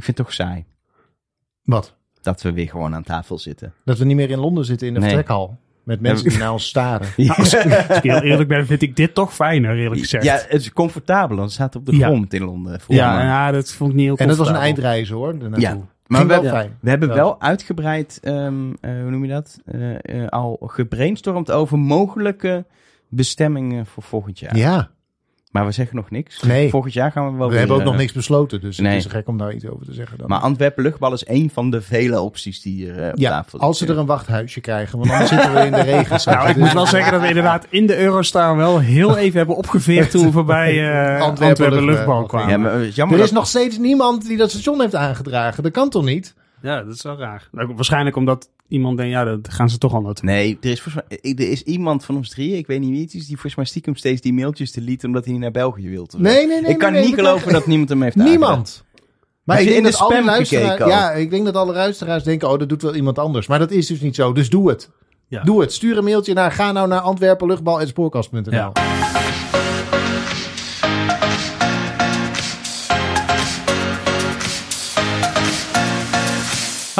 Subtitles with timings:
[0.00, 0.64] Ik vind het toch saai
[1.62, 1.94] Wat?
[2.22, 3.72] dat we weer gewoon aan tafel zitten.
[3.84, 5.08] Dat we niet meer in Londen zitten in de Nee.
[5.08, 5.58] vertrekhal.
[5.84, 7.08] Met mensen die naar ons staren.
[7.16, 10.24] Nou, als, als ik heel eerlijk ben, vind ik dit toch fijner, eerlijk gezegd.
[10.24, 11.36] Ja, het is comfortabel.
[11.36, 12.06] Dan staat op de Ja.
[12.06, 12.80] grond in Londen.
[12.88, 15.38] ja, ja, dat vond ik niet heel En dat was een eindreizen hoor.
[15.38, 15.68] daarnaartoe.
[15.78, 15.86] Ja.
[16.06, 16.76] Maar we, fijn.
[16.80, 17.14] we hebben Ja.
[17.14, 22.64] wel uitgebreid, ehm, eh, hoe noem je dat, Eh, eh, al gebrainstormd over mogelijke
[23.08, 24.56] bestemmingen voor volgend jaar.
[24.56, 24.90] Ja,
[25.50, 26.42] Maar we zeggen nog niks.
[26.42, 26.70] Nee.
[26.70, 28.60] Volgend jaar gaan we wel we weer, hebben ook eh, nog niks besloten.
[28.60, 28.94] Dus nee.
[28.94, 30.28] het is gek om daar iets over te zeggen dan.
[30.28, 33.58] Maar Antwerpen luchtbal is één van de vele opties die hier eh, op ja, tafel
[33.58, 34.98] als ze er een wachthuisje krijgen.
[34.98, 36.20] Want anders zitten we in de regen.
[36.30, 39.56] Nou, ik moet wel zeggen dat we inderdaad in de Eurostar wel heel even hebben
[39.56, 42.48] opgeveerd toen we voorbij eh, Antwerpen Antwerpen, luchtbal kwamen.
[42.50, 45.62] Ja, maar jammer Er is dat- nog steeds niemand die dat station heeft aangedragen.
[45.62, 46.34] Dat kan toch niet?
[46.62, 47.48] Ja, dat is wel raar.
[47.52, 50.24] Nou, waarschijnlijk omdat iemand denkt, ja, dat gaan ze toch al naartoe.
[50.24, 53.02] Nee, er is, volgens mij, er is iemand van ons drieën, ik weet niet wie
[53.02, 55.88] het is, die volgens mij stiekem steeds die mailtjes delete omdat hij niet naar België
[55.88, 56.08] wil.
[56.16, 56.70] Nee, nee, nee.
[56.70, 58.84] ik kan nee, niet nee, geloven dat niemand hem heeft Niemand.
[59.44, 60.92] Maar Heb ik je denk, dat de alle spam luisteraars, gekeken ook?
[60.92, 63.46] ja, ik denk dat alle luisteraars denken, oh, dat doet wel iemand anders.
[63.46, 64.32] Maar dat is dus niet zo.
[64.32, 64.90] Dus doe het.
[65.26, 65.42] Ja.
[65.42, 65.72] Doe het.
[65.72, 68.50] Stuur een mailtje naar, ga nou naar antwerpenluchtbal.spoorkast.nl.
[68.50, 68.72] Ja.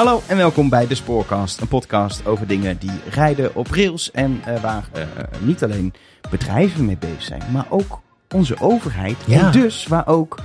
[0.01, 4.41] Hallo en welkom bij de Spoorcast, een podcast over dingen die rijden op rails en
[4.45, 5.03] eh, waar eh,
[5.41, 5.93] niet alleen
[6.31, 8.01] bedrijven mee bezig zijn, maar ook
[8.35, 9.17] onze overheid.
[9.27, 9.47] Ja.
[9.47, 10.39] En dus waar ook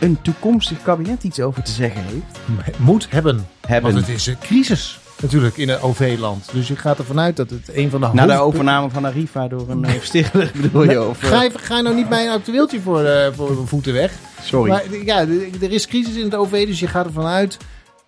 [0.00, 2.78] een toekomstig kabinet iets over te zeggen heeft.
[2.78, 3.46] Moet hebben.
[3.66, 6.48] Hebben Want het is een crisis natuurlijk in het OV-land.
[6.52, 9.04] Dus je gaat ervan uit dat het een van de na de hoofdpunten- overname van
[9.04, 11.04] Arriva door een investeerder bedoel je?
[11.04, 13.92] Of, eh, Ga je, ga je nou niet mijn actueeltje voor, eh, voor mijn voeten
[13.92, 14.12] weg?
[14.42, 14.70] sorry.
[14.70, 15.20] Maar ja,
[15.60, 17.58] er is crisis in het OV, dus je gaat ervan uit.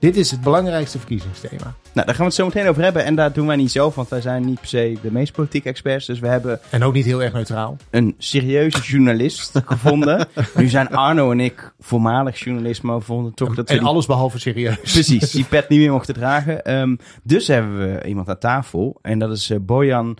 [0.05, 1.63] Dit is het belangrijkste verkiezingsthema.
[1.65, 3.05] Nou, daar gaan we het zo meteen over hebben.
[3.05, 5.69] En daar doen wij niet zelf, want wij zijn niet per se de meest politieke
[5.69, 6.07] experts.
[6.07, 7.77] Dus we hebben En ook niet heel erg neutraal.
[7.91, 10.27] een serieuze journalist gevonden.
[10.55, 13.89] Nu zijn Arno en ik voormalig journalist, maar we vonden toch dat we En die-
[13.89, 14.77] alles behalve serieus.
[14.93, 16.65] precies die pet niet meer mochten dragen.
[16.65, 20.17] Ehm, dus hebben we iemand aan tafel en dat is eh, Bojan.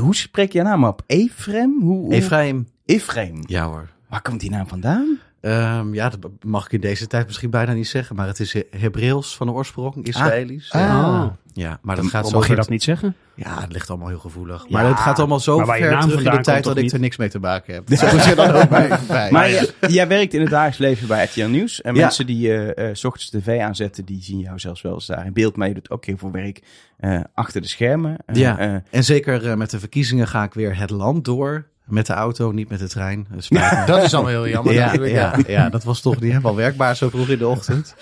[0.00, 1.02] Hoe spreek je je naam op?
[1.06, 1.76] Efrem?
[1.80, 2.68] Hoe, hoe- Efraim.
[2.84, 3.42] Efrem.
[3.46, 3.88] Ja hoor.
[4.08, 5.18] Waar komt die naam vandaan?
[5.40, 8.52] Ehm, ja, dat mag ik in deze tijd misschien bijna niet zeggen, maar het is
[8.52, 10.72] He- Hebreeuws van de oorsprong, Israëlisch.
[10.72, 10.80] Ah.
[10.80, 11.36] Ja.
[11.52, 13.14] Ja, maar dat gaat zo mag je dat niet zeggen?
[13.34, 14.62] Ja, het ligt allemaal heel gevoelig.
[14.62, 16.98] Ja, Maar het gaat allemaal zo je ver terug in de tijd dat ik er
[17.00, 17.88] niks mee te maken heb.
[17.98, 18.98] Zo er dan ook bij.
[19.08, 19.30] bij.
[19.30, 21.80] Maar jij, jij werkt in het dagelijks leven bij RTL Nieuws.
[21.82, 22.00] En Ja.
[22.00, 25.32] mensen die eh, s ochtends tv aanzetten, die zien jou zelfs wel eens daar in
[25.32, 25.56] beeld.
[25.56, 26.62] Maar je doet ook heel veel werk
[26.98, 28.16] eh, achter de schermen.
[28.32, 28.82] Ja.
[28.90, 31.66] En zeker met de verkiezingen ga ik weer het land door.
[31.88, 33.26] Met de auto, niet met de trein.
[33.86, 35.12] Dat is allemaal heel jammer ja, natuurlijk.
[35.12, 37.94] ja, ja, dat was toch niet helemaal werkbaar zo vroeg in de ochtend.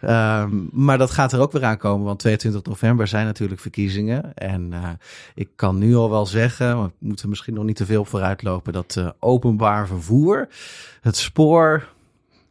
[0.00, 4.34] Ehm, maar dat gaat er ook weer aankomen, want 22 november zijn natuurlijk verkiezingen.
[4.34, 4.88] En eh,
[5.34, 8.42] ik kan nu al wel zeggen, we moeten misschien nog niet te veel op vooruit
[8.42, 10.48] lopen, dat eh, openbaar vervoer,
[11.00, 11.86] het spoor.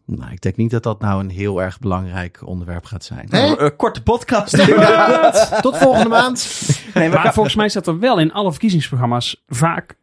[0.05, 3.27] Nou, ik denk niet dat dat nou een heel erg belangrijk onderwerp gaat zijn.
[3.29, 4.51] Nou, eh, korte podcast.
[5.61, 6.69] Tot volgende maand.
[6.93, 9.95] nee, Maar volgens mij staat er wel in alle verkiezingsprogramma's vaak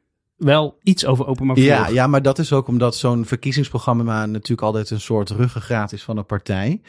[0.42, 1.74] wel iets over openbaar vervoer.
[1.74, 6.02] Ja, ja, maar dat is ook omdat zo'n verkiezingsprogramma natuurlijk altijd een soort ruggengraat is
[6.02, 6.80] van een partij.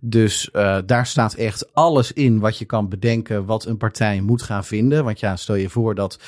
[0.00, 4.42] Dus eh, daar staat echt alles in wat je kan bedenken wat een partij moet
[4.42, 5.04] gaan vinden.
[5.04, 6.18] Want ja, stel je voor dat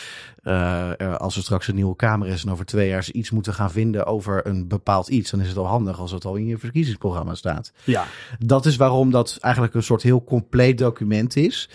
[0.42, 3.54] eh, als er straks een nieuwe Kamer is en over twee jaar ze iets moeten
[3.54, 6.46] gaan vinden over een bepaald iets, dan is het al handig als het al in
[6.46, 7.72] je verkiezingsprogramma staat.
[7.84, 8.04] ja.
[8.38, 11.68] Dat is waarom dat eigenlijk een soort heel compleet document is.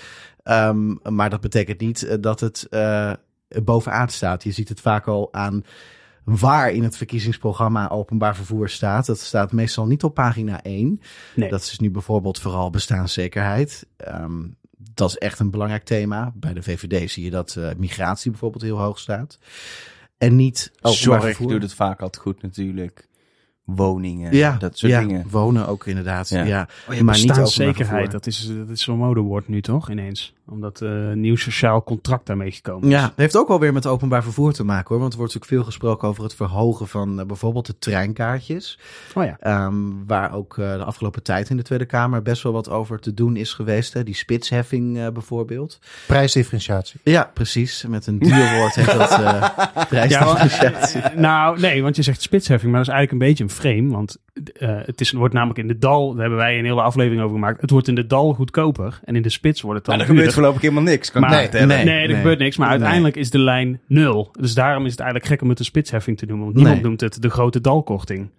[0.44, 2.68] Ehm, maar dat betekent niet eh, dat het
[3.64, 4.44] bovenaan staat.
[4.44, 5.64] Je ziet het vaak al aan
[6.24, 9.06] waar in het verkiezingsprogramma openbaar vervoer staat.
[9.06, 11.02] Dat staat meestal niet op pagina 1.
[11.36, 11.50] Nee.
[11.50, 13.88] Dat is nu bijvoorbeeld vooral bestaanszekerheid.
[13.98, 14.44] Ehm,
[14.94, 16.32] dat is echt een belangrijk thema.
[16.36, 19.40] Bij de VVD zie je dat eh, migratie bijvoorbeeld heel hoog staat.
[20.18, 21.50] En niet openbaar Zorg vervoer.
[21.52, 23.08] doet het vaak altijd goed natuurlijk.
[23.64, 25.26] Woningen, Ja, dat soort ja, dingen.
[25.30, 26.30] wonen ook inderdaad.
[26.30, 26.44] Ja.
[26.44, 26.68] Ja.
[26.90, 28.10] Oh, ja, maar niet vervoer.
[28.10, 30.34] dat is, dat is zo'n modewoord nu toch ineens?
[30.50, 32.94] Omdat eh, een nieuw sociaal contract daarmee gekomen is.
[32.96, 35.00] Ja, het heeft ook wel weer met openbaar vervoer te maken hoor.
[35.00, 38.80] Want er wordt natuurlijk veel gesproken over het verhogen van eh, bijvoorbeeld de treinkaartjes.
[39.14, 39.38] Oh ja.
[39.40, 39.76] Ehm,
[40.08, 43.14] waar ook eh, de afgelopen tijd in de Tweede Kamer best wel wat over te
[43.14, 43.94] doen is geweest.
[43.94, 44.04] Hè?
[44.04, 45.80] Die spitsheffing eh, bijvoorbeeld.
[46.08, 47.00] Prijsdifferentiatie.
[47.04, 47.86] Ja, precies.
[47.88, 49.50] Met een duur woord heet dat eh
[49.90, 51.02] prijsdifferentiatie.
[51.02, 53.96] Ja, nou, nee, want je zegt spitsheffing, maar dat is eigenlijk een beetje een frame.
[53.96, 54.18] Want
[54.60, 57.34] eh, het is, wordt namelijk in de dal, daar hebben wij een hele aflevering over
[57.36, 57.62] gemaakt.
[57.62, 60.14] Het wordt in de dal goedkoper en in de spits wordt het Maar dan er
[60.14, 61.12] gebeurt voorlopig helemaal niks.
[61.12, 61.32] Kan Maar-.
[61.32, 62.16] Nee, Nee, er nee.
[62.16, 62.58] gebeurt niks.
[62.58, 62.78] Maar Nee.
[62.78, 64.32] uiteindelijk is de lijn nul.
[64.40, 66.44] Dus daarom is het eigenlijk gek om het een spitsheffing te noemen.
[66.46, 66.86] Want niemand Nee.
[66.86, 68.30] noemt het de grote dalkorting.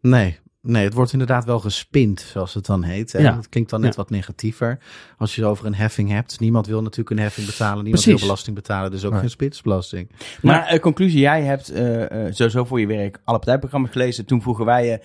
[0.00, 0.38] Nee.
[0.66, 3.12] Nee, het wordt inderdaad wel gespind, zoals het dan heet.
[3.12, 3.18] Hè?
[3.18, 3.36] Ja.
[3.36, 3.96] Het klinkt dan net Ja.
[3.96, 4.78] wat negatiever.
[5.18, 6.40] Als je het over een heffing hebt.
[6.40, 7.82] Niemand wil natuurlijk een heffing betalen.
[7.82, 8.12] Niemand Precies.
[8.20, 8.90] wil belasting betalen.
[8.90, 9.20] Dus ook Nee.
[9.20, 10.10] geen spitsbelasting.
[10.42, 14.24] Maar eh, conclusie, jij hebt eh, sowieso voor je werk alle partijprogramma's gelezen.
[14.24, 15.00] Toen vroegen wij je,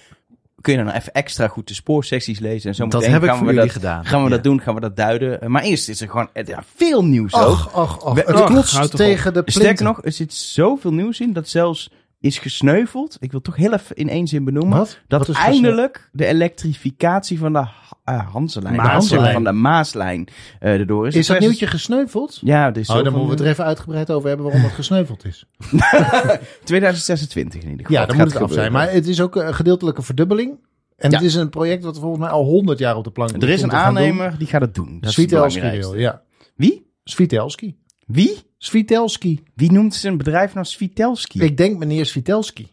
[0.61, 2.69] kun je dan even extra goed de spoorsecties lezen.
[2.69, 4.05] En zo Dat heb ik gaan voor we jullie dat, gedaan.
[4.05, 4.35] Gaan we Ja.
[4.35, 5.51] dat doen, gaan we dat duiden.
[5.51, 7.41] Maar eerst is er gewoon ja, veel nieuws ook.
[7.49, 8.13] Och, och, och.
[8.13, 9.85] We- Het och, klotst tegen de Sterker plinten.
[9.85, 11.89] nog, er zit zoveel nieuws in dat zelfs
[12.21, 13.17] is gesneuveld.
[13.19, 14.77] Ik wil toch heel even in één zin benoemen.
[14.77, 14.99] Wat?
[15.07, 18.97] Dat Wat is eindelijk de elektrificatie van de uh, Hanselijn, de Maaslijn.
[18.99, 20.27] Hanselijn van de Maaslijn
[20.59, 21.15] eh erdoor is.
[21.15, 22.39] Is dat Het nieuwtje gesneuveld?
[22.41, 25.25] Ja, dus Oh, dan moeten we het er even uitgebreid over hebben waarom het gesneuveld
[25.25, 25.45] is.
[26.63, 28.01] 2026 in ieder geval.
[28.01, 28.49] Ja, dan moet het af zijn.
[28.65, 28.71] gebeuren.
[28.71, 30.59] Maar het is ook een gedeeltelijke verdubbeling.
[30.97, 31.17] En Ja.
[31.17, 33.43] het is een project wat volgens mij al 100 jaar op de plank Er is
[33.43, 34.97] ligt een aannemer die gaat het doen.
[34.99, 36.21] Dat is Svitelski ja.
[36.55, 36.91] Wie?
[37.03, 37.77] Svitelski.
[38.05, 38.37] Wie?
[38.63, 39.43] Svitelski.
[39.55, 41.41] Wie noemt zijn bedrijf nou Svitelski?
[41.41, 42.71] Ik denk meneer Svitelski.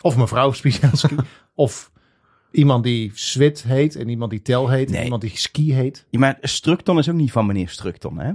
[0.00, 1.16] Of mevrouw Svitelski.
[1.54, 1.90] of
[2.50, 6.06] iemand die Swit heet en iemand die Tel heet en iemand die Ski heet.
[6.10, 8.30] Ja, maar Structon is ook niet van meneer Structon, hè?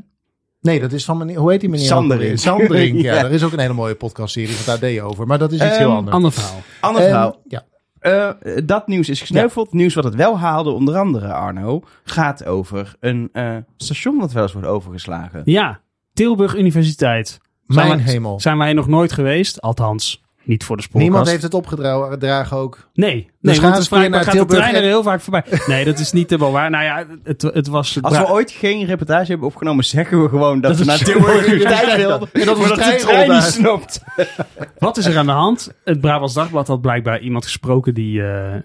[0.62, 1.86] Nee, dat is van meneer, hoe heet die meneer?
[1.88, 2.40] Sandering.
[2.40, 3.14] Sandering, ja.
[3.16, 3.22] Ja.
[3.22, 5.28] Daar is ook een hele mooie podcastserie van het AD over.
[5.28, 6.16] Maar dat is iets Ehm, heel anders.
[6.16, 6.62] Ander verhaal.
[6.80, 7.42] Andere Ehm, vrouw.
[7.48, 7.66] ja.
[8.00, 8.30] Eh,
[8.66, 9.74] dat nieuws is gesneuveld.
[9.74, 14.44] Nieuws wat het wel haalde, onder andere Arno, gaat over een eh, station dat wel
[14.44, 15.42] eens wordt overgeslagen.
[15.46, 15.82] Ja,
[16.14, 17.40] Tilburg Universiteit.
[17.68, 18.40] Zijn Mijn wij- hemel.
[18.40, 19.62] Zijn wij nog nooit geweest?
[19.62, 21.10] Althans, niet voor de spoorkast.
[21.10, 22.90] Niemand heeft het opgedragen ook.
[22.94, 24.88] Nee, nee Dus gaan want ze het vaak, naar gaat de Tilburg trein er en-
[24.88, 25.44] heel vaak voorbij.
[25.68, 26.70] Nee, dat is niet helemaal waar.
[26.70, 27.98] Nou ja, het, het was...
[28.02, 30.98] Als we ooit geen reportage hebben opgenomen, zeggen we gewoon dat, Dat we naar.
[30.98, 32.30] Tilburg Universiteit wilden.
[32.34, 34.02] En dat dat de trein niet snapt.
[34.78, 35.74] Wat is er aan de hand?
[35.84, 38.62] Het Brabants Dagblad had blijkbaar iemand gesproken, die eh, eh,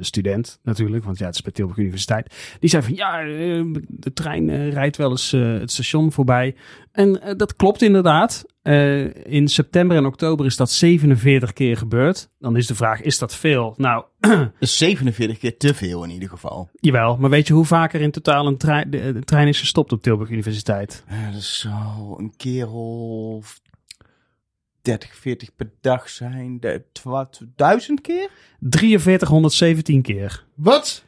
[0.00, 2.34] student natuurlijk, want ja, het is bij Tilburg Universiteit.
[2.60, 3.26] Die zei van ja, eh,
[3.88, 6.54] de trein eh, rijdt wel eens eh, het station voorbij.
[6.92, 8.44] En eh, dat klopt inderdaad.
[8.66, 12.28] Eh, in september en oktober is dat 47 keer gebeurd.
[12.38, 13.74] Dan is de vraag, is dat veel?
[13.76, 16.70] Nou, Dat is 47 keer te veel in ieder geval.
[16.80, 17.16] jawel.
[17.16, 20.02] Maar weet je hoe vaker in totaal een trein, de, de trein is gestopt op
[20.02, 21.04] Tilburg Universiteit?
[21.08, 23.42] Ja, dat zou een kerel
[24.82, 26.60] 30, 40 per dag zijn.
[26.60, 28.30] De, twa- duizend keer?
[28.70, 30.44] 4317 keer.
[30.54, 31.04] Wat?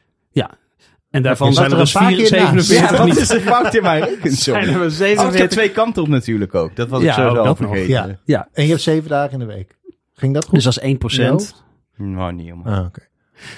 [1.10, 2.14] En daarvan zijn er er dus naast.
[2.16, 3.16] 47 Ja, wat niet.
[3.16, 4.55] is er fout in mijn rekensom?
[4.55, 6.76] Zijn er maar ik 47 heb twee kanten op natuurlijk ook.
[6.76, 8.20] Dat was ik sowieso ook al dat vergeten.
[8.25, 8.49] Ja.
[8.52, 9.76] En je hebt zeven dagen in de week.
[10.14, 10.55] Ging dat goed?
[10.55, 11.55] Dus dat is 1%.
[11.96, 12.75] Nou, niet helemaal.
[12.78, 13.00] Ah, oké.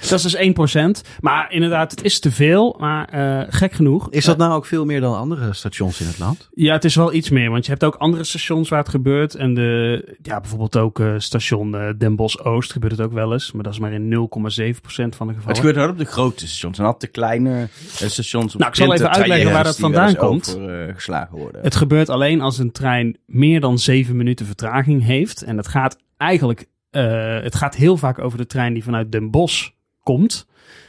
[0.08, 1.18] Dat is dus 1%.
[1.20, 2.76] Maar inderdaad, het is te veel.
[2.78, 4.10] Maar eh, gek genoeg.
[4.10, 6.48] Is dat nou ook veel meer dan andere stations in het land?
[6.54, 7.50] Ja, het is wel iets meer.
[7.50, 9.34] Want je hebt ook andere stations waar het gebeurt.
[9.34, 13.32] En de, ja, bijvoorbeeld ook eh, station eh, Den Bosch Oost gebeurt het ook wel
[13.32, 13.52] eens.
[13.52, 15.38] Maar dat is maar in 0,7% van de gevallen.
[15.44, 18.54] Het gebeurt wel op de grote stations en altijd de kleine eh, stations.
[18.54, 20.56] Op Nou, ik zal even uitleggen waar dat vandaan komt.
[20.58, 21.62] Over, geslagen worden.
[21.62, 25.42] Het gebeurt alleen als een trein meer dan 7 minuten vertraging heeft.
[25.42, 29.30] En dat gaat eigenlijk, eh, het gaat heel vaak over de trein die vanuit Den
[29.30, 29.68] Bosch
[30.02, 30.46] komt.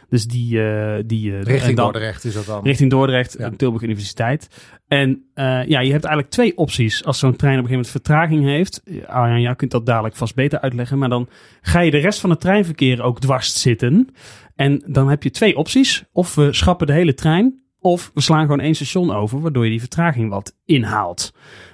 [0.09, 2.63] Dus die, eh, die eh, Richting dan- Dordrecht is dat dan.
[2.63, 3.49] Richting Dordrecht, Ja.
[3.57, 4.47] Tilburg Universiteit.
[4.87, 8.43] En ja, je hebt eigenlijk twee opties als zo'n trein op een gegeven moment vertraging
[8.45, 8.83] heeft.
[9.07, 10.97] Arjan, jij kunt dat dadelijk vast beter uitleggen.
[10.97, 11.29] Maar dan
[11.61, 14.07] ga je de rest van het treinverkeer ook dwars zitten.
[14.55, 16.03] En dan heb je twee opties.
[16.11, 19.69] Of we schrappen de hele trein, of we slaan gewoon één station over, waardoor je
[19.71, 21.33] die vertraging wat inhaalt.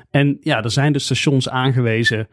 [0.09, 2.27] En ja, er zijn dus stations aangewezen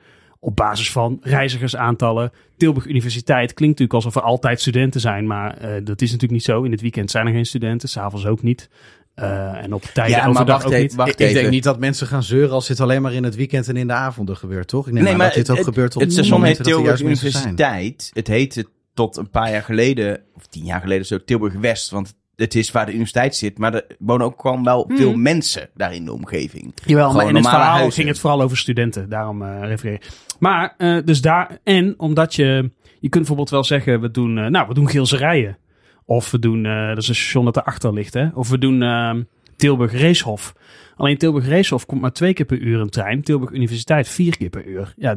[0.44, 2.32] op basis van reizigersaantallen.
[2.56, 6.44] Tilburg Universiteit klinkt natuurlijk alsof er altijd studenten zijn, maar eh, dat is natuurlijk niet
[6.44, 6.62] zo.
[6.62, 8.68] In het weekend zijn er geen studenten, s'avonds ook niet.
[9.14, 10.94] Eh, en op tijden Ja, maar overdag wacht ook even, niet.
[10.94, 13.34] wacht ik, ik denk niet dat mensen gaan zeuren als dit alleen maar in het
[13.34, 14.86] weekend en in de avonden gebeurt, toch?
[14.86, 17.00] Ik neem aan dat dit ook het, gebeurt op het station heet Tilburg.
[17.00, 18.10] Universiteit.
[18.12, 21.90] Het heette tot een paar jaar geleden, of tien jaar geleden zo, Tilburg West.
[21.90, 24.96] Want het is waar de universiteit zit, maar er wonen ook gewoon wel Hmm.
[24.96, 26.72] veel mensen daar in de omgeving.
[26.84, 27.92] Jawel, Gewoon maar in het normale verhaal huizen.
[27.92, 29.08] ging het vooral over studenten.
[29.08, 30.08] Daarom eh refereer ik.
[30.44, 34.46] Maar, eh, dus daar, en omdat je, je kunt bijvoorbeeld wel zeggen, we doen, eh,
[34.46, 35.58] nou, we doen Geelse Rijen.
[36.04, 38.28] Of we doen, eh, dat is een station dat erachter ligt, hè.
[38.34, 39.14] Of we doen eh,
[39.56, 40.54] Tilburg Racehof.
[40.96, 43.22] Alleen Tilburg Racehof komt maar twee keer per uur een trein.
[43.22, 44.94] Tilburg Universiteit vier keer per uur.
[44.96, 45.16] Ja,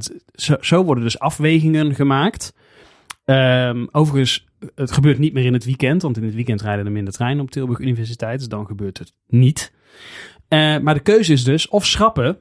[0.59, 2.53] zo, worden dus afwegingen gemaakt.
[3.25, 6.91] Ehm, overigens, het gebeurt niet meer in het weekend, want in het weekend rijden er
[6.91, 9.73] minder treinen op Tilburg Universiteit, dus dan gebeurt het niet.
[10.49, 12.37] Maar de keuze is dus of schrappen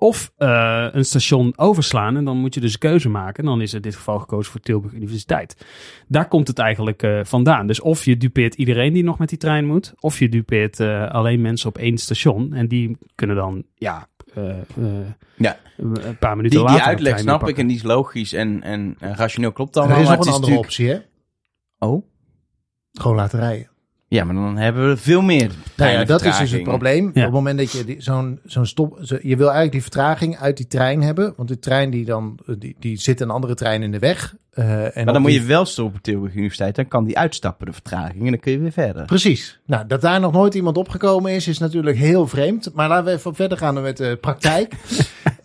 [0.00, 2.16] of eh, een station overslaan.
[2.16, 3.44] En dan moet je dus een keuze maken.
[3.44, 5.66] En dan is in dit geval gekozen voor Tilburg Universiteit.
[6.08, 7.66] Daar komt het eigenlijk eh, vandaan.
[7.66, 11.10] Dus of je dupeert iedereen die nog met die trein moet, of je dupeert eh,
[11.10, 12.52] alleen mensen op één station.
[12.52, 14.64] En die kunnen dan, ja, eh, eh,
[15.36, 15.58] Ja.
[15.76, 16.80] een paar minuten Die, later.
[16.82, 20.00] die uitleg snap ik en die is logisch en, en, en rationeel klopt Er allemaal.
[20.02, 20.98] is nog een andere is natuurlijk- optie, hè?
[21.88, 22.06] Oh?
[22.92, 23.69] Gewoon laten rijden.
[24.12, 27.04] Ja, maar dan hebben we veel meer Nou ja, dat is dus het probleem.
[27.04, 27.08] Ja.
[27.10, 28.98] Op het moment dat je zo'n zo'n stop...
[29.02, 31.32] zo- je wil eigenlijk die vertraging uit die trein hebben.
[31.36, 32.38] Want de trein die dan...
[32.58, 34.34] Die, die zit een andere trein in de weg.
[34.50, 36.74] eh, en Maar dan moet die- je wel stoppen op Tilburg Universiteit.
[36.74, 38.24] Dan kan die uitstappen, de vertraging.
[38.24, 39.04] En dan kun je weer verder.
[39.04, 39.60] Precies.
[39.66, 42.70] Nou, dat daar nog nooit iemand opgekomen is, is natuurlijk heel vreemd.
[42.74, 44.74] Maar laten we even verder gaan met de praktijk.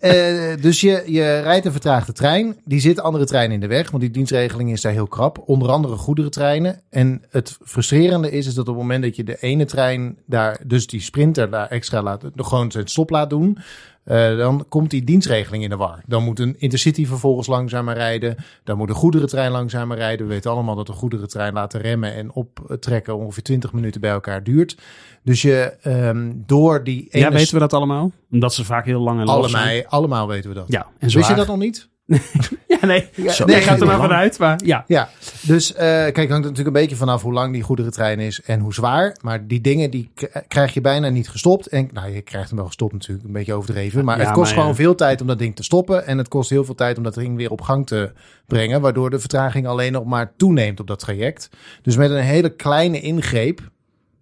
[0.00, 2.56] Eh, dus je, je rijdt een vertraagde trein.
[2.64, 5.42] Die zit andere treinen in de weg, want die dienstregeling is daar heel krap.
[5.46, 6.80] Onder andere goederentreinen.
[6.90, 10.60] En het frustrerende is, is dat op het moment dat je de ene trein daar,
[10.66, 13.58] dus die sprinter daar extra laat, gewoon zijn stop laat doen.
[14.06, 16.02] Uh, dan komt die dienstregeling in de war.
[16.06, 18.36] Dan moet een intercity vervolgens langzamer rijden.
[18.64, 20.26] Dan moet een goederentrein langzamer rijden.
[20.26, 24.42] We weten allemaal dat een goederentrein laten remmen en optrekken ongeveer 20 minuten bij elkaar
[24.42, 24.78] duurt.
[25.22, 27.08] Dus je um, door die.
[27.10, 27.24] Ene...
[27.24, 28.12] Ja, weten we dat allemaal?
[28.30, 30.64] Omdat ze vaak heel lang en allemaal, Allemaal weten we dat.
[30.68, 31.88] Ja, en Wist je dat nog niet?
[32.66, 33.08] ja, nee.
[33.14, 34.38] Ja, nee, gaat er maar vanuit.
[34.38, 34.84] Maar ja.
[34.86, 35.08] ja,
[35.42, 38.60] dus uh, kijk, hangt er natuurlijk een beetje vanaf hoe lang die goederentrein is en
[38.60, 39.16] hoe zwaar.
[39.22, 40.10] Maar die dingen die
[40.48, 41.66] krijg je bijna niet gestopt.
[41.66, 44.04] En nou, je krijgt hem wel gestopt natuurlijk, een beetje overdreven.
[44.04, 46.06] Maar het kost gewoon veel tijd om dat ding te stoppen.
[46.06, 48.12] En het kost heel veel tijd om dat ding weer op gang te
[48.46, 48.80] brengen.
[48.80, 51.50] Waardoor de vertraging alleen nog maar toeneemt op dat traject.
[51.82, 53.60] Dus met een hele kleine ingreep.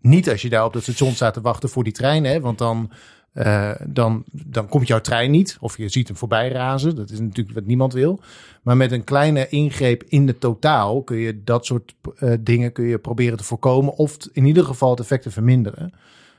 [0.00, 2.58] Niet als je daar op het station staat te wachten voor die trein, hè, want
[2.58, 2.90] dan
[3.34, 5.56] uh, dan, dan komt jouw trein niet.
[5.60, 6.96] Of je ziet hem voorbij razen.
[6.96, 8.20] Dat is natuurlijk wat niemand wil.
[8.62, 12.84] Maar met een kleine ingreep in de totaal kun je dat soort uh, dingen kun
[12.84, 13.94] je proberen te voorkomen.
[13.96, 15.92] Of in ieder geval het effect te verminderen.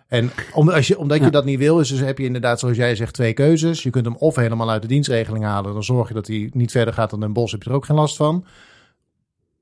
[0.07, 2.77] En om, als je, omdat je dat niet wil, is dus heb je inderdaad, zoals
[2.77, 3.83] jij zegt, twee keuzes.
[3.83, 5.73] Je kunt hem of helemaal uit de dienstregeling halen.
[5.73, 7.51] Dan zorg je dat hij niet verder gaat dan een bos.
[7.51, 8.45] Heb je er ook geen last van.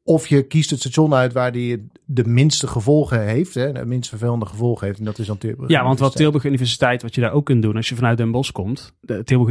[0.06, 4.10] Of je kiest het station uit waar die de minste gevolgen heeft, hè, de minst
[4.10, 5.00] vervelende gevolgen heeft.
[5.00, 5.70] En dat is dan Tilburg.
[5.70, 8.32] Ja, want wat Tilburg Universiteit, wat je daar ook kunt doen als je vanuit Den
[8.32, 8.94] Bosch komt.
[9.00, 9.50] De Tilburg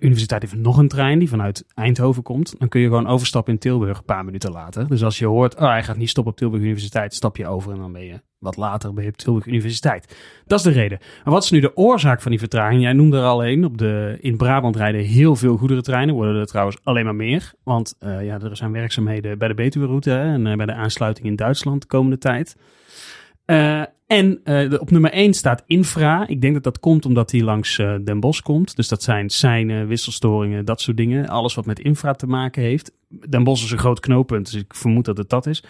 [0.00, 2.54] Universiteit heeft nog een trein die vanuit Eindhoven komt.
[2.58, 4.88] Dan kun je gewoon overstappen in Tilburg een paar minuten later.
[4.88, 7.72] Dus als je hoort, oh, hij gaat niet stoppen op Tilburg Universiteit, stap je over
[7.72, 10.16] en dan ben je wat later bij Tilburg Universiteit.
[10.46, 10.98] Dat is de reden.
[11.24, 12.82] En wat is nu de oorzaak van die vertraging?
[12.82, 13.64] Jij noemde er al een.
[13.64, 16.14] Op de, in Brabant rijden heel veel goederentreinen.
[16.14, 17.52] Worden er trouwens alleen maar meer.
[17.62, 21.36] Want uh, ja, er zijn werkzaamheden bij de Betuwe-route en uh, bij de aansluiting in
[21.36, 22.56] Duitsland de komende tijd.
[23.46, 24.40] Uh, en
[24.80, 26.26] op nummer 1 staat infra.
[26.26, 28.76] Ik denk dat dat komt omdat hij langs Den Bosch komt.
[28.76, 31.28] Dus dat zijn seinen, wisselstoringen, dat soort dingen.
[31.28, 32.92] Alles wat met infra te maken heeft.
[33.28, 35.64] Den Bosch is een groot knooppunt, dus ik vermoed dat het dat is.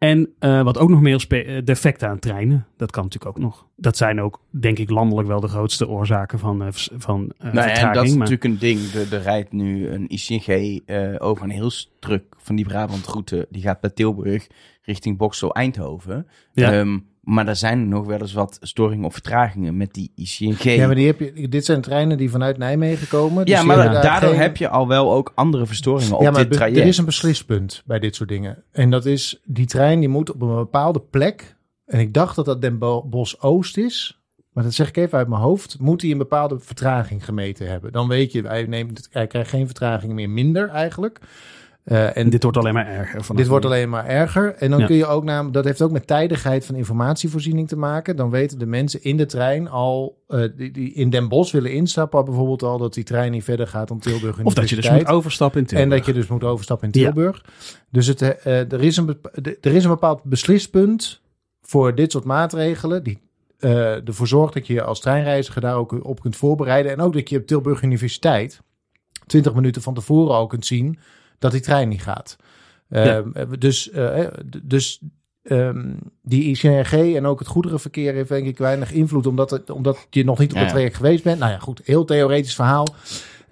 [0.00, 2.66] En uh, wat ook nog meer uh, defecten aan treinen.
[2.76, 3.66] Dat kan natuurlijk ook nog.
[3.76, 7.68] Dat zijn ook, denk ik, landelijk wel de grootste oorzaken van, uh, van uh, nou,
[7.68, 8.80] En dat is natuurlijk een ding.
[8.92, 10.80] Er, rijdt nu een ICG
[11.18, 13.46] over een heel stuk van die Brabantroute.
[13.50, 14.46] Die gaat bij Tilburg
[14.82, 16.26] richting Boksel-Eindhoven.
[16.52, 16.78] Ja.
[16.78, 20.62] Um, maar er zijn nog wel eens wat storingen of vertragingen met die ICNG.
[20.62, 23.46] Ja, maar die heb je, dit zijn treinen die vanuit Nijmegen komen.
[23.46, 26.78] Dus ja, maar daardoor heb je al wel ook andere verstoringen op dit traject.
[26.78, 28.64] Er is een beslispunt bij dit soort dingen.
[28.72, 31.56] En dat is, die trein die moet op een bepaalde plek.
[31.86, 32.78] En ik dacht dat dat Den
[33.10, 34.20] Bosch Oost is.
[34.52, 35.76] Maar dat zeg ik even uit mijn hoofd.
[35.78, 37.92] Moet hij een bepaalde vertraging gemeten hebben.
[37.92, 41.20] Dan weet je, hij, neemt, hij krijgt geen vertraging meer, minder eigenlijk.
[41.90, 43.36] Uh, en dit wordt alleen maar erger.
[43.36, 44.54] Dit wordt alleen maar erger.
[44.54, 48.16] En dan kun je ook namelijk, dat heeft ook met tijdigheid van informatievoorziening te maken.
[48.16, 51.72] Dan weten de mensen in de trein al, uh, die, die, in Den Bosch willen
[51.72, 54.42] instappen, bijvoorbeeld al dat die trein niet verder gaat dan Tilburg.
[54.42, 55.90] Of dat je dus moet overstappen in Tilburg.
[55.90, 57.42] En dat je dus moet overstappen in Tilburg.
[57.44, 57.52] Ja.
[57.90, 59.18] Dus het, uh, er, is een,
[59.60, 61.20] er is een bepaald beslispunt
[61.62, 63.02] voor dit soort maatregelen.
[63.02, 63.18] Die
[63.58, 66.92] ervoor zorgt dat je als treinreiziger daar ook op kunt voorbereiden.
[66.92, 68.60] En ook dat je op Tilburg Universiteit
[69.26, 70.98] 20 minuten van tevoren al kunt zien
[71.40, 72.36] dat die trein niet gaat.
[72.88, 73.22] Ja.
[73.34, 74.26] Uh, dus uh,
[74.62, 75.00] dus
[75.42, 80.06] um, die ICNG en ook het goederenverkeer heeft denk ik weinig invloed, omdat, het, omdat
[80.10, 81.38] je nog niet op het traject geweest bent.
[81.38, 82.86] Nou ja, goed, heel theoretisch verhaal.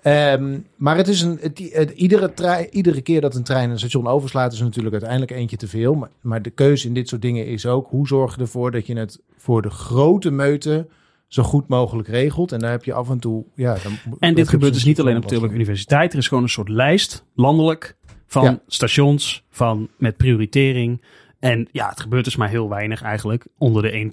[0.05, 3.79] Um, maar het is een, het, het, iedere, trein, iedere keer dat een trein een
[3.79, 5.95] station overslaat, is natuurlijk uiteindelijk eentje te veel.
[5.95, 8.87] Maar, maar de keuze in dit soort dingen is ook hoe zorg je ervoor dat
[8.87, 10.87] je het voor de grote meute
[11.29, 12.53] zo goed mogelijk regelt.
[12.53, 13.45] En daar heb je af en toe.
[13.55, 16.13] Ja, dan, en dit gebeurt dus niet alleen op Tilburg Universiteit.
[16.13, 21.03] Er is gewoon een soort lijst, landelijk, van stations, van met prioritering.
[21.39, 23.47] En ja, het gebeurt dus maar heel weinig eigenlijk.
[23.59, 24.11] Onder de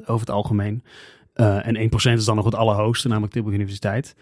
[0.00, 0.82] 1% over het algemeen.
[1.34, 4.16] Uh, en 1% is dan nog het allerhoogste, namelijk Tilburg Universiteit.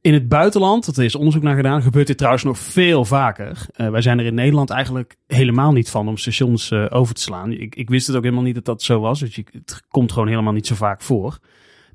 [0.00, 3.66] In het buitenland, dat is onderzoek naar gedaan, gebeurt dit trouwens nog veel vaker.
[3.76, 7.20] Uh, wij zijn er in Nederland eigenlijk helemaal niet van om stations uh, over te
[7.20, 7.52] slaan.
[7.52, 9.20] Ik, ik, wist het ook helemaal niet dat dat zo was.
[9.20, 11.38] Dus je, het komt gewoon helemaal niet zo vaak voor.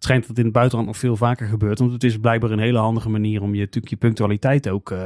[0.02, 1.80] Het schijnt dat het in het buitenland nog veel vaker gebeurt.
[1.80, 5.00] Want het is blijkbaar een hele handige manier om je, je punctualiteit ook uh,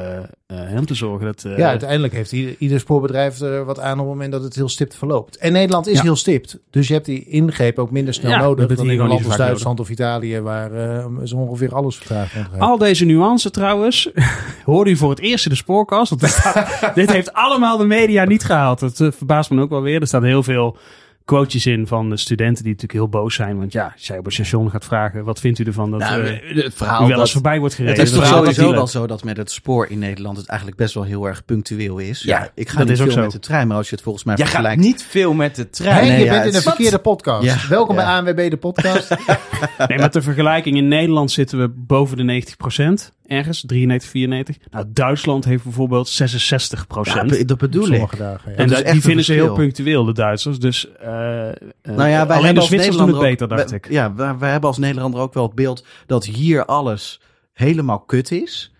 [0.47, 1.25] uh, te zorgen.
[1.25, 4.43] Dat, uh, ja, uiteindelijk heeft ieder, ieder, spoorbedrijf er wat aan op het moment dat
[4.43, 5.37] het heel stipt verloopt.
[5.37, 6.59] En Nederland is heel stipt.
[6.69, 9.37] Dus je hebt die ingreep ook minder snel ja, nodig dan in een land als
[9.37, 10.71] Duitsland of Italië, waar
[11.23, 12.59] zo ongeveer alles vertraagd wordt.
[12.59, 14.09] Al deze nuance trouwens,
[14.65, 16.19] hoor u voor het eerst in de spoorkast.
[16.95, 18.79] Dit, heeft allemaal de media niet gehaald.
[18.79, 20.01] Het verbaast me ook wel weer.
[20.01, 20.77] Er staat heel veel
[21.25, 23.58] quotejes in van de studenten die natuurlijk heel boos zijn.
[23.58, 26.22] Want ja, als jij op een station gaat vragen, wat vindt u ervan dat nou,
[26.22, 28.00] uh, het verhaal wel eens voorbij wordt gereden?
[28.00, 30.94] Het is toch sowieso wel zo dat met het spoor in Nederland het eigenlijk best
[30.94, 32.22] wel heel erg punctueel is.
[32.22, 34.24] Ja, ik ga dat niet is veel met de trein, maar als je het volgens
[34.24, 34.82] mij Jij vergelijkt...
[34.82, 36.08] gaat niet veel met de trein.
[36.08, 37.46] Nee, je bent in de verkeerde podcast.
[37.46, 37.58] Ja.
[37.70, 39.10] Welkom bij ANWB de podcast.
[39.88, 43.12] nee, met de vergelijking in Nederland zitten we boven de 90 procent.
[43.27, 44.58] ergens, 93, 94.
[44.72, 47.38] Nou, Duitsland heeft bijvoorbeeld 66 procent.
[47.38, 48.17] Ja, dat bedoel ik.
[48.17, 48.51] Dagen.
[48.51, 48.58] Ja.
[48.58, 50.60] en dat die een vinden ze heel punctueel, de Duitsers.
[50.60, 51.14] Dus eh
[51.84, 53.89] Nou ja, wij alleen de als Zwitsers doen het beter, dacht ik.
[53.89, 57.22] Ja, wij, wij hebben als Nederlander ook wel het beeld dat hier alles
[57.53, 58.75] helemaal kut is.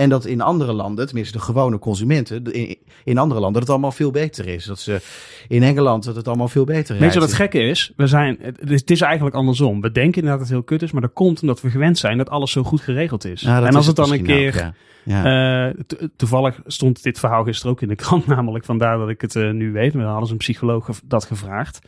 [0.00, 3.70] En dat in andere landen, tenminste de gewone consumenten, in, in andere landen, dat het
[3.70, 4.64] allemaal veel beter is.
[4.64, 5.00] Dat ze
[5.48, 7.00] in Engeland dat het allemaal veel beter is.
[7.00, 7.92] Weet je wat het gekke is?
[7.96, 9.80] We zijn, het, is- het is eigenlijk andersom.
[9.80, 12.18] We denken inderdaad dat het heel kut is, maar dat komt omdat we gewend zijn
[12.18, 13.40] dat alles zo goed geregeld is.
[13.40, 14.48] Ja, dat en als het dan een keer...
[14.48, 14.74] ook, ja.
[15.04, 15.68] Ja.
[15.68, 19.20] eh, to- toevallig stond dit verhaal gisteren ook in de krant, namelijk vandaar dat ik
[19.20, 19.92] het eh, nu weet.
[19.92, 21.78] Maar dan hadden ze een psycholoog dat gevraagd.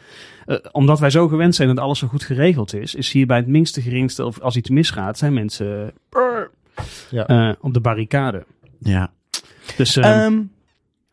[0.47, 3.37] Eh, omdat wij zo gewend zijn dat alles zo goed geregeld is, is hier bij
[3.37, 5.93] het minste geringste, of als iets misgaat, zijn mensen
[7.11, 7.27] Ja.
[7.27, 8.47] eh, op de barricade.
[8.79, 9.13] ja.
[9.77, 10.43] Dus, eh, Ehm,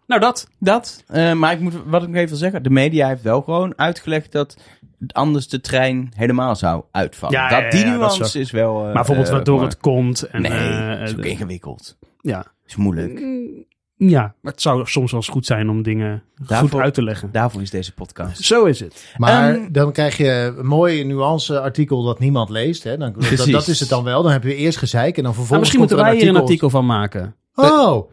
[0.08, 0.48] nou dat.
[0.60, 1.04] dat.
[1.08, 2.64] Eh, maar ik moet, wat ik nog even wil zeggen.
[2.64, 4.58] De media heeft wel gewoon uitgelegd dat
[5.08, 7.38] anders de trein helemaal zou uitvallen.
[7.40, 8.78] Ja, dat, ja, die ja, dat nuance is is wel...
[8.78, 10.22] eh, maar bijvoorbeeld waardoor maar- het komt.
[10.24, 11.98] En, Nee, eh, is ook ingewikkeld.
[12.22, 12.46] ja.
[12.66, 13.20] is moeilijk.
[14.02, 17.04] Ja, maar het zou soms wel eens goed zijn om dingen goed Daarvoor- uit te
[17.04, 17.30] leggen.
[17.32, 18.44] Daarvoor is deze podcast.
[18.44, 19.14] Zo is het.
[19.18, 22.84] Maar Ehm, dan krijg je een mooi nuance-artikel dat niemand leest.
[22.84, 22.98] Hè?
[22.98, 23.14] Dan,
[23.52, 24.24] dat, is het dan wel.
[24.24, 26.42] Dan heb je eerst gezeik en dan Maar vervolgens misschien moeten wij er hier een
[26.42, 27.36] artikel van maken.
[27.56, 28.10] Oh,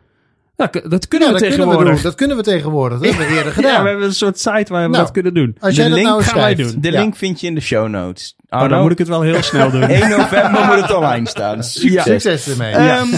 [0.57, 1.95] Ja, dat kunnen ja, we dat kunnen we tegenwoordig.
[1.95, 2.03] doen.
[2.03, 2.99] Dat kunnen we tegenwoordig.
[2.99, 3.73] Dat hebben we eerder gedaan.
[3.73, 5.57] Ja, we hebben een soort site waar we Nou, dat kunnen doen.
[5.61, 6.75] Als De jij link nou eens gaan wij doen.
[6.81, 7.01] De Ja.
[7.01, 8.37] link vind je in de show notes.
[8.51, 9.83] Oh, dan moet ik het wel heel snel doen.
[10.03, 11.65] 1 november moet het online staan.
[11.65, 12.03] Succes.
[12.03, 12.73] Succes ermee.
[12.73, 13.09] Ehm,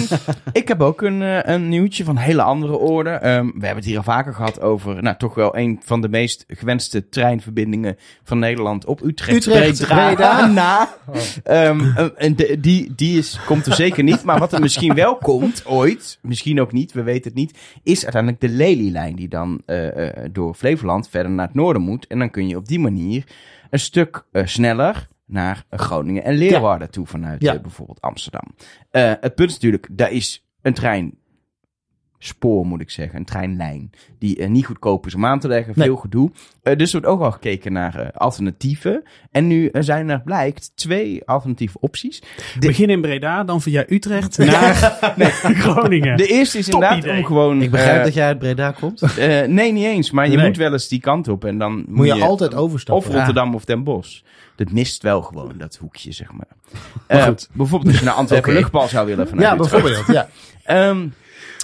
[0.52, 3.10] ik heb ook een, eh, een nieuwtje van hele andere orde.
[3.10, 6.08] Ehm, we hebben het hier al vaker gehad over, nou toch wel een van de
[6.08, 9.46] meest gewenste treinverbindingen van Nederland op Utrecht.
[9.46, 10.14] Utrecht, Breda.
[10.14, 10.46] Breda.
[10.52, 10.88] Na.
[11.44, 14.22] Ehm, eh, en de- die die is, komt er zeker niet.
[14.22, 18.02] Maar wat er misschien wel komt, ooit, misschien ook niet, we weten het niet, is
[18.02, 22.06] uiteindelijk de Lelylijn die dan eh, door Flevoland verder naar het noorden moet.
[22.06, 23.24] En dan kun je op die manier
[23.70, 27.54] een stuk sneller naar Groningen en Leeuwarden toe vanuit Ja.
[27.54, 28.54] eh, bijvoorbeeld Amsterdam.
[28.90, 31.17] Eh, het punt is natuurlijk, daar is een trein
[32.18, 35.72] spoor moet ik zeggen, een treinlijn die eh, niet goedkoop is om aan te leggen,
[35.76, 35.86] Nee.
[35.86, 36.30] veel gedoe.
[36.62, 39.02] Eh, dus er wordt ook al gekeken naar eh, alternatieven.
[39.30, 42.22] En nu zijn er blijkt twee alternatieve opties.
[42.58, 44.74] De, Begin in Breda, dan via Utrecht naar
[45.64, 46.16] Groningen.
[46.16, 47.16] de eerste is Top inderdaad idee.
[47.18, 47.62] om gewoon...
[47.62, 49.02] Ik begrijp dat jij uit Breda komt.
[49.02, 50.46] eh, nee, niet eens, maar je Nee.
[50.46, 53.08] moet wel eens die kant op en dan moet, Moet je altijd overstappen.
[53.08, 54.20] Of Rotterdam of Den Bosch.
[54.56, 56.46] Dat mist wel gewoon, dat hoekje, zeg maar.
[57.06, 57.48] Eh, goed.
[57.52, 58.58] bijvoorbeeld als je naar Antwerpen Oké.
[58.58, 59.70] luchtbal zou willen vanuit Ja, Utrecht.
[59.70, 60.06] bijvoorbeeld.
[60.06, 60.28] Ja.
[60.64, 61.06] Ehm,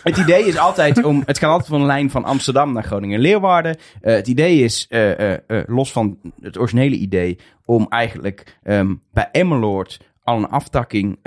[0.05, 1.23] het idee is altijd om.
[1.27, 3.77] Het gaat altijd van een lijn van Amsterdam naar Groningen en Leeuwarden.
[4.01, 9.29] Eh, het idee is, eh, eh, los van het originele idee, om eigenlijk ehm, bij
[9.33, 11.19] Emmeloord al een aftakking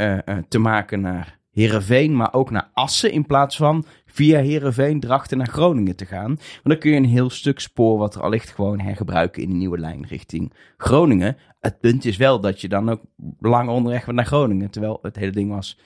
[0.48, 3.12] te maken naar Heerenveen, maar ook naar Assen.
[3.12, 6.36] In plaats van via Heerenveen, Drachten naar Groningen te gaan.
[6.36, 9.50] Want dan kun je een heel stuk spoor wat er al ligt gewoon hergebruiken in
[9.50, 11.38] een nieuwe lijn richting Groningen.
[11.60, 13.02] Het punt is wel dat je dan ook
[13.40, 14.70] lang onderweg naar Groningen.
[14.70, 15.78] Terwijl het hele ding was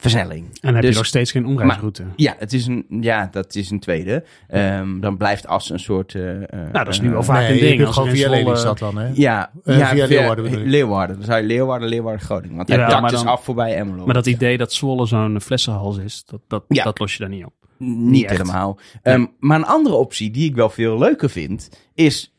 [0.00, 0.44] versnelling.
[0.44, 2.04] En dan heb Dus- je nog steeds geen omreisroute.
[2.16, 4.24] Ja, het is een, ja, dat is een tweede.
[4.48, 6.14] Ehm, dan blijft Assen een soort...
[6.14, 7.86] eh, eh, nou, dat is nu eh, wel vaak nee, een ding.
[7.86, 9.10] Als gewoon via Lelystad dan, hè?
[9.14, 10.62] Ja, ja, via Leeuwarden?
[10.66, 11.16] Leeuwarden.
[11.16, 12.56] Dan zou je Leeuwarden, Leeuwarden, Groningen.
[12.56, 14.04] Want maar is dan- af voorbij Emmeloord.
[14.04, 16.84] Maar dat idee dat Zwolle zo'n flessenhals is, dat, dat, Ja.
[16.84, 17.52] dat los je daar niet op.
[17.78, 18.32] Niet echt.
[18.38, 18.78] helemaal.
[19.02, 22.34] Ehm, maar een andere optie die ik wel veel leuker vind, is...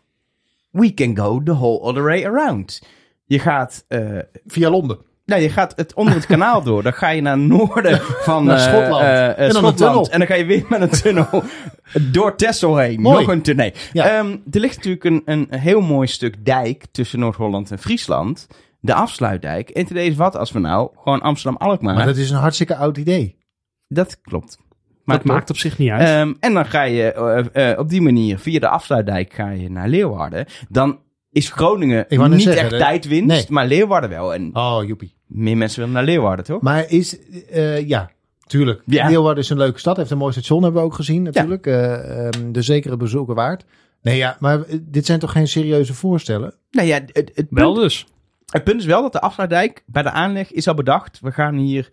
[0.71, 2.81] We can go the whole other way around.
[3.25, 3.85] Je gaat...
[3.87, 4.97] eh, Via Londen.
[5.31, 6.83] Nou, je gaat het onder het kanaal door.
[6.83, 9.01] Dan ga je naar het noorden van Naar eh, Schotland.
[9.03, 9.77] eh, En dan een Schotland.
[9.77, 10.09] tunnel.
[10.09, 11.43] En dan ga je weer met een tunnel
[12.11, 13.01] door Texel heen.
[13.01, 13.19] Mooi.
[13.19, 13.65] Nog een tunnel.
[13.65, 13.73] Nee.
[13.93, 14.05] Ja.
[14.17, 18.47] Ehm, er ligt natuurlijk een, een heel mooi stuk dijk tussen Noord-Holland en Friesland.
[18.79, 19.69] De afsluitdijk.
[19.69, 21.95] En ten deze wat als we nou gewoon Amsterdam-Alkmaar...
[21.95, 23.37] Maar dat is een hartstikke oud idee.
[23.87, 24.57] Dat klopt.
[25.03, 26.07] Maar het maakt op zich niet uit.
[26.07, 27.11] Ehm, en dan ga je
[27.53, 30.45] eh, op die manier via de afsluitdijk ga je naar Leeuwarden.
[30.69, 30.99] Dan
[31.31, 33.45] is Groningen niet zeggen, echt tijdwinst, Nee.
[33.49, 34.33] maar Leeuwarden wel.
[34.33, 35.15] En Oh, joepie.
[35.31, 36.61] Meer mensen willen naar Leeuwarden, toch?
[36.61, 38.11] Maar is, eh, ja,
[38.47, 38.81] tuurlijk.
[38.85, 39.07] Ja.
[39.09, 39.97] Leeuwarden is een leuke stad.
[39.97, 41.67] Heeft een mooi station, hebben we ook gezien natuurlijk.
[41.67, 43.65] Eh ehm, de zekere bezoeken waard.
[44.01, 46.53] Nee, ja, maar eh, dit zijn toch geen serieuze voorstellen?
[46.71, 48.07] Nou ja, het, het, wel punt, dus.
[48.45, 51.19] het punt is wel dat de afsluitdijk bij de aanleg is al bedacht.
[51.21, 51.89] We gaan hier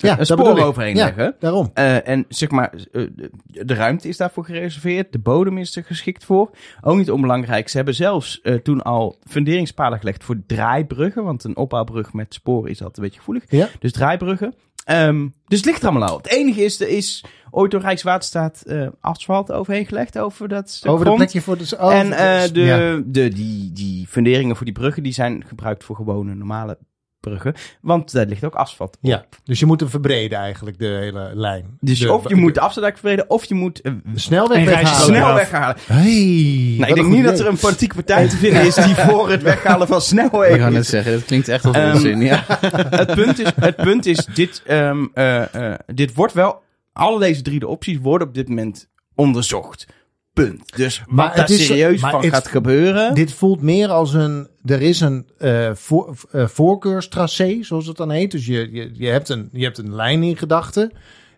[0.00, 1.04] Ja, een spoor overheen Ja.
[1.04, 1.34] leggen.
[1.38, 1.70] Daarom.
[1.74, 3.02] Eh, en zeg maar, eh,
[3.44, 5.12] de, ruimte is daarvoor gereserveerd.
[5.12, 6.50] De bodem is er geschikt voor.
[6.80, 7.68] Ook niet onbelangrijk.
[7.68, 11.24] Ze hebben zelfs eh, toen al funderingspalen gelegd voor draaibruggen.
[11.24, 13.44] Want een opbouwbrug met sporen is altijd een beetje gevoelig.
[13.48, 13.68] Ja.
[13.78, 14.54] Dus draaibruggen.
[14.84, 16.16] Ehm, dus het ligt er allemaal al.
[16.16, 20.90] Het enige is, er is ooit door Rijkswaterstaat eh, asfalt overheen gelegd over dat stuk
[20.90, 21.76] Over de plekje voor de...
[21.80, 22.10] Oh, en
[22.52, 23.02] de, ja.
[23.06, 26.78] de, die, die funderingen voor die bruggen die zijn gebruikt voor gewone normale
[27.20, 27.54] Brugge.
[27.80, 29.08] Want daar ligt ook asfalt op.
[29.10, 31.76] Ja, dus je moet hem verbreden eigenlijk, de hele lijn.
[31.80, 34.64] Dus De- of je moet de afsluitdijk verbreden, of je moet uh, de snelweg En
[34.64, 35.00] weghalen.
[35.00, 35.76] snel weghalen.
[35.86, 39.30] Hey, Nou, ik denk niet dat er een politieke partij te vinden is die voor
[39.30, 42.20] het weghalen van Ik snelwegen ga net zeggen, dat klinkt echt als Ehm, onzin.
[42.20, 42.44] Ja.
[43.02, 47.42] het, punt is, het punt is, dit, ehm, eh, eh, dit wordt wel, alle deze
[47.42, 49.86] drie de opties worden op dit moment onderzocht.
[50.32, 50.76] Punt.
[50.76, 53.14] Dus Maar wat daar serieus maar van het- gaat gebeuren.
[53.14, 54.48] Dit voelt meer als een.
[54.64, 58.30] Er is een eh, voor, eh, voorkeurstracé, zoals het dan heet.
[58.30, 60.92] Dus je, je, je, hebt een, je hebt een lijn in gedachten.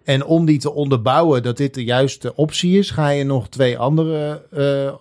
[0.04, 3.78] En om die te onderbouwen dat dit de juiste optie is, ga je nog twee
[3.78, 4.46] andere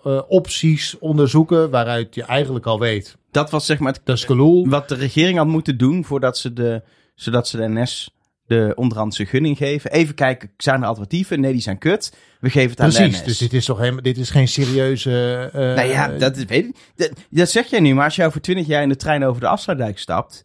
[0.04, 1.70] eh, opties onderzoeken.
[1.70, 3.16] Waaruit je eigenlijk al weet.
[3.30, 4.26] dat was zeg maar het Dat is
[4.68, 6.82] wat de regering had moeten doen voordat ze de,
[7.14, 8.10] zodat ze de NS
[8.46, 9.90] de onderhandse gunning geven.
[9.92, 11.40] Even kijken, zijn er alternatieven?
[11.40, 12.12] Nee, die zijn kut.
[12.40, 13.22] We geven het aan de Precies.
[13.24, 14.02] Dus dit is toch helemaal.
[14.02, 15.50] Dit is geen serieuze.
[15.52, 16.76] eh, nou ja, dat is- weet ik.
[16.96, 19.40] Dat, dat zeg jij nu, maar als je over twintig jaar in de trein over
[19.40, 20.42] de afsluitdijk stapt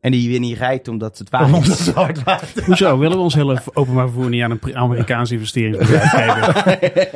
[0.00, 1.86] en die weer niet rijdt omdat het Omdat is.
[1.86, 2.64] het hard water.
[2.66, 2.98] Hoezo?
[2.98, 6.10] Willen we ons hele openbaar vervoer niet aan een Amerikaans investeringsbedrijf
[6.60, 7.08] geven?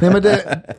[0.00, 0.30] Nee, maar de,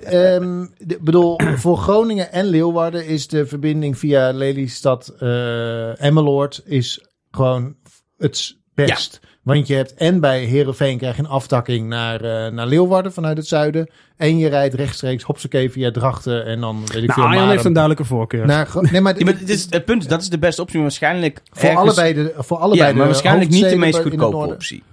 [0.04, 7.06] ehm, de- bedoel, voor Groningen en Leeuwarden is de verbinding via Lelystad eh Emmeloord is
[7.32, 7.76] gewoon
[8.18, 9.20] het best.
[9.42, 13.38] Want je hebt en bij Herenveen krijg je een aftakking naar, eh, naar Leeuwarden vanuit
[13.38, 13.90] het zuiden.
[14.18, 17.24] En je rijdt rechtstreeks hopsakee via Drachten en dan weet ik Nou, veel.
[17.24, 18.46] Arjan heeft een duidelijke voorkeur.
[18.46, 20.76] naar, nee, maar, Ja, maar het, is, het punt is, dat is de beste optie,
[20.76, 24.00] maar waarschijnlijk voor ergens- allebei de voor allebei ja, maar de waarschijnlijk niet de meest
[24.02, 24.84] goedkope optie.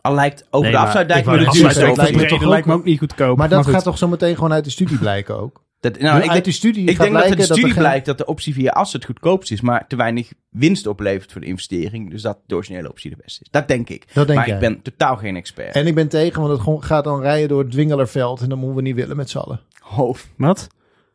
[0.00, 2.38] Al lijkt Nee, de maar afsluitdijk het zeggen, duurste lijkt me optie.
[2.38, 3.36] toch lijkt me ook- ook niet goedkoop.
[3.38, 5.62] Maar dat gaat toch zo meteen gewoon uit de studie blijken ook?
[5.80, 7.82] Dat, nou, ik, uit die studie ik denk dat uit de dat er studie geen-
[7.82, 11.40] blijkt dat de optie via as het goedkoopst is, maar te weinig winst oplevert voor
[11.40, 12.10] de investering.
[12.10, 13.48] Dus dat de originele optie de beste is.
[13.50, 14.06] Dat denk ik.
[14.14, 14.56] Dat denk maar jij.
[14.56, 15.74] ik ben totaal geen expert.
[15.74, 18.40] En ik ben tegen, want het gaat dan rijden door het Dwingelerveld.
[18.40, 19.60] En dat moeten we niet willen met z'n allen.
[19.78, 20.28] Hoofd.
[20.36, 20.66] Wat?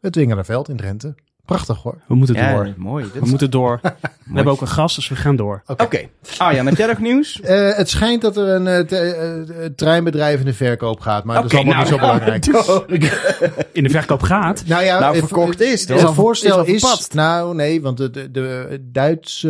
[0.01, 1.15] Het Dwingelerveld in Drenthe.
[1.45, 1.95] Prachtig hoor.
[2.08, 2.73] We moeten Ja, door.
[2.77, 3.03] mooi.
[3.03, 3.79] Dit We is- moeten door.
[4.25, 5.63] We hebben ook een gast, dus we gaan door.
[5.67, 5.99] Oké.
[6.38, 7.39] Arjan, heb jij nog nieuws?
[7.41, 11.23] Eh, het schijnt dat er een eh, eh, treinbedrijf in de verkoop gaat.
[11.23, 12.45] Maar dat is allemaal niet zo nou, belangrijk.
[13.71, 14.63] In de verkoop gaat.
[14.67, 19.49] Nou ja, Nou, verkocht is, Het, voorstel is, nou nee, want de, de, de Duitse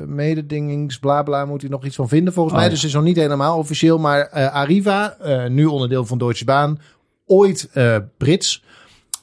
[0.00, 2.68] eh, mededingings bla bla moet hij nog iets van vinden volgens Oh, mij.
[2.68, 2.74] ja.
[2.74, 3.98] Dus het is nog niet helemaal officieel.
[3.98, 6.78] Maar eh, Arriva, eh, nu onderdeel van Deutsche Bahn,
[7.26, 8.64] ooit eh, Brits,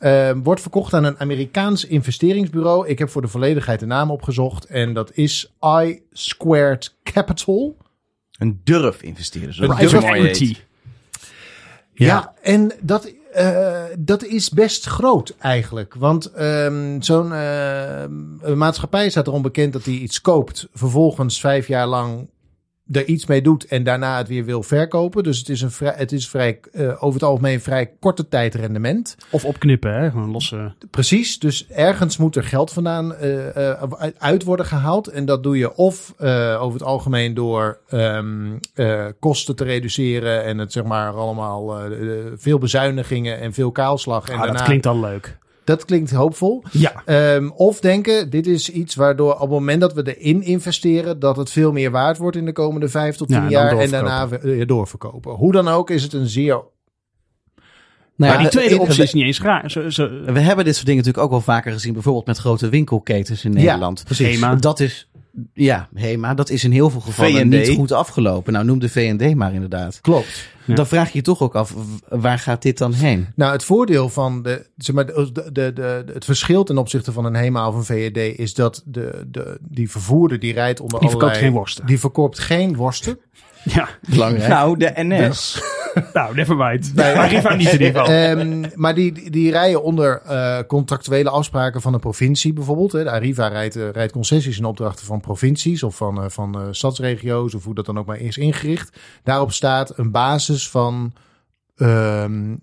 [0.04, 2.88] eh, wordt verkocht aan een Amerikaans investeringsbureau.
[2.88, 7.78] Ik heb voor de volledigheid de naam opgezocht en dat is I Squared Capital.
[8.38, 9.54] Een durf investeren.
[9.54, 10.56] Zo Een durf equity.
[11.94, 15.94] Ja, en dat, eh, dat is best groot eigenlijk.
[15.94, 18.02] Want ehm, zo'n eh,
[18.42, 22.28] een maatschappij staat erom bekend dat hij iets koopt, vervolgens vijf jaar lang
[22.92, 25.24] er iets mee doet en daarna het weer wil verkopen.
[25.24, 28.56] Dus het is, een vrij, het is vrij, eh, over het algemeen vrij korte tijd
[28.56, 29.16] rendement.
[29.30, 30.10] Of opknippen, hè?
[30.12, 30.74] Gewoon losse...
[30.92, 33.82] Precies, dus ergens moet er geld vandaan eh, eh,
[34.18, 35.08] uit worden gehaald.
[35.08, 40.58] En dat doe je of eh, over het algemeen door eh, kosten te reduceren en
[40.58, 41.80] het zeg maar allemaal
[42.36, 44.28] veel bezuinigingen en veel kaalslag.
[44.28, 45.38] En Ah, daarna, dat klinkt al leuk.
[45.64, 46.64] Dat klinkt hoopvol.
[46.72, 47.02] Ja.
[47.06, 51.38] Ehm, of denken, dit is iets waardoor op het moment dat we erin investeren, dat
[51.38, 53.80] het veel meer waard wordt in de komende vijf tot Ja, tien en dan jaar.
[53.84, 55.32] En daarna weer doorverkopen.
[55.34, 56.54] Hoe dan ook is het een zeer
[58.16, 59.72] Nou Maar die ja, tweede optie is niet eens raar.
[59.72, 61.94] Zo, zo, We hebben dit soort dingen natuurlijk ook wel vaker gezien.
[61.94, 64.04] Bijvoorbeeld met grote winkelketens in Ja, Nederland.
[64.04, 64.28] precies.
[64.28, 64.56] Hema.
[64.56, 65.10] Dat is,
[65.54, 68.54] ja, Hema, dat is in heel veel gevallen niet goed afgelopen.
[68.54, 70.02] Nou, noem de V&D maar inderdaad.
[70.02, 70.52] klopt.
[70.66, 70.76] Ja.
[70.76, 71.74] Dan vraag je je toch ook af,
[72.10, 73.28] waar gaat dit dan heen?
[73.36, 77.12] Nou, het voordeel van de, zeg maar, de, de, de, de- het verschil ten opzichte
[77.12, 81.00] van een HEMA of een VED is dat de, de, die vervoerder die rijdt onder
[81.00, 81.86] Die verkoopt allerlei- geen worsten.
[81.86, 83.20] Die verkoopt geen worsten.
[83.64, 84.48] Ja, Belangrijk.
[84.50, 85.62] Nou, de NS.
[86.14, 86.96] nou, never mind.
[86.96, 87.14] Nee.
[87.16, 88.06] Arriva niet in ieder geval.
[88.16, 92.92] Ehm, maar die, die- rijden onder eh, contractuele afspraken van een provincie bijvoorbeeld.
[92.92, 93.04] Hè.
[93.04, 97.54] De Arriva rijdt, eh, rijdt concessies in opdrachten van provincies of van, eh, van stadsregio's
[97.54, 98.98] of hoe dat dan ook maar is ingericht.
[99.24, 101.14] Daarop staat een basis van
[101.76, 102.58] de-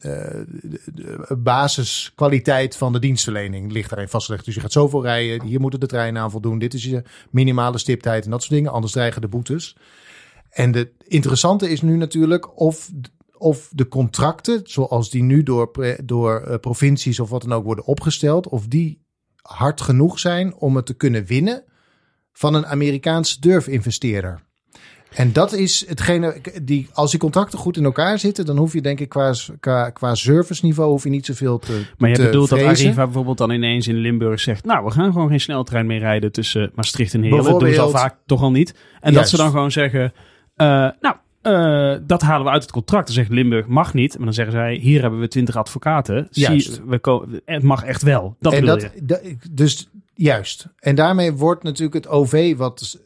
[0.94, 4.44] de basiskwaliteit van de dienstverlening ligt daarin vastgelegd.
[4.44, 6.58] Dus je gaat zoveel rijden, hier moeten de treinen aan voldoen.
[6.58, 8.72] Dit is je minimale stiptheid en dat soort dingen.
[8.72, 9.76] Anders dreigen de boetes.
[10.50, 12.90] En de interessante is nu natuurlijk of,
[13.40, 15.70] of de contracten, zoals die nu door,
[16.04, 19.02] door eh, provincies of wat dan ook worden opgesteld, of die
[19.42, 21.64] hard genoeg zijn om het te kunnen winnen
[22.32, 24.40] van een Amerikaanse durfinvesteerder.
[25.14, 28.80] En dat is hetgene, die, als die contracten goed in elkaar zitten, dan hoef je
[28.80, 32.48] denk ik qua, qua, qua serviceniveau hoef je niet zoveel te Maar je te bedoelt
[32.48, 32.62] dat.
[32.62, 34.64] Arriva bijvoorbeeld dan ineens in Limburg zegt...
[34.64, 37.44] nou, we gaan gewoon geen sneltrein meer rijden tussen Maastricht en Heerlen.
[37.44, 38.74] Dat doen ze al vaak toch al niet.
[39.00, 40.12] En dat ze dan gewoon zeggen...
[40.56, 40.66] eh,
[41.00, 43.06] nou, eh, dat halen we uit het contract.
[43.06, 44.16] Dan zegt Limburg, mag niet.
[44.16, 46.26] Maar dan zeggen zij, hier hebben we twintig advocaten.
[46.30, 46.80] Zie, Juist.
[46.86, 48.36] we ko- het mag echt wel.
[48.40, 49.36] Dat en dat, je.
[49.50, 49.90] dus
[50.22, 50.66] Juist.
[50.78, 53.00] En daarmee wordt natuurlijk het OV, wat.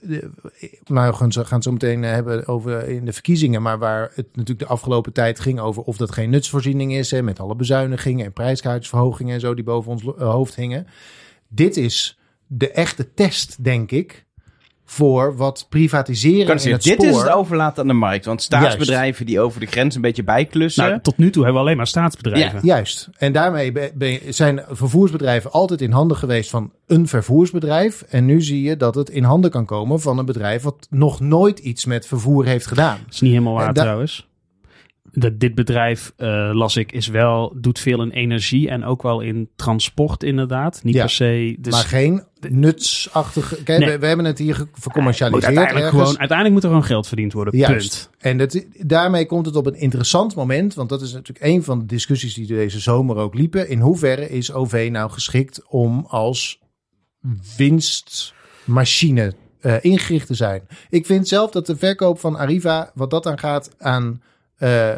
[0.85, 3.63] Nou, we gaan het zo meteen hebben over in de verkiezingen.
[3.63, 7.11] Maar waar het natuurlijk de afgelopen tijd ging over of dat geen nutsvoorziening is.
[7.11, 10.87] Hè, met alle bezuinigingen en prijskaartjesverhogingen en zo die boven ons hoofd hingen.
[11.49, 14.24] Dit is de echte test, denk ik
[14.85, 17.07] voor wat privatiseren kan in het dit spoor.
[17.07, 18.25] is het overlaten aan de markt.
[18.25, 20.89] Want staatsbedrijven die over de grens een beetje bijklussen.
[20.89, 22.61] Nou, tot nu toe hebben we alleen maar staatsbedrijven.
[22.63, 23.09] Ja, juist.
[23.17, 23.73] En daarmee
[24.29, 28.03] zijn vervoersbedrijven altijd in handen geweest van een vervoersbedrijf.
[28.03, 31.21] En nu zie je dat het in handen kan komen van een bedrijf wat nog
[31.21, 32.99] nooit iets met vervoer heeft gedaan.
[33.05, 34.27] Dat is niet helemaal waar trouwens
[35.15, 39.21] dat dit bedrijf, uh, las ik, is wel, doet veel in energie en ook wel
[39.21, 40.81] in transport inderdaad.
[40.83, 41.57] Niet per se.
[41.59, 43.63] Dus maar geen nutsachtige.
[43.63, 45.45] Kijk, we, we, hebben het hier vercommercialiseerd.
[45.45, 47.57] uiteindelijk, gewoon, uiteindelijk moet er gewoon geld verdiend worden.
[47.57, 48.11] Juist.
[48.11, 48.25] Punt.
[48.25, 50.75] En dat, daarmee komt het op een interessant moment.
[50.75, 53.69] Want dat is natuurlijk een van de discussies die deze zomer ook liepen.
[53.69, 56.61] In hoeverre is OV nou geschikt om als
[57.57, 60.63] winstmachine uh, ingericht te zijn?
[60.91, 64.23] Ik vind zelf dat de verkoop van Arriva, wat dat aan gaat, aan
[64.59, 64.91] uh,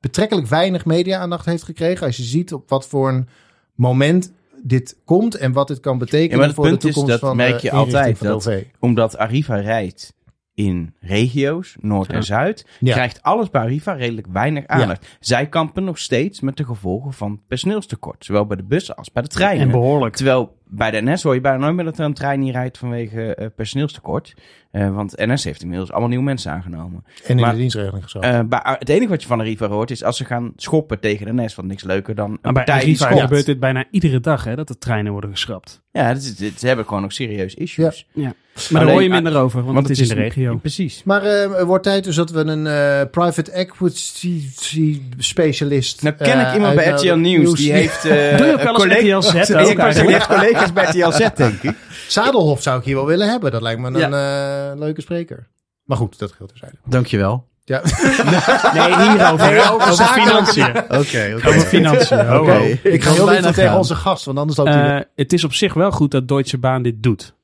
[0.00, 2.06] betrekkelijk weinig media-aandacht heeft gekregen.
[2.06, 3.28] Als je ziet op wat voor een
[3.74, 4.32] moment
[4.66, 7.60] dit komt en wat dit kan betekenen ja, voor de toekomst is, dat van merk
[7.60, 8.22] je altijd.
[8.22, 10.14] Dat, omdat Arriva rijdt
[10.54, 15.16] in regio's, Noord en Zuid, krijgt alles bij Arriva redelijk weinig aandacht.
[15.20, 19.22] Zij kampen nog steeds met de gevolgen van personeelstekort, zowel bij de bussen als bij
[19.22, 19.66] de treinen.
[19.66, 20.16] En behoorlijk.
[20.16, 22.78] Terwijl bij de NS hoor je bijna nooit meer dat er een trein niet rijdt
[22.78, 24.34] vanwege uh, personeelstekort.
[24.72, 27.04] Uh, want NS heeft inmiddels allemaal nieuwe mensen aangenomen.
[27.26, 28.24] En in de dienstregeling gezet.
[28.24, 31.42] Uh, het enige wat je van Arriva hoort is als ze gaan schoppen tegen de
[31.42, 31.54] NS.
[31.54, 34.78] Want niks leuker dan een bij Arriva gebeurt dit bijna iedere dag hè, dat de
[34.78, 35.82] treinen worden geschrapt.
[35.92, 38.06] Ja, ze hebben gewoon nog serieus issues.
[38.12, 38.22] Ja.
[38.22, 38.34] ja.
[38.70, 40.56] Maar daar hoor je minder over, want, want het is in de regio.
[40.56, 41.02] Precies.
[41.04, 46.02] Maar uh, het wordt tijd dus dat we een uh, private equity specialist...
[46.02, 48.02] Nou ken ik iemand bij RTL Nieuws, die heeft...
[48.02, 49.78] Doe je ook wel eens RTL Z ook
[50.54, 51.76] collega's bij RTL Z, denk ik.
[52.08, 53.50] Zadelhof zou ik hier wel willen hebben.
[53.50, 55.48] Dat lijkt me een uh, leuke spreker.
[55.84, 56.76] Maar goed, dat geldt terzijde.
[56.84, 57.46] Dankjewel.
[57.64, 57.82] Ja.
[58.74, 59.50] nee, hierover.
[59.50, 60.68] Nee, over, over financiën.
[60.68, 61.34] Oké, okay, okay.
[61.34, 62.20] Over financiën.
[62.20, 62.34] Oké.
[62.34, 62.80] Okay.
[62.82, 64.96] Ik ga heel bijna tegen onze gast, want anders loopt hij...
[64.96, 67.34] Uh, het is op zich wel goed dat Deutsche Bahn dit doet.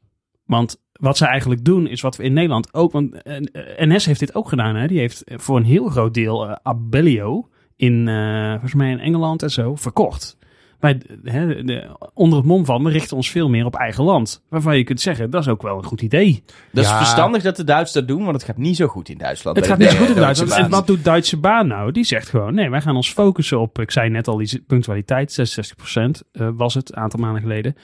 [0.44, 2.92] Want wat ze eigenlijk doen is wat we in Nederland ook...
[2.92, 3.14] Want
[3.76, 4.76] NS heeft dit ook gedaan.
[4.76, 4.86] Hè?
[4.86, 9.42] Die heeft voor een heel groot deel uh, Abellio in, uh, volgens mij in Engeland
[9.42, 10.38] en zo, verkocht
[10.80, 14.42] wij, hè, de, onder het mom van, we richten ons veel meer op eigen land.
[14.48, 16.42] Waarvan je kunt zeggen, dat is ook wel een goed idee.
[16.72, 19.18] Dat is verstandig dat de Duitsers dat doen, want het gaat niet zo goed in
[19.18, 19.56] Duitsland.
[19.56, 20.52] Het gaat niet zo goed in Duitsland.
[20.52, 21.92] En wat doet Duitse Baan nou?
[21.92, 25.58] Die zegt gewoon, nee, wij gaan ons focussen op, ik zei net al, die punctualiteit,
[25.90, 27.76] 66% uh, was het, een aantal maanden geleden.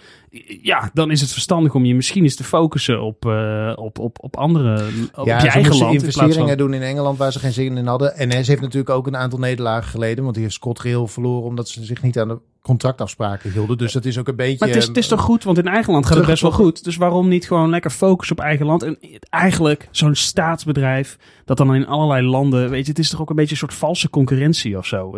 [0.62, 4.16] Ja, dan is het verstandig om je misschien eens te focussen op, uh, op, op,
[4.20, 5.94] op andere, op ja, je eigen land.
[5.94, 8.14] investeringen in doen in Engeland waar ze geen zin in hadden.
[8.16, 11.84] NS heeft natuurlijk ook een aantal nederlagen geleden, want die heeft ScotRail verloren omdat ze
[11.84, 13.78] zich niet aan de contractafspraken hielden.
[13.78, 14.56] Dus dat is ook een beetje...
[14.58, 16.50] Maar het is, het is toch goed, want in eigen land gaat het best wel
[16.50, 16.84] goed.
[16.84, 18.82] Dus waarom niet gewoon lekker focussen op eigen land?
[18.82, 18.98] En
[19.30, 22.70] eigenlijk zo'n staatsbedrijf dat dan in allerlei landen...
[22.70, 25.10] Weet je, het is toch ook een beetje een soort valse concurrentie of zo.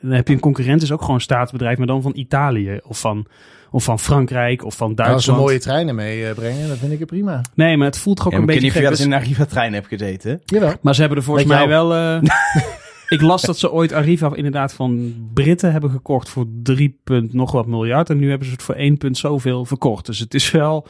[0.00, 3.00] Dan heb je een concurrent, is ook gewoon een staatsbedrijf, maar dan van Italië of
[3.00, 3.26] van
[3.70, 5.14] of van Frankrijk of van Duitsland.
[5.14, 7.40] als ze mooie treinen meebrengen, uh, dan vind ik het prima.
[7.54, 8.66] Nee, maar het voelt toch ook een beetje.
[8.66, 10.40] Ik weet niet of je in een Arriva-trein hebt gezeten.
[10.44, 10.72] Jawel.
[10.80, 11.96] Maar ze hebben er volgens mij wel.
[11.96, 12.20] Uh,
[13.08, 17.52] Ik las dat ze ooit Arriva inderdaad van Britten hebben gekocht voor 3 punt nog
[17.52, 18.10] wat miljard.
[18.10, 20.06] En nu hebben ze het voor 1 punt zoveel verkocht.
[20.06, 20.86] Dus het is wel...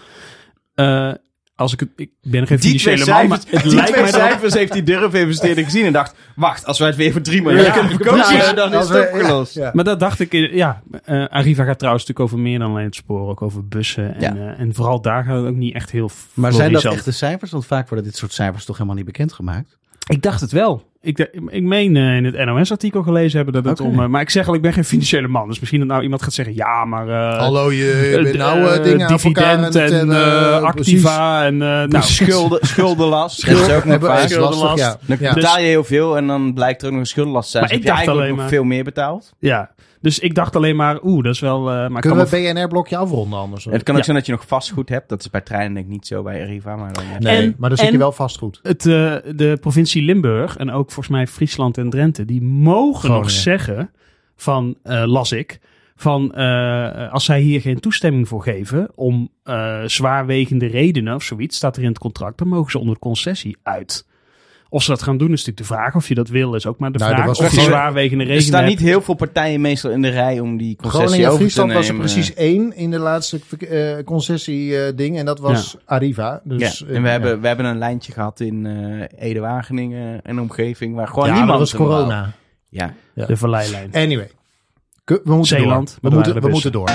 [0.74, 1.12] Uh,
[1.58, 4.12] als ik het, ik ben nog geen financiële man, maar het die lijkt twee mij
[4.12, 7.42] cijfers heeft die durf investeerder gezien en dacht, wacht, als wij het weer voor 3
[7.42, 9.54] miljard ja, kunnen verkopen, dan is het opgelost.
[9.54, 9.70] Ja, ja.
[9.74, 12.94] Maar dat dacht ik, ja, uh, Arriva gaat trouwens natuurlijk over meer dan alleen het
[12.94, 14.14] spoor, ook over bussen.
[14.14, 17.12] En, uh, en vooral daar gaat het ook niet echt heel Maar zijn dat echte
[17.12, 17.50] cijfers?
[17.50, 19.78] Want vaak worden dit soort cijfers toch helemaal niet bekendgemaakt?
[20.08, 20.87] Ik dacht het wel.
[21.00, 23.92] Ik, ik meen uh, in het NOS-artikel gelezen hebben dat het okay.
[23.92, 24.00] om...
[24.00, 25.48] Uh, maar ik zeg al, ik ben geen financiële man.
[25.48, 26.54] Dus misschien dat nou iemand gaat zeggen...
[26.54, 27.08] Ja, maar...
[27.08, 31.56] Uh, Hallo, je, je bent nou dingen dividend en, en activa en...
[31.56, 33.38] nou, schulden, schuldenlast.
[33.40, 34.28] Schuld, dat is ook nog vaak.
[34.28, 34.78] Schuldenlast.
[34.78, 34.98] Ja.
[35.06, 37.62] Dan betaal je heel veel en dan blijkt er ook nog een schuldenlast te zijn.
[37.62, 38.48] Maar dus ik dacht alleen maar...
[38.48, 39.34] veel meer betaald.
[39.38, 41.60] Ja, dus ik dacht alleen maar, oeh, dat is wel...
[41.60, 43.64] Uh, maar Kunnen we een BNR-blokje afronden anders?
[43.64, 45.08] Het kan ook zijn dat je nog vastgoed hebt.
[45.08, 46.76] Dat is bij treinen denk ik niet zo bij Arriva.
[46.76, 48.60] Maar dan, nee, en, maar dan zit je wel vastgoed.
[48.62, 52.24] Het, uh, de provincie Limburg en ook volgens mij Friesland en Drenthe...
[52.24, 53.22] die mogen Groningen.
[53.22, 53.90] nog zeggen
[54.36, 55.60] van, uh, las ik...
[55.96, 56.34] van
[57.10, 58.90] als zij hier geen toestemming voor geven...
[58.94, 59.30] om
[59.84, 61.56] zwaarwegende redenen of zoiets...
[61.56, 64.07] staat er in het contract, dan mogen ze onder concessie uit...
[64.70, 65.94] Of ze dat gaan doen is natuurlijk de vraag.
[65.94, 67.28] Of je dat wil is ook maar de nou, vraag.
[67.28, 70.56] Of je zwaarwegende rekening Er staan niet heel veel partijen meestal in de rij om
[70.56, 75.18] die concessie over Friesland was er precies één in de laatste uh, concessie uh, ding.
[75.18, 75.78] En dat was ja.
[75.84, 76.40] Arriva.
[76.44, 76.86] Dus, ja.
[76.86, 78.66] En we, uh, hebben, we hebben een lijntje gehad in
[79.18, 80.94] Ede-Wageningen en omgeving.
[80.94, 82.32] Waar gewoon ja, niemand was corona.
[82.68, 82.94] Ja.
[83.14, 83.90] De verleilijn.
[83.92, 84.30] Anyway.
[85.04, 85.98] We moeten Zeeland.
[86.00, 86.10] Door.
[86.10, 86.90] We, moeten, we moeten door.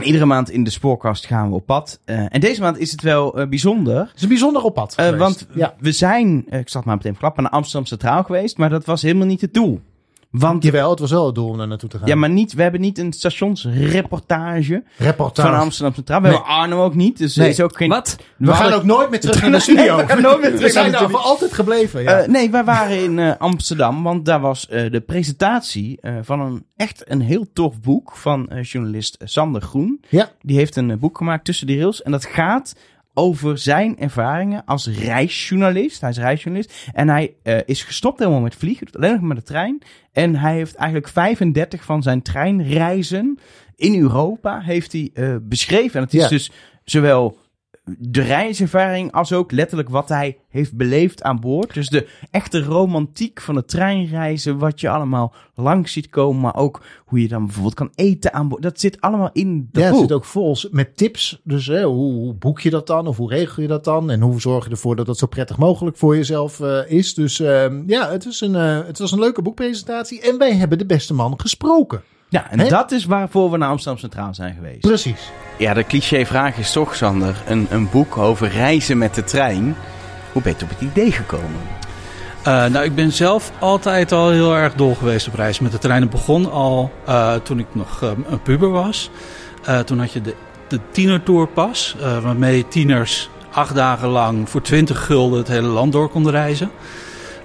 [0.00, 2.00] En iedere maand in de spoorkast gaan we op pad.
[2.04, 3.98] en deze maand is het wel bijzonder.
[3.98, 5.46] Het is een bijzonder op pad Want
[5.78, 8.56] we zijn, ik zal het maar meteen verklappen, naar Amsterdam Centraal geweest.
[8.56, 9.80] Maar dat was helemaal niet het doel.
[10.30, 12.08] Want, Jawel, het was wel het doel om daar naartoe te gaan.
[12.08, 15.48] Ja, maar niet, we hebben niet een stationsreportage Reportage.
[15.48, 16.20] van Amsterdam Centraal.
[16.20, 17.48] We hebben Arno ook niet, dus nee.
[17.48, 17.88] is ook geen...
[17.88, 18.16] Wat?
[18.36, 19.96] We, gaan ook nooit meer terug naar de studio.
[19.96, 22.02] we gaan nooit meer terug we zijn daar voor altijd gebleven.
[22.02, 22.22] Ja.
[22.22, 26.66] Uh, nee, wij waren in uh, Amsterdam, want daar was uh, de presentatie van een
[26.76, 30.04] echt een heel tof boek van journalist Sander Groen.
[30.08, 30.30] Ja.
[30.42, 32.74] Die heeft een boek gemaakt tussen de rails en dat gaat
[33.20, 36.00] over zijn ervaringen als reisjournalist.
[36.00, 36.90] Hij is reisjournalist.
[36.92, 38.86] En hij uh, is gestopt helemaal met vliegen.
[38.92, 39.82] Alleen nog met de trein.
[40.12, 43.38] En hij heeft eigenlijk 35 van zijn treinreizen
[43.76, 45.94] in Europa heeft hij, uh, beschreven.
[45.94, 46.50] En het is dus
[46.84, 47.38] zowel
[47.84, 51.74] de reiservaring als ook letterlijk wat hij heeft beleefd aan boord.
[51.74, 56.82] Dus de echte romantiek van het treinreizen, wat je allemaal langs ziet komen, maar ook
[57.04, 58.62] hoe je dan bijvoorbeeld kan eten aan boord.
[58.62, 60.00] Dat zit allemaal in de ja, boek.
[60.00, 61.40] zit ook vol met tips.
[61.44, 64.20] Dus hè, hoe, hoe, boek je dat dan of hoe regel je dat dan en
[64.20, 67.14] hoe zorg je ervoor dat dat zo prettig mogelijk voor jezelf uh, is.
[67.14, 70.78] Dus uh, ja, het, is een, uh, het was een leuke boekpresentatie en wij hebben
[70.78, 72.02] de beste man gesproken.
[72.30, 74.80] Ja, en dat is waarvoor we naar Amsterdam Centraal zijn geweest.
[74.80, 75.30] Precies.
[75.58, 79.76] Ja, de clichévraag is toch, Sander, een, een boek over reizen met de trein.
[80.32, 81.60] Hoe ben je op het idee gekomen?
[82.40, 85.78] Uh, nou, ik ben zelf altijd al heel erg dol geweest op reizen met de
[85.78, 86.00] trein.
[86.00, 89.10] Het begon al uh, toen ik nog uh, een puber was.
[89.84, 90.34] toen had je de,
[90.68, 96.32] de tienertourpas, waarmee tieners acht dagen lang voor 20 gulden het hele land door konden
[96.32, 96.70] reizen.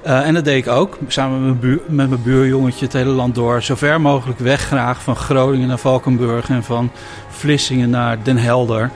[0.05, 3.35] Uh, en dat deed ik ook, samen met mijn, met mijn buurjongetje het hele land
[3.35, 3.63] door.
[3.63, 6.91] Zo ver mogelijk weg graag, van Groningen naar Valkenburg en van
[7.29, 8.91] Vlissingen naar Den Helder.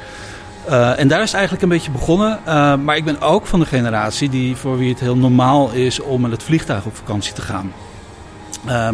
[0.70, 2.40] Uh, en daar is het eigenlijk een beetje begonnen.
[2.48, 6.00] Uh, maar ik ben ook van de generatie die, voor wie het heel normaal is
[6.00, 7.72] om met het vliegtuig op vakantie te gaan.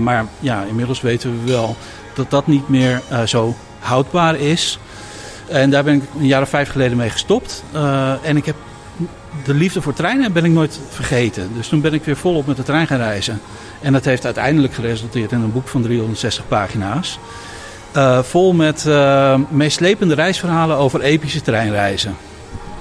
[0.01, 1.75] maar ja, inmiddels weten we wel
[2.13, 4.79] dat dat niet meer zo houdbaar is.
[5.47, 7.63] En daar ben ik een jaar of vijf geleden mee gestopt.
[8.23, 8.55] en ik heb
[9.43, 11.49] de liefde voor treinen ben ik nooit vergeten.
[11.55, 13.41] Dus toen ben ik weer volop met de trein gaan reizen.
[13.81, 17.19] En dat heeft uiteindelijk geresulteerd in een boek van 360 pagina's.
[17.95, 22.15] Uh, vol met uh, meeslepende reisverhalen over epische treinreizen.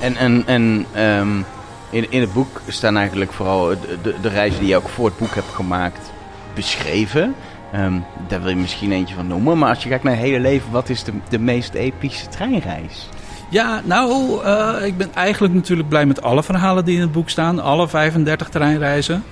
[0.01, 1.45] En, en, en um,
[1.91, 3.69] in, in het boek staan eigenlijk vooral
[4.03, 6.13] de, de, reizen die je ook voor het boek hebt gemaakt
[6.55, 7.35] beschreven.
[7.75, 9.59] Um, daar wil je misschien eentje van noemen.
[9.59, 13.09] Maar als je kijkt naar het hele leven, wat is de meest epische treinreis?
[13.55, 17.29] Ja, nou, uh, ik ben eigenlijk natuurlijk blij met alle verhalen die in het boek
[17.29, 17.61] staan.
[17.61, 19.25] Alle 35 treinreizen.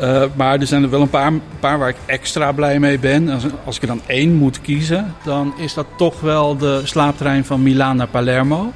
[0.00, 3.28] Uh, maar er zijn er wel een paar, paar waar ik extra blij mee ben.
[3.28, 7.44] Als, als ik er dan één moet kiezen, dan is dat toch wel de slaaptrein
[7.44, 8.72] van Milaan naar Palermo.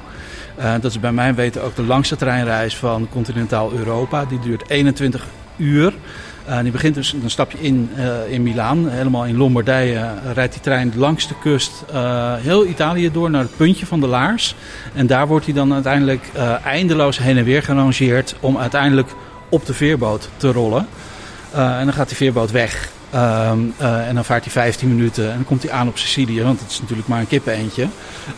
[0.59, 4.25] Uh, dat is bij mijn weten ook de langste treinreis van continentaal Europa.
[4.25, 5.25] Die duurt 21
[5.57, 5.93] uur.
[6.49, 10.53] Uh, die begint dus, dan stap je in uh, in Milaan, helemaal in Lombardije, rijdt
[10.53, 11.71] die trein langs de kust
[12.41, 14.55] heel Italië door naar het puntje van de Laars.
[14.93, 16.31] En daar wordt hij dan uiteindelijk
[16.63, 19.09] eindeloos heen en weer gerangeerd om uiteindelijk
[19.49, 20.87] op de veerboot te rollen.
[21.53, 22.91] en dan gaat die veerboot weg.
[23.13, 23.51] Uh,
[24.07, 26.71] en dan vaart hij 15 minuten en dan komt hij aan op Sicilië, want het
[26.71, 27.87] is natuurlijk maar een kippeneentje.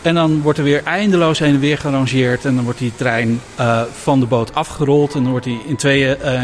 [0.02, 3.40] En dan wordt er weer eindeloos heen en weer gerangeerd en dan wordt die trein
[4.02, 5.76] van de boot afgerold en dan wordt hij in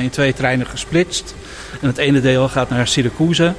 [0.03, 1.35] in twee treinen gesplitst.
[1.83, 3.55] En het ene deel gaat naar Syracuse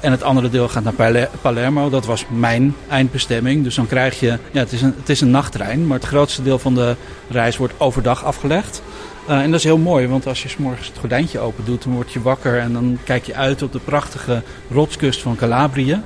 [0.00, 1.90] en het andere deel gaat naar Palermo.
[1.90, 3.64] Dat was mijn eindbestemming.
[3.64, 6.42] Dus dan krijg je, ja, het is een, het is een nachttrein, maar het grootste
[6.42, 6.96] deel van de
[7.30, 8.82] reis wordt overdag afgelegd.
[9.28, 11.82] Uh, en dat is heel mooi, want als je s morgens het gordijntje open doet,
[11.82, 16.02] dan word je wakker en dan kijk je uit op de prachtige rotskust van Calabrië.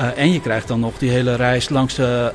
[0.00, 2.32] Uh, en je krijgt dan nog die hele reis langs de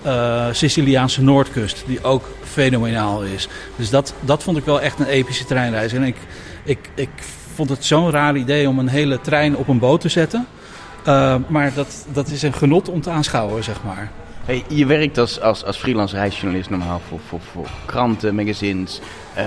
[0.51, 3.47] Siciliaanse noordkust, die ook fenomenaal is.
[3.75, 5.93] Dus dat, dat vond ik wel echt een epische treinreis.
[5.93, 6.15] En ik,
[6.63, 7.09] ik, ik
[7.55, 10.47] vond het zo'n raar idee om een hele trein op een boot te zetten.
[11.47, 14.11] maar dat, dat is een genot om te aanschouwen, zeg maar.
[14.45, 18.99] Hey, je werkt als, als, als freelance reisjournalist normaal voor, voor, voor kranten, magazines.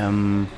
[0.06, 0.48] Um,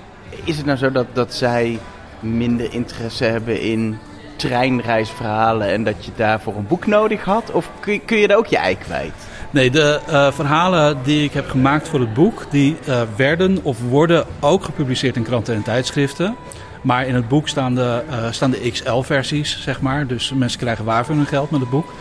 [0.44, 1.78] is het nou zo dat, dat zij
[2.20, 3.98] minder interesse hebben in
[4.36, 7.50] treinreisverhalen en dat je daarvoor een boek nodig had?
[7.50, 9.12] Of kun je, kun je daar ook je ei kwijt?
[9.50, 13.80] Nee, de uh, verhalen die ik heb gemaakt voor het boek, die uh, werden of
[13.88, 16.36] worden ook gepubliceerd in kranten en tijdschriften.
[16.82, 20.06] Maar in het boek staan de, uh, staan de XL-versies, zeg maar.
[20.06, 21.92] Dus mensen krijgen waar voor hun geld met het boek.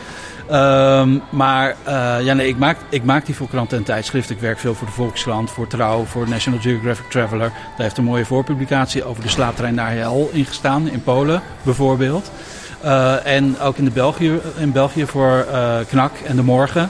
[0.51, 4.35] Um, maar uh, ja, nee, ik, maak, ik maak die voor kranten en tijdschriften.
[4.35, 7.49] Ik werk veel voor de Volkskrant, voor Trouw, voor National Geographic Traveler.
[7.49, 12.31] Daar heeft een mooie voorpublicatie over de slaaptrein naar Hel ingestaan, in Polen bijvoorbeeld.
[12.85, 15.45] Uh, en ook in, de België, in België voor
[15.89, 16.89] Knak en De Morgen.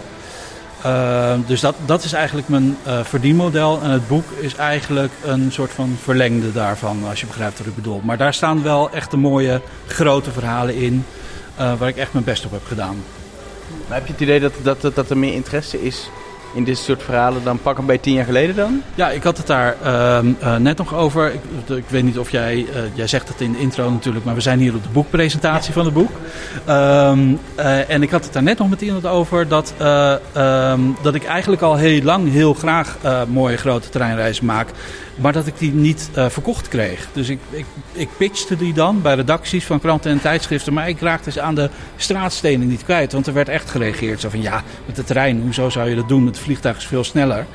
[0.86, 3.82] Uh, dus dat, dat is eigenlijk mijn uh, verdienmodel.
[3.82, 7.76] En het boek is eigenlijk een soort van verlengde daarvan, als je begrijpt wat ik
[7.76, 8.02] bedoel.
[8.04, 11.06] Maar daar staan wel echt de mooie, grote verhalen in,
[11.60, 13.04] uh, waar ik echt mijn best op heb gedaan.
[13.88, 16.10] Maar heb je het idee dat, dat, dat er meer interesse is
[16.54, 18.82] in dit soort verhalen dan pakken bij tien jaar geleden dan?
[18.96, 21.34] Ja, ik had het daar ehm, eh, net nog over.
[21.34, 21.42] Ik,
[21.78, 24.42] ik, weet niet of jij, uh, jij zegt het in de intro natuurlijk, maar we
[24.42, 26.12] zijn hier op de boekpresentatie van het boek.
[26.66, 27.20] Ehm,
[27.56, 31.24] eh, en ik had het daar net nog met iemand over dat, ehm, dat ik
[31.24, 32.98] eigenlijk al heel lang heel graag
[33.28, 34.70] mooie grote treinreizen maak.
[35.22, 37.08] Maar dat ik die niet verkocht kreeg.
[37.14, 40.74] Dus ik, ik, ik pitchte die dan bij redacties van kranten en tijdschriften.
[40.74, 43.12] Maar ik raakte ze aan de straatstenen niet kwijt.
[43.12, 44.20] Want er werd echt gereageerd.
[44.20, 46.26] Zo van ja, met de trein, hoezo zou je dat doen?
[46.26, 47.46] Het vliegtuig is veel sneller.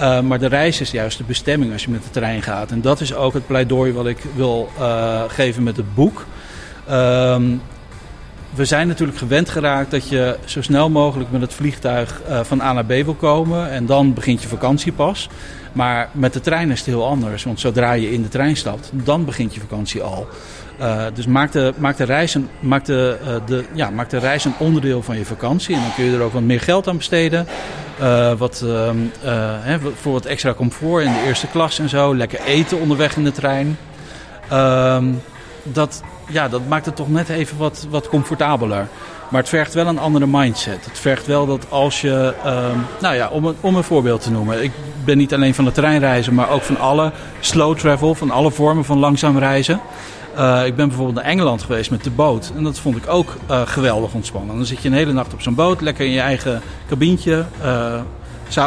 [0.00, 2.70] Uh, maar de reis is juist de bestemming als je met de trein gaat.
[2.70, 6.26] En dat is ook het pleidooi wat ik wil uh, geven met het boek.
[6.90, 7.60] Um,
[8.54, 12.72] we zijn natuurlijk gewend geraakt dat je zo snel mogelijk met het vliegtuig van A
[12.72, 13.70] naar B wil komen.
[13.70, 15.28] En dan begint je vakantie pas.
[15.72, 17.44] Maar met de trein is het heel anders.
[17.44, 20.28] Want zodra je in de trein stapt, dan begint je vakantie al.
[20.80, 22.48] Uh, dus maak de, maak, de reis een,
[22.84, 25.74] de, uh, de, ja, maak de reis een onderdeel van je vakantie.
[25.74, 27.46] En dan kun je er ook wat meer geld aan besteden.
[28.00, 28.64] Uh, wat,
[29.62, 32.16] hè, voor wat extra comfort in de eerste klas en zo.
[32.16, 33.78] Lekker eten onderweg in de trein.
[34.48, 35.12] Ehm,
[35.62, 38.88] dat, ja, dat maakt het toch net even wat, wat comfortabeler.
[39.32, 40.84] Maar het vergt wel een andere mindset.
[40.84, 44.30] Het vergt wel dat als je, um, nou ja, om een, om een voorbeeld te
[44.30, 44.62] noemen.
[44.62, 44.72] Ik
[45.04, 48.84] ben niet alleen van de treinreizen, maar ook van alle slow travel, van alle vormen
[48.84, 49.80] van langzaam reizen.
[50.36, 52.52] Uh, ik ben bijvoorbeeld naar Engeland geweest met de boot.
[52.56, 54.56] En dat vond ik ook uh, geweldig ontspannen.
[54.56, 57.44] Dan zit je een hele nacht op zo'n boot, lekker in je eigen kabientje.
[57.64, 58.00] Uh,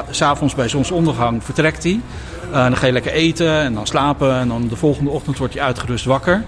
[0.09, 1.99] S'avonds bij zonsondergang vertrekt hij.
[2.51, 4.35] dan ga je lekker eten en dan slapen.
[4.35, 6.43] En dan de volgende ochtend word je uitgerust wakker.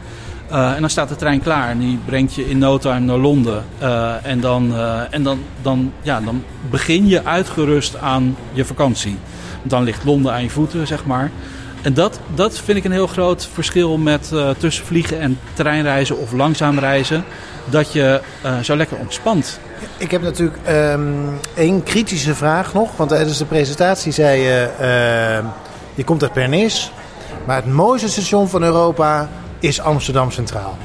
[0.50, 3.64] En dan staat de trein klaar en die brengt je in no time naar Londen.
[4.24, 4.76] en dan,
[5.12, 9.18] en dan, dan, ja, dan begin je uitgerust aan je vakantie.
[9.64, 11.32] Dan ligt Londen aan je voeten, zeg maar.
[11.82, 16.32] En dat, dat vind ik een heel groot verschil met tussen vliegen en treinreizen of
[16.32, 17.24] langzaam reizen.
[17.66, 18.22] Dat je
[18.62, 19.60] zo lekker ontspant.
[19.98, 22.96] Ik heb natuurlijk um, één kritische vraag nog.
[22.96, 25.50] Want tijdens de presentatie zei je, uh,
[25.96, 26.92] je komt uit Pernis.
[27.46, 29.30] Maar het mooiste station van Europa
[29.60, 30.78] is Amsterdam Centraal.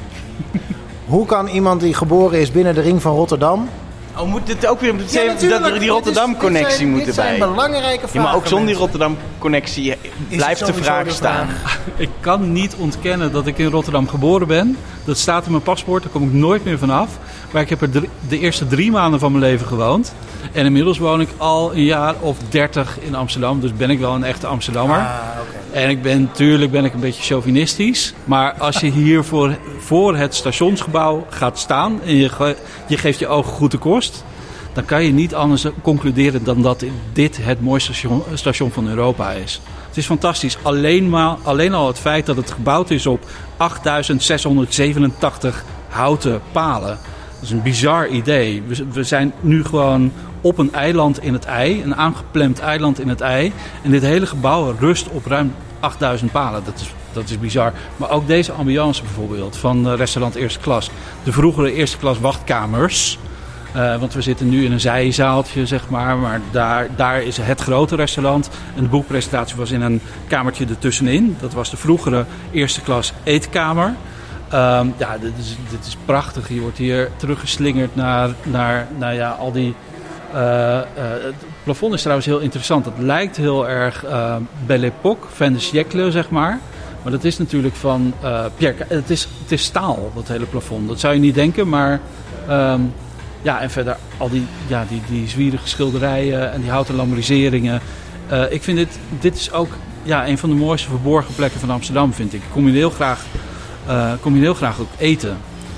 [1.05, 3.69] Hoe kan iemand die geboren is binnen de ring van Rotterdam
[4.17, 7.05] Oh, moet het ook weer ja, dat er die Rotterdam-connectie moet erbij?
[7.05, 8.19] Dit zijn belangrijke vragen.
[8.19, 9.95] Ja, maar ook zonder die Rotterdam-connectie
[10.29, 11.47] blijft de vraag staan.
[11.97, 14.77] Ik kan niet ontkennen dat ik in Rotterdam geboren ben.
[15.03, 17.09] Dat staat in mijn paspoort, daar kom ik nooit meer vanaf.
[17.51, 17.89] Maar ik heb er
[18.27, 20.13] de eerste drie maanden van mijn leven gewoond.
[20.51, 23.59] En inmiddels woon ik al een jaar of dertig in Amsterdam.
[23.59, 24.97] Dus ben ik wel een echte Amsterdammer.
[24.97, 25.83] Ah, okay.
[25.83, 28.13] En ik ben, natuurlijk ben ik een beetje chauvinistisch.
[28.23, 32.01] Maar als je hier voor, voor het stationsgebouw gaat staan...
[32.01, 32.55] en je,
[32.87, 34.23] je geeft je ogen goed de kost...
[34.73, 39.31] dan kan je niet anders concluderen dan dat dit het mooiste station, station van Europa
[39.31, 39.61] is.
[39.87, 40.57] Het is fantastisch.
[40.61, 43.25] Alleen, maar, alleen al het feit dat het gebouwd is op
[43.57, 46.99] 8687 houten palen.
[47.43, 48.63] Dat is een bizar idee.
[48.91, 53.21] We, zijn nu gewoon op een eiland in het ei, een aangeplemd eiland in het
[53.21, 53.53] ei.
[53.81, 56.63] En dit hele gebouw rust op ruim 8000 palen.
[56.65, 57.73] Dat is, dat is bizar.
[57.97, 60.89] Maar ook deze ambiance bijvoorbeeld van restaurant eerste klas.
[61.23, 63.19] De vroegere eerste klas wachtkamers.
[63.75, 66.17] Uh, want we zitten nu in een zijzaaltje, zeg maar.
[66.17, 68.49] Maar daar, daar is het grote restaurant.
[68.75, 71.37] En de boekpresentatie was in een kamertje ertussenin.
[71.39, 73.95] Dat was de vroegere eerste klas eetkamer.
[74.53, 76.49] Um, ja, dit is, dit is prachtig.
[76.49, 79.75] Je wordt hier teruggeslingerd naar, naar, naar ja, al die...
[80.33, 80.81] Uh, uh,
[81.23, 81.33] het
[81.63, 82.85] plafond is trouwens heel interessant.
[82.85, 84.35] Het lijkt heel erg uh,
[84.65, 86.59] Belle Époque, van de siècle, zeg maar.
[87.03, 88.13] Maar dat is natuurlijk van
[88.55, 88.85] Pierre...
[88.87, 90.87] Het is, het is staal, dat hele plafond.
[90.87, 91.99] Dat zou je niet denken, maar...
[92.49, 92.93] Um,
[93.41, 97.81] ja, en verder al die, ja, die, die zwierige schilderijen en die houten lambriseringen.
[98.49, 99.69] ik vind dit, dit is ook
[100.03, 102.41] ja, een van de mooiste verborgen plekken van Amsterdam, vind ik.
[102.41, 103.25] Ik kom hier heel graag
[103.87, 105.37] uh, kom je heel graag ook eten.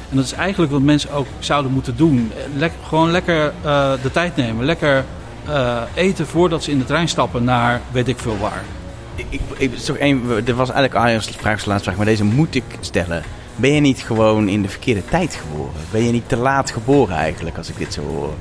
[0.10, 2.32] En dat is eigenlijk wat mensen ook zouden moeten doen.
[2.58, 4.66] Lek, gewoon lekker uh, de tijd nemen.
[4.66, 5.06] Lekker
[5.50, 8.64] uh, eten voordat ze in de trein stappen naar weet ik veel waar.
[9.16, 13.24] Ik, ik, toch er was eigenlijk Arjen's vraag laatste vraag, maar deze moet ik stellen.
[13.56, 15.82] Ben je niet gewoon in de verkeerde tijd geboren?
[15.92, 18.34] Ben je niet te laat geboren eigenlijk, als ik dit zo hoor?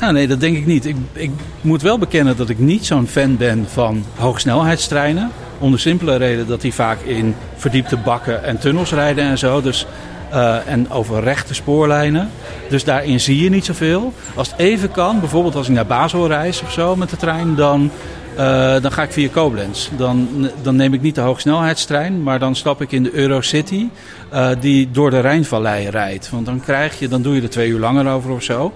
[0.00, 0.86] nou, nee, dat denk ik niet.
[0.86, 1.30] Ik, ik
[1.60, 5.30] moet wel bekennen dat ik niet zo'n fan ben van hoogsnelheidstreinen.
[5.62, 9.60] Om de simpele reden dat die vaak in verdiepte bakken en tunnels rijden en zo.
[9.60, 9.86] Dus,
[10.32, 12.30] uh, en over rechte spoorlijnen.
[12.68, 14.12] Dus daarin zie je niet zoveel.
[14.34, 17.54] Als het even kan, bijvoorbeeld als ik naar Basel reis of zo met de trein,
[17.54, 17.90] dan,
[18.38, 19.88] uh, dan ga ik via Koblenz.
[19.96, 20.28] Dan,
[20.62, 23.88] dan neem ik niet de hoogsnelheidstrein, maar dan stap ik in de Eurocity
[24.32, 26.30] uh, die door de Rijnvallei rijdt.
[26.30, 28.72] Want dan krijg je, dan doe je er twee uur langer over of zo.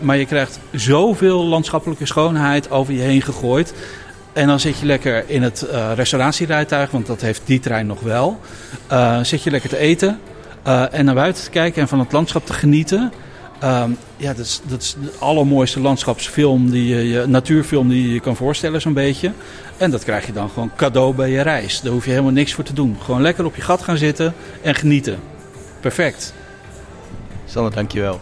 [0.00, 3.74] Maar je krijgt zoveel landschappelijke schoonheid over je heen gegooid.
[4.36, 8.00] En dan zit je lekker in het uh, restauratierijtuig, want dat heeft die trein nog
[8.00, 8.40] wel.
[8.92, 10.20] Uh, zit je lekker te eten
[10.66, 13.12] uh, en naar buiten te kijken en van het landschap te genieten.
[13.60, 18.12] Ehm, ja, dat is, dat is de allermooiste landschapsfilm, die je, je, natuurfilm die je
[18.12, 19.32] je kan voorstellen zo'n beetje.
[19.76, 21.80] En dat krijg je dan gewoon cadeau bij je reis.
[21.80, 22.96] Daar hoef je helemaal niks voor te doen.
[23.02, 25.18] Gewoon lekker op je gat gaan zitten en genieten.
[25.80, 26.34] Perfect.
[27.44, 28.20] Sander, dankjewel.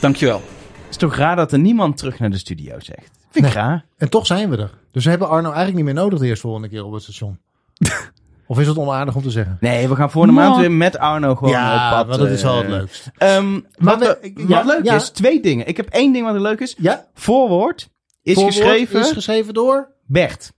[0.00, 0.42] Dankjewel.
[0.72, 3.10] Het is toch raar dat er niemand terug naar de studio zegt.
[3.30, 3.62] Vind ik Nee.
[3.62, 3.84] raar.
[3.98, 4.80] En toch zijn we er.
[4.92, 7.38] Dus we hebben Arno eigenlijk niet meer nodig de eerste volgende keer op het station.
[8.46, 9.56] of is het onaardig om te zeggen?
[9.60, 12.06] Nee, we gaan voor de maand weer met Arno gewoon ja, op pad.
[12.06, 13.10] want dat is wel eh, het leukst.
[13.18, 14.94] ehm, wat we- we- ja, wat leuk ja.
[14.94, 15.66] is, twee dingen.
[15.66, 16.74] Ik heb één ding wat leuk is.
[16.78, 17.88] Ja, Voorwoord
[18.22, 19.88] is voorwoord geschreven Is geschreven door?
[20.06, 20.52] Bert.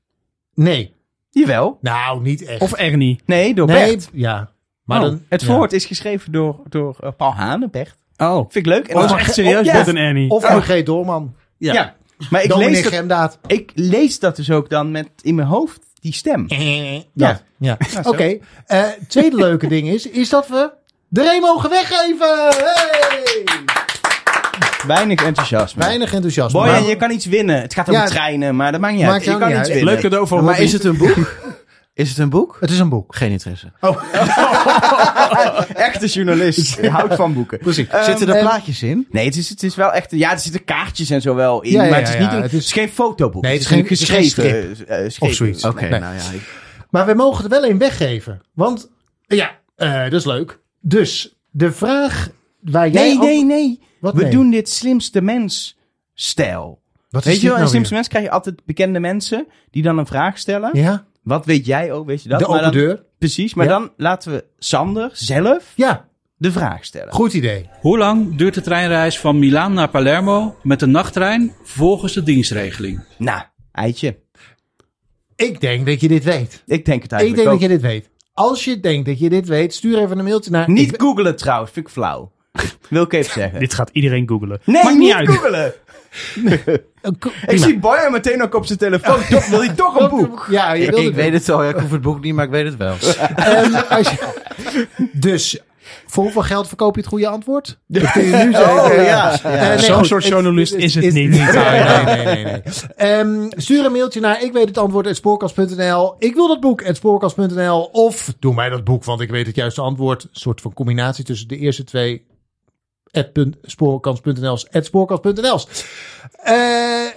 [0.55, 0.95] Nee.
[1.31, 1.79] Jawel.
[1.81, 2.61] Nou, niet echt.
[2.61, 3.21] Of Ernie.
[3.27, 4.09] Nee, door nee, Bert.
[4.13, 4.51] ja.
[4.85, 5.47] Maar Oh, dan, het ja.
[5.47, 7.97] voorwoord is geschreven door, door eh, Paul Hane, Bert.
[8.17, 8.37] Oh.
[8.37, 8.89] Vind ik leuk.
[8.89, 9.71] En Oh, dat is echt serieus.
[9.73, 10.31] Bert en Ernie.
[10.31, 11.35] Of Margreet Doorman.
[11.59, 11.95] Ja.
[12.31, 13.39] Maar ik lees, dat, Gemdaad.
[13.47, 16.47] ik lees dat dus ook dan met in mijn hoofd, die stem.
[17.15, 17.41] Ja.
[17.59, 17.77] ja.
[18.03, 18.39] Oké.
[18.67, 20.71] Eh, tweede leuke ding is, is dat we
[21.09, 22.49] de Ree mogen weggeven.
[22.49, 23.45] Hey!
[24.87, 25.83] Weinig enthousiasme.
[25.85, 26.59] Weinig enthousiasme.
[26.61, 27.61] Boy, Maar- en je kan iets winnen.
[27.61, 29.25] Het gaat om Ja, treinen, maar dat maakt niet maakt uit.
[29.25, 29.69] Je kan niet iets uit.
[29.77, 29.93] winnen.
[29.93, 31.37] Leuk cadeau voor Maar is het een boek?
[31.95, 32.57] Is het een boek?
[32.61, 33.15] Het is een boek.
[33.17, 33.73] Geen interesse.
[35.75, 36.81] Echte journalist.
[36.81, 37.59] Je houdt van boeken.
[37.59, 37.89] Precies.
[37.89, 39.07] Ehm, Zitten er en- plaatjes in?
[39.11, 40.11] Nee, het is, het is wel echt...
[40.11, 41.71] Ja, er zitten kaartjes en zo wel in.
[41.73, 42.37] Ja, ja, maar het is, ja, niet ja.
[42.37, 43.43] een, Het is- geen fotoboek.
[43.43, 44.89] Nee, het het is is een geen- geschreven...
[44.89, 45.65] eh, Of zoiets.
[45.65, 46.01] Oké, Nee.
[46.01, 46.31] nou ja.
[46.33, 48.41] ik- Maar we mogen er wel een weggeven.
[48.55, 48.91] Want,
[49.27, 50.61] ja, eh, dat is leuk.
[50.81, 52.29] Dus, de vraag
[52.61, 53.17] waar jij...
[53.17, 53.81] Nee, nee, nee.
[54.01, 54.31] Wat We nee?
[54.31, 55.79] doen dit slimste mens
[56.15, 56.83] stijl.
[57.11, 59.99] Wat Weet je wel, in nou slimste mens krijg je altijd bekende mensen die dan
[59.99, 60.71] een vraag stellen.
[60.73, 62.39] Ja, Wat weet jij ook, weet je dat?
[62.39, 63.03] de Maar open dan- deur.
[63.19, 63.73] Precies, maar Ja.
[63.79, 67.13] dan laten we Sander zelf Ja, de vraag stellen.
[67.13, 67.69] goed idee.
[67.81, 73.05] Hoe lang duurt de treinreis van Milaan naar Palermo met de nachttrein volgens de dienstregeling?
[73.19, 74.19] Nou, eitje.
[75.37, 76.63] Ik denk dat je dit weet.
[76.67, 77.61] Ik denk het Ik eigenlijk denk ook.
[77.61, 78.11] dat je dit weet.
[78.33, 80.71] Als je denkt dat je dit weet, stuur even een mailtje naar...
[80.71, 82.33] Niet ik- googelen trouwens, vind ik flauw.
[82.89, 83.59] Wil ik even zeggen.
[83.61, 84.61] Dit gaat iedereen googelen.
[84.65, 85.73] nee, Maakt niet niet googelen.
[87.47, 89.19] Ik zie Boyan meteen ook op zijn telefoon.
[89.31, 90.47] Toch, wil hij toch een boek?
[90.51, 91.63] Ja, je Ik, wilde ik weet het wel.
[91.63, 92.95] Ja, ik hoef het boek niet, maar ik weet het wel.
[93.37, 95.61] Ehm, als je- dus,
[96.07, 97.79] voor hoeveel geld verkoop je het goede antwoord?
[97.87, 98.85] Dat kun je nu zeggen.
[98.85, 99.43] Oh, ja.
[99.43, 101.31] Eh, nee, Zo'n goed, soort journalist is het niet.
[101.31, 102.25] Nee, nee, nee.
[102.25, 102.63] nee, nee.
[102.97, 106.15] Ehm, stuur een mailtje naar ik weet het antwoord at spoorkast.nl.
[106.19, 107.83] Ik wil dat boek at spoorkast.nl.
[107.93, 110.23] Of doe mij dat boek, want ik weet het juiste antwoord.
[110.23, 112.25] Een soort van combinatie tussen de eerste twee
[113.15, 113.31] at
[113.63, 115.61] spoorkast.nl.
[116.45, 116.57] Eh,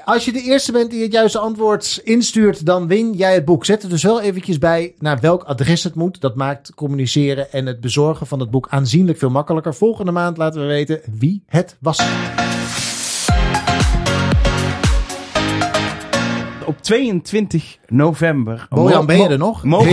[0.05, 3.65] als je de eerste bent die het juiste antwoord instuurt, dan win jij het boek.
[3.65, 6.21] Zet er dus wel eventjes bij naar welk adres het moet.
[6.21, 9.75] Dat maakt communiceren en het bezorgen van het boek aanzienlijk veel makkelijker.
[9.75, 12.05] Volgende maand laten we weten wie het was.
[16.67, 18.65] Op 22 november...
[18.69, 19.63] Bojan, ben je er nog?
[19.63, 19.89] Mogen,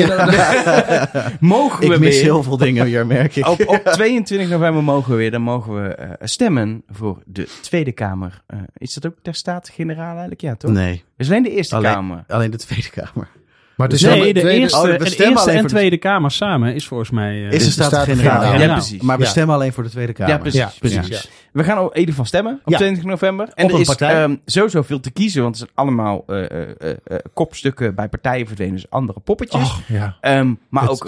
[1.79, 2.22] we Ik mis weer...
[2.22, 3.47] heel veel dingen weer, merk ik.
[3.49, 5.31] Op, op 22 november mogen we weer.
[5.31, 8.43] Dan mogen we eh, stemmen voor de Tweede Kamer.
[8.47, 10.41] Eh, is dat ook ter Staten-Generaal eigenlijk?
[10.41, 10.70] Ja, toch?
[10.70, 12.25] Nee, Dus alleen de Eerste Alleen- Kamer.
[12.29, 13.29] alleen de Tweede Kamer.
[13.77, 17.11] Maar Nee, de tweede- eerste, oh, we de eerste en Tweede Kamer samen is volgens
[17.11, 17.47] mij...
[17.47, 18.07] eh, Is de de Staten-Generaal.
[18.07, 18.53] Staten-Generaal.
[18.59, 18.72] Ja, Ja.
[18.72, 19.03] precies.
[19.03, 19.29] Maar we Ja.
[19.31, 20.33] stemmen alleen voor de Tweede Kamer.
[20.33, 20.61] Ja, precies.
[20.61, 20.99] Ja, precies.
[20.99, 21.22] precies.
[21.22, 21.31] ja.
[21.53, 22.79] We gaan in ieder geval stemmen op Ja.
[22.79, 23.49] 20 november.
[23.55, 26.61] En Op er een is ehm, sowieso veel te kiezen, want het zijn allemaal eh,
[26.70, 26.97] eh,
[27.35, 29.62] kopstukken bij partijen verdwenen, dus andere poppetjes.
[29.62, 30.16] Och, ja.
[30.20, 31.05] Ehm, maar Het ook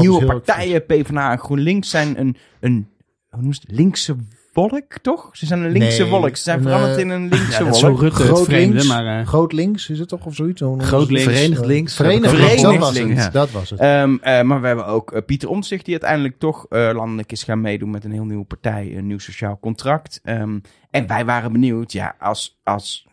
[0.00, 2.88] nieuwe partijen, PvdA en GroenLinks, zijn een, een
[3.30, 4.16] hoe noemt het, linkse
[4.52, 5.28] wolk, toch?
[5.32, 6.36] Ze zijn een linkse Nee, wolk.
[6.36, 8.00] Ze zijn een, veranderd eh, in een linkse ja, wolk.
[8.00, 9.20] Rutte het Groot vreemde, links, maar...
[9.20, 10.62] eh, groot links is het toch of zoiets?
[10.78, 11.32] Groot links.
[11.32, 11.94] Verenigd links.
[11.94, 13.24] Verenigd Verenigd links, dat was links, het.
[13.24, 13.30] ja.
[13.30, 13.78] Dat was het.
[13.78, 17.60] Ehm, eh, maar we hebben ook Pieter Omtzigt die uiteindelijk toch eh, landelijk is gaan
[17.60, 20.20] meedoen met een heel nieuwe partij, een nieuw sociaal contract.
[20.22, 20.58] Ehm,
[20.90, 23.06] en wij waren benieuwd, ja, als, als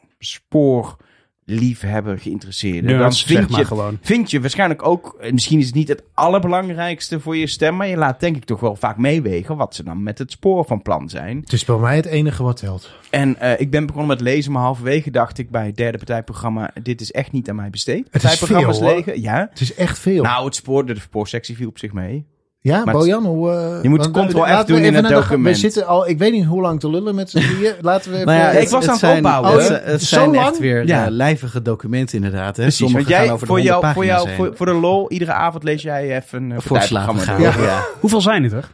[1.47, 3.97] spoorliefhebber geïnteresseerde, dan vind zeg maar je, gewoon.
[4.01, 7.87] vind je waarschijnlijk ook, eh, misschien is het niet het allerbelangrijkste voor je stem, maar
[7.87, 10.81] je laat denk ik toch wel vaak meewegen wat ze dan met het spoor van
[10.81, 11.39] plan zijn.
[11.39, 12.91] Het is bij mij het enige wat telt.
[13.09, 16.71] En eh, ik ben begonnen met lezen, maar halverwege dacht ik bij het derde partijprogramma,
[16.83, 18.05] dit is echt niet aan mij besteed.
[18.05, 19.47] is Partijprogramma's veel, ja.
[19.49, 20.23] Het is echt veel.
[20.23, 22.25] Nou, het spoor, de spoorsectie viel op zich mee.
[22.59, 23.51] Ja, maar Bojan, hoe...
[23.51, 25.43] eh, Je moet eh, F laten we doen in het de- document.
[25.55, 27.73] We zitten al, ik weet niet hoe lang te lullen met z'n drieën.
[27.81, 28.27] Laten we even...
[28.27, 29.79] Nou ja, Ja, ik was aan het zijn, opbouwen, Het, hoor.
[29.83, 30.47] het zijn lang?
[30.47, 31.05] echt weer Ja.
[31.05, 32.55] eh, lijvige documenten inderdaad.
[32.57, 32.61] Hè?
[32.61, 34.73] Precies, Sommige want jij, gaan over de voor, 100 jou, voor, jou, voor, voor de
[34.73, 37.41] lol, iedere avond lees jij even een uh, Voorslagen gaan.
[37.41, 37.53] Ja.
[37.59, 37.85] Ja.
[37.99, 38.69] Hoeveel zijn het er?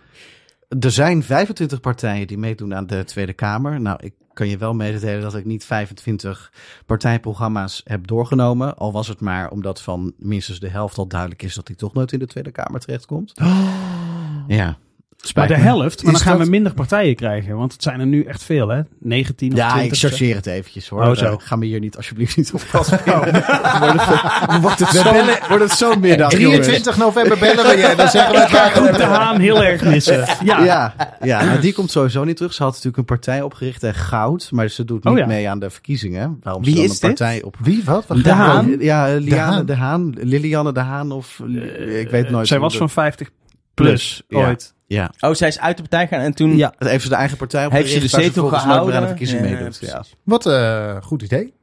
[0.79, 3.81] Er zijn 25 partijen die meedoen aan de Tweede Kamer.
[3.81, 6.51] Nou, ik kan je wel mededelen dat ik niet 25
[6.85, 8.77] partijprogramma's heb doorgenomen.
[8.77, 11.93] Al was het maar omdat van minstens de helft al duidelijk is dat hij toch
[11.93, 13.31] nooit in de Tweede Kamer terechtkomt.
[14.47, 14.77] Ja.
[15.33, 17.55] Maar de helft, maar Is dan gaan dat- we minder partijen krijgen.
[17.57, 18.81] Want het zijn er nu echt veel, hè?
[18.99, 19.91] 19 of Ja, 20.
[20.03, 21.01] ik chargeer het eventjes hoor.
[21.05, 21.25] Oh, zo.
[21.25, 23.01] Eh, ga me hier niet alsjeblieft niet op wordt het,
[24.61, 25.13] wordt het zo,
[25.47, 26.65] wordt het zo'n middag, jongens.
[26.65, 27.93] 23 november bellen we je.
[27.97, 28.33] Dan zeggen
[28.83, 30.25] we het de Haan heel erg missen.
[30.43, 30.63] Ja.
[30.63, 32.53] Ja, ja nou, die komt sowieso niet terug.
[32.53, 35.25] Ze had natuurlijk een partij opgericht en goud, maar ze doet niet Oh ja.
[35.25, 36.39] mee aan de verkiezingen.
[36.43, 37.17] Waarom Wie ze dan is een dit?
[37.17, 37.55] partij op...
[37.59, 37.81] Wie?
[37.85, 38.07] Wat?
[38.07, 38.75] Wat De Haan?
[38.79, 40.13] Ja, Liane de Haan.
[40.19, 41.39] Liliane de Haan of...
[41.99, 42.47] ik weet nooit.
[42.47, 43.29] Zij was van 50
[43.73, 44.47] plus Ja.
[44.47, 44.73] ooit.
[44.85, 46.57] Ja, Oh, zij is uit de partij gaan en toen...
[46.57, 46.73] Ja.
[47.03, 49.07] ze de eigen partij Heeft ze de zetel meer aan de gehouden?
[49.07, 49.77] verkiezingen Ja, meedoet.
[49.81, 50.03] Ja.
[50.23, 51.53] Wat een goed idee.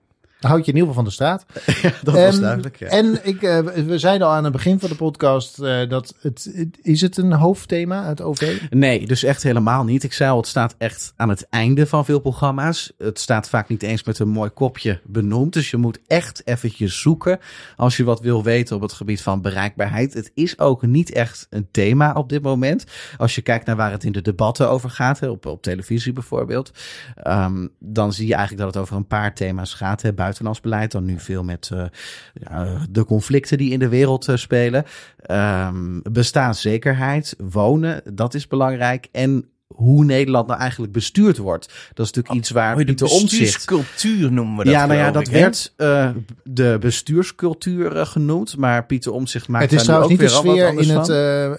[0.40, 1.44] Dan houd je in ieder geval van de straat.
[2.04, 2.78] dat was Ehm, duidelijk.
[2.78, 2.86] Ja.
[2.86, 6.50] En ik, eh, we zeiden al aan het begin van de podcast eh, dat het,
[6.82, 8.60] is het een hoofdthema, het OV?
[8.70, 10.02] Nee, dus echt helemaal niet.
[10.02, 12.92] Ik zei al, het staat echt aan het einde van veel programma's.
[12.98, 15.52] Het staat vaak niet eens met een mooi kopje benoemd.
[15.52, 17.38] Dus je moet echt eventjes zoeken
[17.76, 20.14] als je wat wil weten op het gebied van bereikbaarheid.
[20.14, 22.84] Het is ook niet echt een thema op dit moment.
[23.18, 26.12] Als je kijkt naar waar het in de debatten over gaat, hè, op, op televisie
[26.12, 26.70] bijvoorbeeld.
[27.14, 30.02] ehm, dan zie je eigenlijk dat het over een paar thema's gaat.
[30.02, 30.12] Hè.
[30.30, 34.84] Buitenlands beleid, dan nu veel met eh, de conflicten die in de wereld eh, spelen.
[35.16, 39.08] Ehm, bestaanszekerheid, wonen, dat is belangrijk.
[39.12, 39.50] En
[39.80, 41.66] hoe Nederland nou eigenlijk bestuurd wordt.
[41.66, 45.26] Dat is natuurlijk iets waar Oh, de bestuurscultuur noemen we dat Ja, nou ja, dat
[45.26, 46.08] ik, werd eh,
[46.44, 48.56] de bestuurscultuur eh, genoemd.
[48.56, 50.76] Maar Pieter Omtzigt maakt Het is daar nu trouwens ook niet de weer al wat
[50.76, 51.06] sfeer in het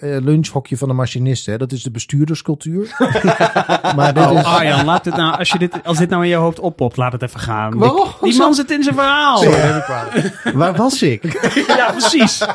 [0.02, 0.10] van.
[0.18, 1.52] eh, lunchhokje van de machinisten.
[1.52, 1.58] Hè?
[1.58, 2.88] Dat is de bestuurderscultuur.
[3.96, 4.44] maar dit Oh, is...
[4.46, 7.12] Arjan, laat dit nou, als, je dit, als dit nou in je hoofd oppopt, laat
[7.12, 7.78] het even gaan.
[7.78, 8.08] Waarom?
[8.22, 9.38] Die, die man zit in zijn verhaal.
[9.38, 9.84] Sorry.
[10.54, 11.40] Waar was ik?
[11.82, 12.42] Ja, precies.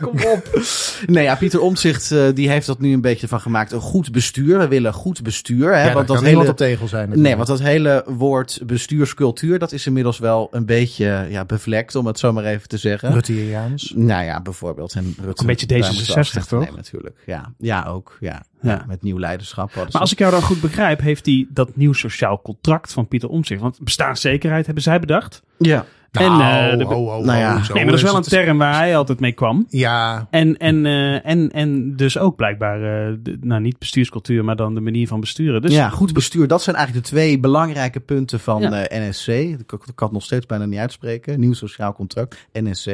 [0.00, 0.60] Kom op.
[1.06, 3.72] nee, ja, Pieter Omtzigt eh, die heeft dat nu een beetje van gemaakt.
[3.72, 4.58] Een goed bestuur.
[4.58, 5.74] We willen goed bestuur.
[5.74, 6.48] Hè, Ja, want dat hele...
[6.48, 7.20] op tegel zijn.
[7.20, 12.06] Nee, want dat hele woord bestuurscultuur, dat is inmiddels wel een beetje ja, bevlekt, om
[12.06, 13.12] het zo maar even te zeggen.
[13.12, 13.92] Ruttieriaans.
[13.96, 14.94] Nou ja, bijvoorbeeld.
[14.94, 16.76] En Rutte, een beetje daar moeten we D66 afscheid van toch?
[16.76, 17.16] natuurlijk.
[17.26, 18.16] Ja, ja ook.
[18.20, 18.42] Ja.
[18.62, 18.70] Ja.
[18.70, 19.74] Ja, met nieuw leiderschap.
[19.74, 23.28] Maar als ik jou dan goed begrijp, heeft hij dat nieuw sociaal contract van Pieter
[23.28, 23.60] Omtzigt.
[23.60, 25.42] Want bestaanszekerheid hebben zij bedacht.
[25.58, 25.86] Ja.
[26.12, 27.52] En, eh, de- ho, ho, nou ja.
[27.54, 29.66] nee, maar dat is wel een term waar hij altijd mee kwam.
[29.68, 32.76] Ja, En, en, eh, en, en dus ook blijkbaar,
[33.08, 35.62] eh, de- nou niet bestuurscultuur, maar dan de manier van besturen.
[35.62, 36.48] Dus ja, goed bestuur.
[36.48, 38.84] Dat zijn eigenlijk de twee belangrijke punten van Ja.
[38.86, 39.26] eh, NSC.
[39.28, 41.40] Ik, ik kan het nog steeds bijna niet uitspreken.
[41.40, 42.86] Nieuw Sociaal Contract, NSC.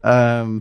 [0.00, 0.58] Ehm,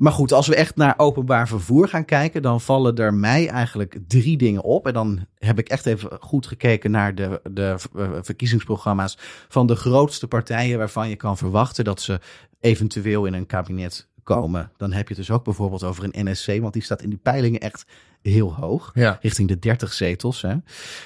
[0.00, 3.98] maar goed, als we echt naar openbaar vervoer gaan kijken, dan vallen er mij eigenlijk
[4.06, 4.86] drie dingen op.
[4.86, 9.76] En dan heb ik echt even goed gekeken naar de, de eh, verkiezingsprogramma's van de
[9.76, 12.20] grootste partijen waarvan je kan verwachten dat ze
[12.60, 14.70] eventueel in een kabinet komen.
[14.76, 17.20] Dan heb je het dus ook bijvoorbeeld over een NSC, want die staat in die
[17.22, 17.84] peilingen echt
[18.22, 18.90] heel hoog.
[18.94, 19.18] ja.
[19.20, 20.42] Richting de 30 zetels.
[20.42, 20.48] Hè.
[20.48, 20.62] Er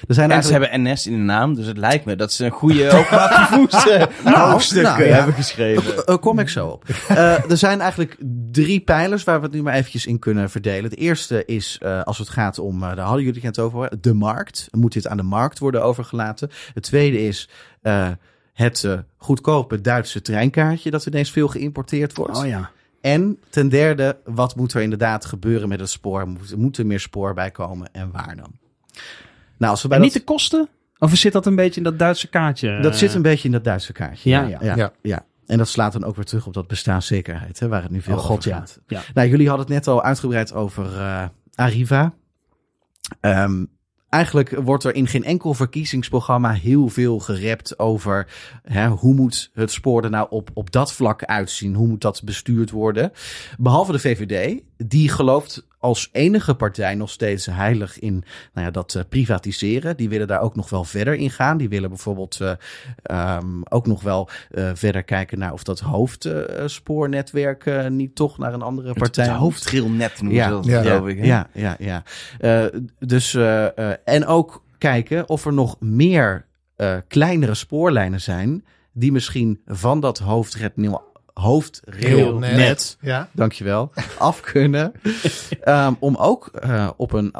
[0.07, 0.71] zijn En ze eigenlijk...
[0.71, 4.09] hebben NS in de naam, dus het lijkt me dat ze een goede openbaar vervoer
[4.51, 5.15] hoofdstuk nou, eh, ja.
[5.15, 6.05] hebben geschreven.
[6.05, 6.83] Eh, kom ik zo op.
[7.07, 8.17] Eh, er zijn eigenlijk
[8.51, 10.89] drie pijlers waar we het nu maar eventjes in kunnen verdelen.
[10.89, 14.13] De eerste is, eh, als het gaat om, eh, daar hadden jullie het over, de
[14.13, 14.67] markt.
[14.71, 16.49] Moet dit aan de markt worden overgelaten?
[16.73, 17.49] Het tweede is
[17.81, 18.09] eh,
[18.53, 18.87] het
[19.17, 22.37] goedkope Duitse treinkaartje dat ineens veel geïmporteerd wordt.
[22.37, 22.71] Oh ja.
[23.05, 26.27] En ten derde, wat moet er inderdaad gebeuren met het spoor?
[26.27, 28.51] Moet, moet er meer spoor bij komen en waar dan?
[29.57, 30.67] Nou, als we bij En dat, niet de kosten?
[30.99, 32.79] Of zit dat een beetje in dat Duitse kaartje?
[32.79, 34.29] dat zit een beetje in dat Duitse kaartje.
[34.29, 34.41] Ja.
[34.41, 34.91] ja, ja, Ja.
[35.01, 35.25] ja.
[35.45, 38.15] En dat slaat dan ook weer terug op dat bestaanszekerheid, hè, waar het nu veel
[38.15, 38.79] Oh god, over gaat.
[38.87, 39.01] ja.
[39.13, 41.25] Nou, jullie hadden het net al uitgebreid over eh,
[41.55, 42.13] Arriva.
[43.19, 43.65] Ehm,
[44.15, 48.27] eigenlijk wordt er in geen enkel verkiezingsprogramma heel veel gerept over
[48.63, 51.75] hè, hoe moet het spoor er nou op, op dat vlak uitzien?
[51.75, 53.11] Hoe moet dat bestuurd worden?
[53.57, 58.23] Behalve de VVD, die gelooft als enige partij nog steeds heilig in
[58.53, 59.97] nou ja, dat eh, privatiseren.
[59.97, 61.57] Die willen daar ook nog wel verder in gaan.
[61.57, 62.51] Die willen bijvoorbeeld eh,
[63.03, 68.53] ehm, ook nog wel eh, verder kijken naar of dat hoofdspoornetwerk eh, niet toch naar
[68.53, 69.41] een andere partij Het moet.
[69.41, 70.45] hoofdrailnet noemen Ja.
[70.47, 70.81] ze dat, Ja.
[70.81, 71.17] geloof ik.
[71.17, 71.25] hè?
[71.25, 72.03] Ja, ja, ja.
[72.39, 78.65] Eh, dus, eh, eh, en ook kijken of er nog meer eh, kleinere spoorlijnen zijn
[78.93, 80.19] die misschien van dat
[81.39, 83.29] hoofdrailnet, hoofdrailnet Ja.
[83.31, 84.93] dankjewel, af kunnen.
[85.61, 87.33] Ehm, om ook eh, op een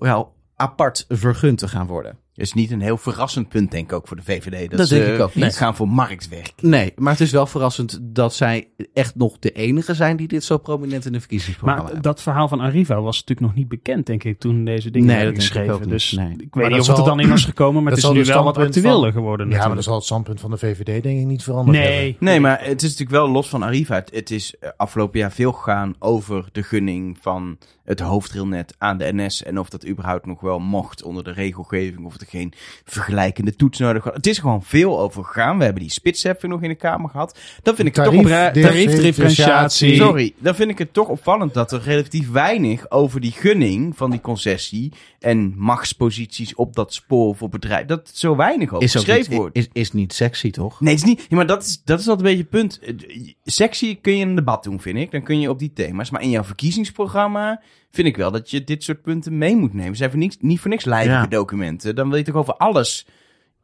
[0.00, 0.26] ja,
[0.56, 2.18] apart vergund te gaan worden.
[2.40, 4.70] Is niet een heel verrassend punt, denk ik ook voor de VVD.
[4.70, 5.56] Dat, Dat ze denk ik ook niet.
[5.56, 6.52] gaan voor marktwerk.
[6.60, 10.44] Nee, maar het is wel verrassend dat zij echt nog de enige zijn die dit
[10.44, 12.10] zo prominent in de verkiezingsprogramma Maar hebben.
[12.12, 15.16] dat verhaal van Arriva was natuurlijk nog niet bekend, denk ik, toen deze dingen Nee,
[15.16, 15.80] werden dat ik geschreven.
[15.80, 15.88] niet.
[15.90, 16.26] Dus Nee.
[16.32, 18.16] ik weet Maar niet dat of het er dan in was gekomen, maar dat het
[18.16, 19.86] is zal nu wel wat actueler van- geworden Ja, maar natuurlijk.
[19.86, 21.94] zal het standpunt van de VVD denk ik niet veranderd hebben.
[21.96, 22.16] Nee.
[22.20, 23.94] Nee, maar het is natuurlijk wel los van Arriva.
[23.94, 27.58] Het, het is eh, afgelopen jaar veel gegaan over de gunning van
[27.90, 29.42] het hoofdrailnet aan de NS.
[29.42, 32.04] En of dat überhaupt nog wel mocht onder de regelgeving.
[32.04, 32.52] Of er geen
[32.84, 34.14] vergelijkende toets nodig was.
[34.14, 35.58] Het is gewoon veel over gegaan.
[35.58, 37.38] We hebben die spitsheffing nog in de Kamer gehad.
[37.62, 38.14] Dan vind ik toch
[38.52, 39.96] tariefdifferentiatie.
[39.96, 44.10] Sorry, dan vind ik het toch opvallend dat er relatief weinig over die gunning van
[44.10, 47.86] die concessie en machtsposities op dat spoor voor bedrijf.
[47.86, 49.56] Dat het zo weinig over geschreven niet, wordt.
[49.56, 50.80] is, is niet sexy, toch?
[50.80, 51.26] Nee, het is niet.
[51.28, 53.34] Ja, maar dat is, dat is altijd een beetje het punt.
[53.44, 55.10] Sexy kun je in een debat doen, vind ik.
[55.10, 56.10] Dan kun je op die thema's.
[56.10, 59.90] Maar in jouw verkiezingsprogramma vind ik wel dat je dit soort punten mee moet nemen.
[59.90, 61.26] Ze zijn voor niks, niet voor niks lijvige Ja.
[61.26, 61.94] documenten.
[61.94, 63.06] Dan wil je toch over alles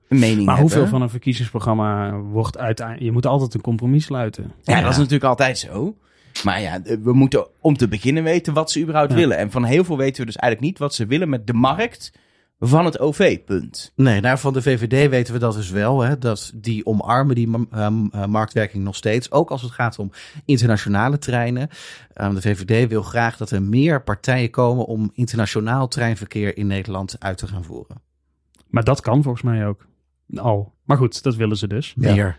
[0.09, 0.73] een mening Maar hebben.
[0.73, 3.07] hoeveel van een verkiezingsprogramma wordt uiteindelijk...
[3.07, 4.53] Je moet altijd een compromis sluiten.
[4.63, 5.97] Ja, dat is natuurlijk altijd zo.
[6.45, 9.17] Maar ja, we moeten om te beginnen weten wat ze überhaupt Ja.
[9.17, 9.37] willen.
[9.37, 12.13] En van heel veel weten we dus eigenlijk niet wat ze willen met de markt
[12.59, 13.93] van het OV, punt.
[13.97, 16.01] Nee, nou, van de VVD weten we dat dus wel.
[16.01, 19.31] Hè, dat die omarmen die ehm, eh, marktwerking nog steeds.
[19.31, 20.11] Ook als het gaat om
[20.45, 21.69] internationale treinen.
[22.13, 27.17] Ehm, de VVD wil graag dat er meer partijen komen om internationaal treinverkeer in Nederland
[27.19, 28.03] uit te gaan voeren.
[28.69, 29.87] Maar dat kan volgens mij ook.
[30.35, 30.75] Al.
[30.85, 31.95] Maar goed, dat willen ze dus.
[31.95, 32.15] Meer.
[32.15, 32.37] Ja,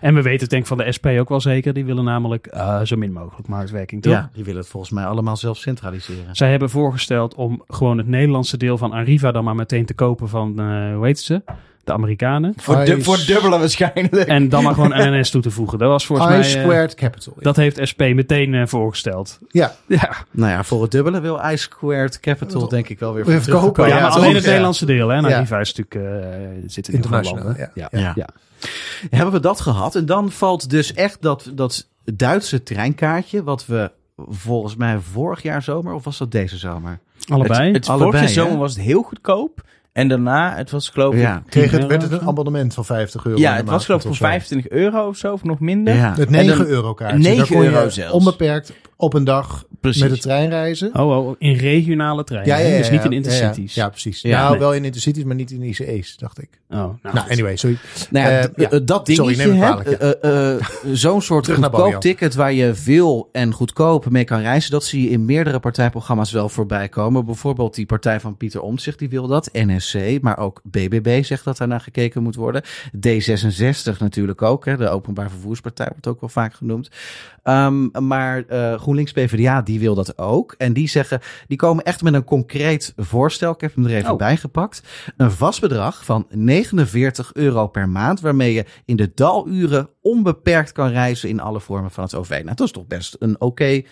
[0.00, 1.72] en we weten het denk ik van de SP ook wel zeker.
[1.72, 4.12] Die willen namelijk eh, zo min mogelijk marktwerking, toch?
[4.12, 6.34] Ja, die willen het volgens mij allemaal zelf centraliseren.
[6.36, 10.28] Zij hebben voorgesteld om gewoon het Nederlandse deel van Arriva dan maar meteen te kopen
[10.28, 11.42] van, eh hoe heet ze?
[11.84, 12.54] De Amerikanen.
[12.56, 14.14] Voor, du- voor dubbele waarschijnlijk.
[14.14, 15.78] En dan maar gewoon NS toe te voegen.
[15.78, 16.38] Dat was volgens I mij...
[16.40, 17.32] eh, squared capital.
[17.38, 19.38] dat heeft SP meteen eh, voorgesteld.
[19.48, 23.24] ja, Ja, Nou ja, voor het dubbele wil I Squared Capital denk ik wel weer
[23.24, 23.60] terugkomen.
[23.60, 24.20] verkopen, ja, ja, maar toch?
[24.20, 24.48] alleen het Ja.
[24.48, 25.08] Nederlandse deel.
[25.08, 25.16] Hè?
[25.16, 25.36] En Ja.
[25.36, 26.22] Arriva is natuurlijk...
[26.24, 27.70] eh zit in International, landen.
[27.74, 27.88] ja.
[27.90, 28.00] Ja.
[28.00, 28.12] Ja.
[28.16, 28.28] Ja.
[29.10, 29.94] Hebben we dat gehad?
[29.94, 33.90] En dan valt dus echt dat, dat Duitse treinkaartje, wat we
[34.28, 36.98] volgens mij vorig jaar zomer, of was dat deze zomer?
[37.28, 37.66] Allebei.
[37.66, 39.60] Het, het Allebei, vorige zomer was het heel goedkoop.
[39.92, 41.20] En daarna, het was geloof ik...
[41.20, 41.42] Ja.
[41.48, 43.38] kreeg het, werd het een abonnement van 50 euro.
[43.38, 44.24] Ja, het was geloof ik voor zo.
[44.24, 45.94] 25 euro of zo, of nog minder.
[45.94, 46.10] Ja.
[46.16, 47.18] Het En 9 dan- euro kaartje.
[47.18, 48.12] 9 Daar kon je euro zelfs.
[48.12, 50.02] onbeperkt op een dag Precies.
[50.02, 50.94] met de trein reizen.
[50.94, 52.56] Oh, oh, in regionale treinen.
[52.56, 52.78] hè?
[52.78, 53.74] dus niet in intercities.
[53.74, 54.20] Ja, ja, precies.
[54.20, 54.58] Ja, nou, nee.
[54.60, 56.48] wel in intercities, maar niet in ICE's, dacht ik.
[56.68, 57.78] Oh, nou, Nou, anyway, sorry.
[58.10, 58.70] Nou ja, ja.
[58.70, 59.82] eh, dat Sorry, dingetje, ja.
[59.82, 65.02] eh, zo'n soort goedkoop ticket waar je veel en goedkoop mee kan reizen, dat zie
[65.02, 67.24] je in meerdere partijprogramma's wel voorbij komen.
[67.24, 69.48] Bijvoorbeeld die partij van Pieter Omtzigt, die wil dat.
[69.52, 72.62] NSC, maar ook BBB zegt dat daarnaar gekeken moet worden.
[73.06, 76.90] D66 natuurlijk ook, hè, de Openbaar Vervoerspartij wordt ook wel vaak genoemd.
[77.42, 80.54] Ehm, maar eh, GroenLinks PvdA, die wil dat ook.
[80.58, 83.52] En die zeggen, die komen echt met een concreet voorstel.
[83.52, 84.16] Ik heb hem er even Oh.
[84.16, 84.82] bij gepakt.
[85.16, 90.88] Een vast bedrag van 49 euro per maand, waarmee je in de daluren onbeperkt kan
[90.88, 92.28] reizen in alle vormen van het OV.
[92.30, 93.82] Nou, dat is toch best een oké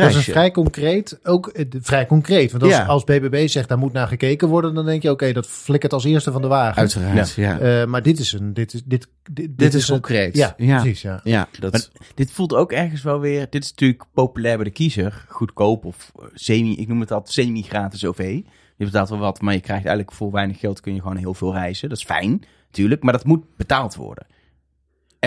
[0.00, 0.18] prijsje.
[0.18, 2.50] is vrij concreet, ook eh, vrij concreet.
[2.50, 2.84] Want als, Ja.
[2.84, 6.04] als BBB zegt, daar moet naar gekeken worden, dan denk je, oké, dat flikkert als
[6.04, 6.76] eerste van de wagen.
[6.78, 7.58] Uiteraard, ja.
[7.58, 10.36] Eh, maar dit is een, dit is, dit, dit, Dit is een- concreet.
[10.36, 10.80] Ja, Ja.
[10.80, 11.20] precies, ja.
[11.24, 11.72] Ja, dat...
[11.72, 13.46] Maar dit voelt ook ergens wel weer...
[13.50, 15.24] Dit is natuurlijk populair bij de kiezer.
[15.28, 16.76] Goedkoop of eh, semi...
[16.76, 18.40] Ik noem het altijd semi-gratis OV.
[18.76, 20.80] Je betaalt wel wat, maar je krijgt eigenlijk voor weinig geld...
[20.80, 21.88] kun je gewoon heel veel reizen.
[21.88, 23.02] Dat is fijn, natuurlijk.
[23.02, 24.26] Maar dat moet betaald worden.
[24.28, 24.34] En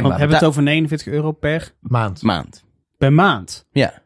[0.02, 2.22] Want waar hebben we het over 49 euro per, Maand.
[2.22, 2.64] maand.
[2.98, 3.66] per maand?
[3.72, 4.01] Ja.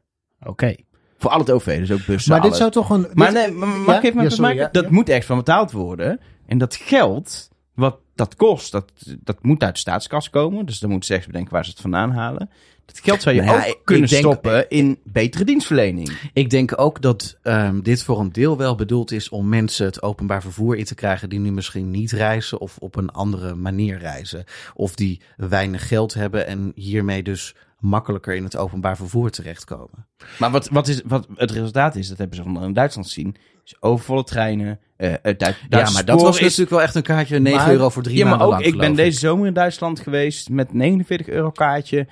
[0.46, 0.76] Oké.
[1.18, 2.58] Voor al het OV, dus ook bussen, Maar dit alles.
[2.62, 3.08] zou toch een...
[3.14, 4.02] Maar dit- nee, maar, maar Ja?
[4.02, 4.62] even Ja, met sorry, maken?
[4.64, 4.90] ja, Dat ja.
[4.92, 6.20] moet echt van betaald worden.
[6.48, 8.92] En dat geld, wat dat kost, dat,
[9.24, 10.66] dat moet uit de staatskas komen.
[10.66, 12.50] Dus dan moet slechts bedenken waar ze het vandaan halen.
[12.86, 16.18] Dat geld zou je Nou ja, ook ik kunnen denk- stoppen in betere dienstverlening.
[16.34, 20.02] Ik denk ook dat ehm, dit voor een deel wel bedoeld is om mensen het
[20.02, 23.98] openbaar vervoer in te krijgen die nu misschien niet reizen of op een andere manier
[23.98, 24.44] reizen.
[24.74, 27.56] Of die weinig geld hebben en hiermee dus
[27.86, 30.08] makkelijker in het openbaar vervoer terechtkomen.
[30.40, 33.36] Maar wat, wat, is, wat het resultaat is, dat hebben ze in Duitsland gezien.
[33.66, 34.80] Is overvolle treinen.
[34.98, 37.90] eh Duits, ja, maar dat was is- natuurlijk wel echt een kaartje 9 Maar- euro
[37.90, 40.74] voor drie Ja, maar maanden ook, lang, ik ben deze zomer in Duitsland geweest met
[40.74, 42.08] 49 euro kaartje.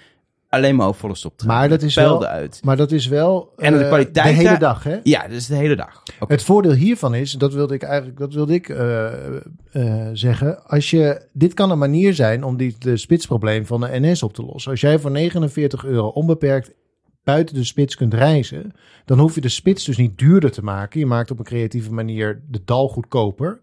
[0.53, 1.59] Alleen maar overvolle stoptreinen.
[1.59, 2.59] Maar dat is wel- uit.
[2.63, 4.97] Maar dat is wel En de eh, kwaliteit de hele daar- dag, hè?
[5.03, 6.03] Ja, dat is de hele dag.
[6.27, 9.05] Het voordeel hiervan is, dat wilde ik eigenlijk, dat wilde ik eh,
[9.71, 10.65] eh, zeggen.
[10.67, 14.33] Als je, dit kan een manier zijn om die, de spitsprobleem van de NS op
[14.33, 14.71] te lossen.
[14.71, 16.71] Als jij voor 49 euro onbeperkt
[17.23, 18.71] buiten de spits kunt reizen,
[19.05, 20.99] dan hoef je de spits dus niet duurder te maken.
[20.99, 23.59] Je maakt op een creatieve manier de dal goedkoper.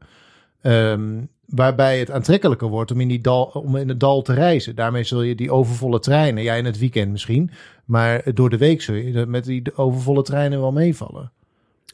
[0.62, 1.18] Ehm,
[1.50, 4.74] waarbij het aantrekkelijker wordt om in, die dal, om in het dal te reizen.
[4.76, 7.50] Daarmee zul je die overvolle treinen, ja in het weekend misschien,
[7.84, 11.32] maar door de week zul je met die overvolle treinen wel meevallen.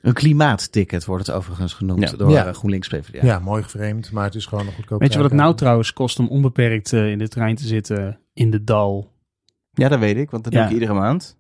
[0.03, 2.17] Een klimaatticket wordt het overigens genoemd Ja.
[2.17, 2.47] door Ja.
[2.47, 3.27] eh, GroenLinks PvdA.
[3.27, 3.39] Ja.
[3.39, 5.01] mooi gevreemd, maar het is gewoon een goedkoop.
[5.01, 8.19] Weet je wat het nou trouwens kost om onbeperkt eh, in de trein te zitten
[8.35, 9.11] in de dal?
[9.73, 10.59] Ja, dat weet ik, want dat Ja.
[10.59, 11.37] doe ik iedere maand.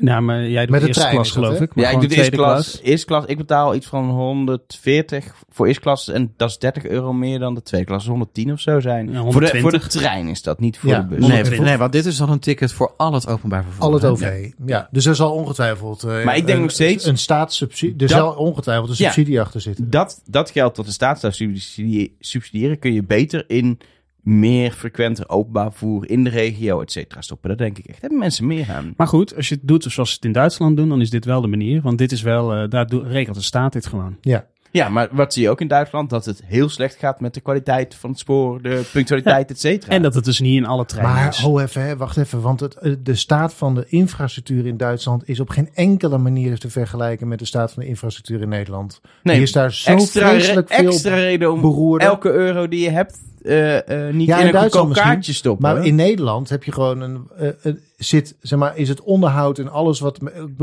[0.00, 1.74] Nou, maar jij doet Met de eerste trein klas dat, geloof ik.
[1.74, 2.80] maar Ja, ik doe de eerste klas.
[2.82, 6.08] Eerste klas, ik betaal iets van 140 voor eerste klas.
[6.08, 8.06] En dat is 30 euro meer dan de tweede klas.
[8.06, 9.10] 110 of zo zijn.
[9.12, 10.00] Ja, voor, de, voor de 120.
[10.00, 11.18] trein is dat, niet voor Ja, de bus.
[11.18, 11.64] Nee, 120.
[11.68, 13.82] nee, want dit is dan een ticket voor al het openbaar vervoer.
[13.84, 14.04] Al het?
[14.04, 14.50] OV.
[14.66, 14.88] Ja.
[14.90, 16.02] dus er zal ongetwijfeld.
[16.02, 17.92] eh, Maar ik denk een- nog steeds- Een staatssubsidie.
[17.94, 19.04] Er Dat- zal ongetwijfeld een Ja.
[19.12, 19.90] subsidie achter zitten.
[19.90, 21.32] Dat, dat geld dat de staat zou
[22.20, 23.78] subsidiëren, kun je beter in
[24.26, 27.48] meer frequenter openbaar vervoer in de regio, et cetera, stoppen.
[27.48, 27.92] Dat denk ik echt.
[27.92, 28.94] Daar hebben mensen meer aan.
[28.96, 31.24] Maar goed, als je het doet zoals ze het in Duitsland doen, dan is dit
[31.24, 31.82] wel de manier.
[31.82, 34.16] Want dit is wel, eh, daar regelt de staat dit gewoon.
[34.20, 34.46] Ja.
[34.70, 36.10] Ja, maar wat zie je ook in Duitsland?
[36.10, 39.92] Dat het heel slecht gaat met de kwaliteit van het spoor, de punctualiteit, et cetera.
[39.96, 41.38] En dat het dus niet in alle treinen Maar is.
[41.38, 42.40] ho even, hè, wacht even.
[42.40, 46.58] Want het, eh, de staat van de infrastructuur in Duitsland is op geen enkele manier
[46.58, 49.00] te vergelijken met de staat van de infrastructuur in Nederland.
[49.22, 52.08] nee, Die is daar zo extra, re- vreselijk veel extra reden om beroerder.
[52.08, 53.76] elke euro die je hebt eh,
[54.08, 55.74] eh, niet Ja, in in een goedkoop kaartje stoppen.
[55.74, 57.26] Maar in Nederland heb je gewoon een,
[57.60, 60.18] een- zit, zeg maar, is het onderhoud en alles wat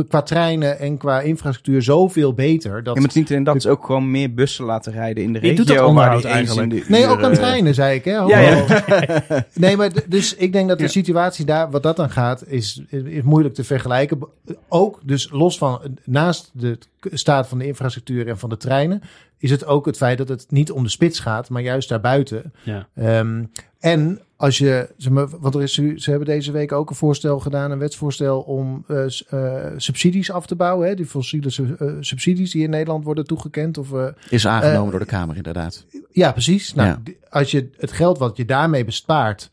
[0.08, 2.84] qua treinen en qua infrastructuur zoveel beter.
[2.84, 4.92] Dat, Ja, maar het is niet alleen dat, het is ook gewoon meer bussen laten
[4.92, 5.56] rijden in de regio.
[5.56, 6.70] doet dat onderhoud eigenlijk?
[6.70, 8.06] de nee, ook aan treinen, zei ik.
[8.06, 8.12] Hè?
[8.12, 8.66] Ja, ja.
[9.54, 13.22] nee, maar dus ik denk dat de situatie daar, wat dat aan gaat, is, is
[13.22, 14.20] moeilijk te vergelijken.
[14.68, 16.78] Ook, dus los van, naast de
[17.12, 19.02] staat van de infrastructuur en van de treinen,
[19.38, 22.54] is het ook het feit dat het niet om de spits gaat, maar juist daarbuiten.
[22.64, 22.88] Ja.
[22.96, 23.44] Ehm,
[23.80, 27.40] en als je, zeg maar, want er is, ze hebben deze week ook een voorstel
[27.40, 30.88] gedaan, een wetsvoorstel om eh, eh, subsidies af te bouwen.
[30.88, 30.96] Hè?
[30.96, 33.78] Die fossiele su- eh, subsidies die in Nederland worden toegekend.
[33.78, 35.86] Of, eh, Is aangenomen door de Kamer, inderdaad.
[36.12, 36.74] ja, precies.
[36.74, 37.02] Nou, Ja.
[37.30, 39.52] Als je het geld wat je daarmee bespaart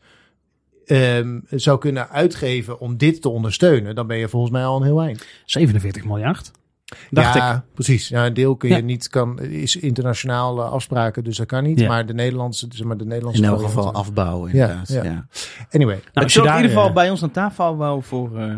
[0.85, 4.83] ehm, zou kunnen uitgeven om dit te ondersteunen, dan ben je volgens mij al een
[4.83, 5.25] heel eind.
[5.45, 6.51] 47 miljard.
[7.09, 7.61] Dacht ja, ik.
[7.73, 8.07] precies.
[8.07, 8.81] Ja, een deel kun je Ja.
[8.81, 11.79] niet, kan, is internationaal eh, afspraken, dus dat kan niet.
[11.79, 11.87] Ja.
[11.87, 14.89] Maar de Nederlandse, zeg maar de Nederlandse In elk geval afbouwen, Ja, inderdaad.
[14.89, 15.03] ja.
[15.03, 15.25] Ja.
[15.71, 18.37] Anyway, Nou, het als je in ieder geval eh, bij ons aan tafel wel voor,
[18.39, 18.53] eh,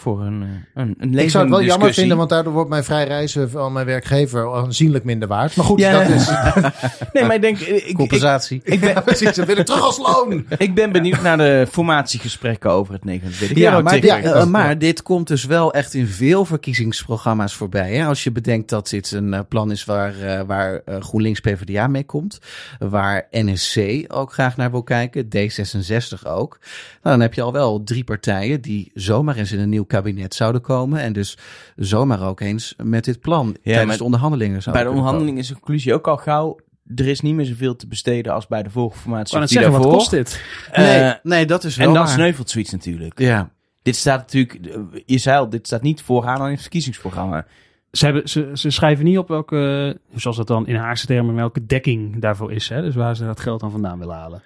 [0.00, 2.84] voor een, eh, een, een ik zou het wel jammer vinden, want daardoor wordt mijn
[2.84, 5.56] vrij reizen van mijn werkgever aanzienlijk minder waard.
[5.56, 5.92] Maar goed, Ja.
[5.92, 6.30] dat is...
[7.12, 7.58] Nee, maar ik denk...
[7.58, 8.60] Ik, Compensatie.
[8.64, 10.46] ik, ben, Ja, precies, dan wil ik terug als loon.
[10.58, 13.58] ik ben benieuwd naar de formatiegesprekken over het 29.
[13.58, 17.94] Ja, maar, ja, dit, eh, maar dit komt dus wel echt in veel verkiezingsprogramma's voorbij.
[17.94, 18.06] Hè?
[18.06, 22.38] Als je bedenkt dat dit een eh, plan is waar, waar GroenLinks PvdA mee komt.
[22.78, 23.78] Waar NSC
[24.08, 25.24] ook graag naar wil kijken.
[25.24, 26.58] D66 ook.
[27.02, 30.34] Nou, dan heb je al wel drie partijen die zomaar eens in een nieuw kabinet
[30.34, 31.00] zouden komen.
[31.00, 31.38] En dus
[31.76, 35.38] zomaar ook eens met dit plan tijdens maar de onderhandelingen Bij zouden de kunnen onderhandeling
[35.38, 36.56] is de conclusie ook al gauw...
[36.96, 39.38] Er is niet meer zoveel te besteden als bij de vorige formatie.
[39.38, 39.98] Die zeggen, wat daarvoor.
[39.98, 40.40] kost dit?
[40.76, 42.12] Nee, Eh, nee, dat is wel en dan waar.
[42.12, 43.18] sneuvelt zoiets natuurlijk.
[43.18, 43.50] Ja.
[43.82, 44.58] Dit staat natuurlijk...
[45.06, 47.46] Je zei al, dit staat niet vooraan in het verkiezingsprogramma.
[47.92, 51.66] Ze, hebben, ze, ze schrijven niet op welke, zoals dat dan in Haagse termen, welke
[51.66, 52.68] dekking daarvoor is.
[52.68, 52.82] Hè?
[52.82, 54.42] Dus waar ze dat geld dan vandaan willen halen.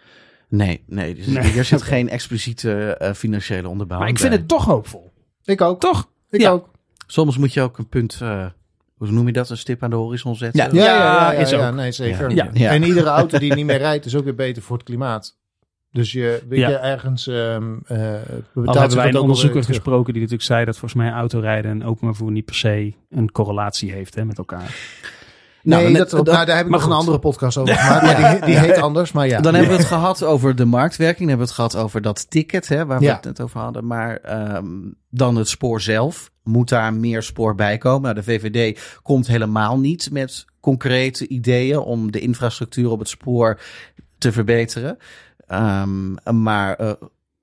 [0.48, 1.50] Nee, nee, dus Nee.
[1.52, 4.38] hier zit geen expliciete eh, financiële onderbouwing Maar ik vind bij.
[4.38, 5.12] het toch hoopvol.
[5.44, 5.80] Ik ook.
[5.80, 6.08] Toch?
[6.30, 6.50] Ik Ja.
[6.50, 6.68] ook.
[7.06, 8.46] Soms moet je ook een punt, eh,
[8.96, 10.74] hoe noem je dat, een stip aan de horizon zetten.
[10.74, 10.84] Ja.
[10.84, 11.74] Ja, ja, ja, ja, is ja, ook.
[11.74, 12.30] nee, zeker.
[12.30, 12.48] Ja.
[12.52, 12.70] Ja.
[12.70, 15.36] En iedere auto die niet meer rijdt is ook weer beter voor het klimaat.
[15.90, 16.68] Dus je, weet Ja.
[16.68, 18.22] je, ergens ehm eh Al hebben
[18.54, 19.66] wij een ook wel onderzoeker weer terug.
[19.66, 23.32] gesproken die natuurlijk zei dat volgens mij autorijden en openbaar vervoer niet per se een
[23.32, 24.76] correlatie heeft hè, met elkaar.
[25.64, 28.02] Nee, Nou, dat, dan- nou, daar heb ik nog een andere podcast over gemaakt.
[28.02, 29.40] Maar die, die heet anders, maar ja.
[29.40, 31.18] Dan hebben we het gehad over de marktwerking.
[31.18, 33.86] Dan hebben we het gehad over dat ticket, hè, waar we het net over hadden.
[33.86, 34.66] Maar ehm,
[35.10, 36.30] dan het spoor zelf.
[36.42, 38.02] Moet daar meer spoor bij komen?
[38.02, 43.60] Nou, de VVD komt helemaal niet met concrete ideeën om de infrastructuur op het spoor
[44.18, 44.98] te verbeteren.
[45.46, 46.12] Ehm,
[46.42, 46.92] maar eh,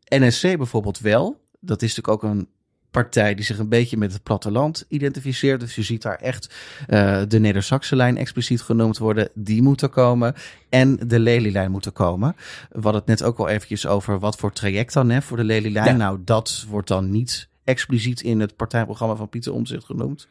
[0.07, 1.41] NSC bijvoorbeeld wel.
[1.59, 2.47] Dat is natuurlijk ook een
[2.91, 5.59] partij die zich een beetje met het platteland identificeert.
[5.59, 6.53] Dus je ziet daar echt
[6.87, 9.29] eh, de Neder-Saxe lijn expliciet genoemd worden.
[9.33, 10.35] Die moeten komen.
[10.69, 12.35] En de Lelylijn moeten komen.
[12.69, 15.43] We hadden het net ook al eventjes over wat voor traject dan hè, voor de
[15.43, 15.85] Lelylijn.
[15.85, 15.95] Ja.
[15.95, 20.27] Nou, dat wordt dan niet expliciet in het partijprogramma van Pieter Omtzigt genoemd.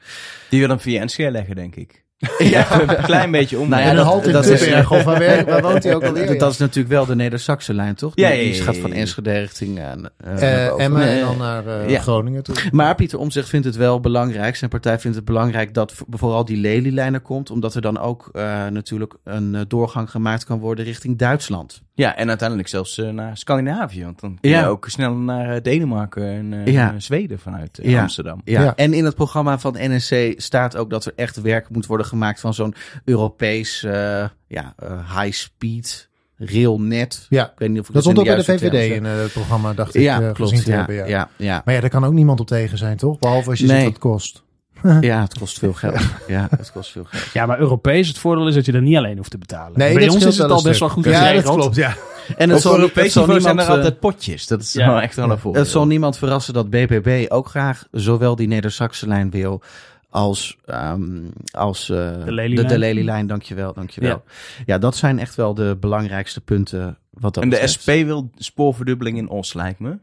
[0.51, 2.05] Die wil dan via leggen, denk ik.
[2.39, 3.69] Ja, een klein beetje om.
[3.69, 6.27] Nou ja, dat- halt in dat is- Tubbergen, of waar, waar woont hij ook alweer?
[6.27, 8.13] Dat, dat is natuurlijk wel de Neder-Saxe lijn, toch?
[8.15, 8.93] Ja, Die- ja, ja, Die gaat van.
[8.93, 10.79] Enschede richting naar boven.
[10.79, 12.01] Emmen en dan naar eh, Ja.
[12.01, 12.55] Groningen toe.
[12.71, 14.57] Maar Pieter Omtzigt vindt het wel belangrijk.
[14.57, 17.51] Zijn partij vindt het belangrijk dat vooral die Lelylijn er komt.
[17.51, 21.83] Omdat er dan ook eh, natuurlijk een doorgang gemaakt kan worden richting Duitsland.
[21.95, 24.05] Ja, en uiteindelijk zelfs naar Scandinavië.
[24.05, 24.67] Want dan kun je Ja.
[24.67, 26.95] ook snel naar Denemarken en eh, Ja.
[26.99, 28.01] Zweden vanuit Ja.
[28.01, 28.41] Amsterdam.
[28.45, 28.63] Ja.
[28.63, 28.73] Ja.
[28.77, 32.41] En in het programma van NSC staat ook dat er echt werk moet worden gemaakt
[32.41, 37.27] van zo'n Europees eh, ja, eh, high-speed railnet.
[37.29, 39.13] Ja, Ik weet niet of ik dat het stond ook bij de VVD in eh,
[39.17, 40.65] het programma, dacht ik, Ja, klopt.
[40.65, 40.95] Ja, hebben.
[40.95, 41.07] Ja.
[41.07, 41.63] ja, ja.
[41.65, 43.19] Maar ja, daar kan ook niemand op tegen zijn, toch?
[43.19, 43.75] Behalve als je Nee.
[43.77, 44.43] ziet wat het kost.
[45.01, 46.01] ja, het kost veel geld.
[46.29, 47.33] Ja, het kost veel geld.
[47.33, 49.79] Ja, maar Europees, het voordeel is dat je er niet alleen hoeft te betalen.
[49.79, 51.57] Nee, Bij ons is het al best wel goed Ja, dat geregeld.
[51.59, 51.95] klopt, ja.
[52.37, 54.47] En het zal, Europees niveau zijn er altijd potjes.
[54.47, 55.65] Dat is wel echt wel een voorbeeld.
[55.65, 59.63] Het zal niemand verrassen dat BBB ook graag zowel die Neder-Saxe-lijn wil
[60.11, 62.69] als, um, als uh, de Lelylijn.
[62.69, 64.23] De, Lelylijn, dankjewel, dankjewel.
[64.27, 64.33] Ja.
[64.67, 69.19] ja, dat zijn echt wel de belangrijkste punten wat dat En de SP wil spoorverdubbeling
[69.19, 69.99] in Os, lijkt me.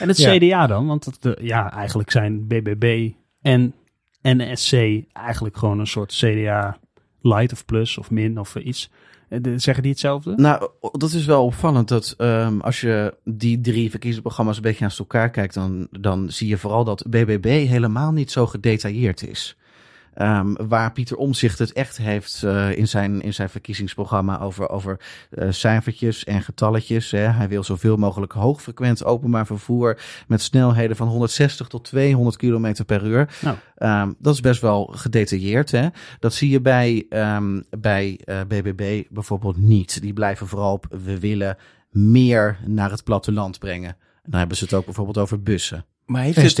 [0.00, 0.86] en het CDA dan?
[0.86, 3.74] Want het, de, ja, eigenlijk zijn BBB en
[4.22, 4.72] NSC
[5.12, 6.78] eigenlijk gewoon een soort CDA
[7.20, 8.90] light of plus of min of iets.
[9.32, 10.32] Eh, zeggen die hetzelfde?
[10.36, 11.88] Nou, dat is wel opvallend.
[11.88, 16.48] Dat um, als je die drie verkiezingsprogramma's een beetje naast elkaar kijkt, dan, dan zie
[16.48, 19.56] je vooral dat BBB helemaal niet zo gedetailleerd is.
[20.20, 25.00] Um, waar Pieter Omzicht het echt heeft uh, in, zijn, in zijn verkiezingsprogramma over, over
[25.30, 27.10] uh, cijfertjes en getalletjes.
[27.10, 27.18] Hè.
[27.18, 33.04] Hij wil zoveel mogelijk hoogfrequent openbaar vervoer met snelheden van 160 tot 200 km per
[33.04, 33.28] uur.
[33.40, 33.56] Nou.
[33.78, 35.70] Um, dat is best wel gedetailleerd.
[35.70, 35.88] Hè.
[36.18, 40.00] Dat zie je bij, um, bij uh, eh, BBB bijvoorbeeld niet.
[40.00, 41.56] Die blijven vooral op we willen
[41.90, 43.90] meer naar het platteland brengen.
[44.22, 45.84] En dan hebben ze het ook bijvoorbeeld over bussen.
[46.06, 46.56] Maar heeft het,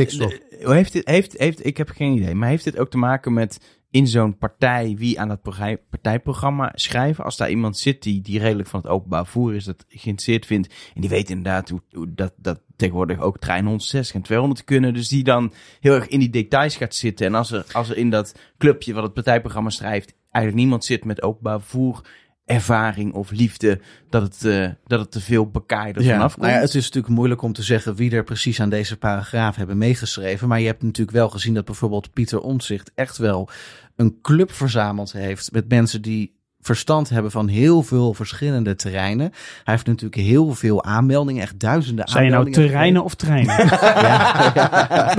[0.58, 3.80] heeft dit, heeft, heeft, ik heb geen idee, maar heeft dit ook te maken met
[3.90, 5.42] in zo'n partij wie aan dat
[5.90, 7.24] partijprogramma schrijven?
[7.24, 10.74] Als daar iemand zit die, die redelijk van het openbaar voer is, dat geïnteresseerd vindt
[10.94, 14.94] en die weet inderdaad hoe, hoe dat, dat tegenwoordig ook trein 160 en 200 kunnen,
[14.94, 17.26] dus die dan heel erg in die details gaat zitten.
[17.26, 21.04] En als er, als er in dat clubje wat het partijprogramma schrijft eigenlijk niemand zit
[21.04, 22.00] met openbaar voer
[22.44, 26.46] ervaring of liefde dat het, uh, dat het te veel bekaaid ja, vanaf komt.
[26.46, 29.56] Nou ja, het is natuurlijk moeilijk om te zeggen wie er precies aan deze paragraaf
[29.56, 30.48] hebben meegeschreven.
[30.48, 33.48] Maar je hebt natuurlijk wel gezien dat bijvoorbeeld Pieter Omtzigt echt wel
[33.96, 39.32] een club verzameld heeft met mensen die verstand hebben van heel veel verschillende terreinen.
[39.64, 42.54] Hij heeft natuurlijk heel veel aanmeldingen, echt duizenden Zijn aanmeldingen.
[42.54, 43.66] Zijn je nou terreinen of treinen?
[44.08, 45.14] ja,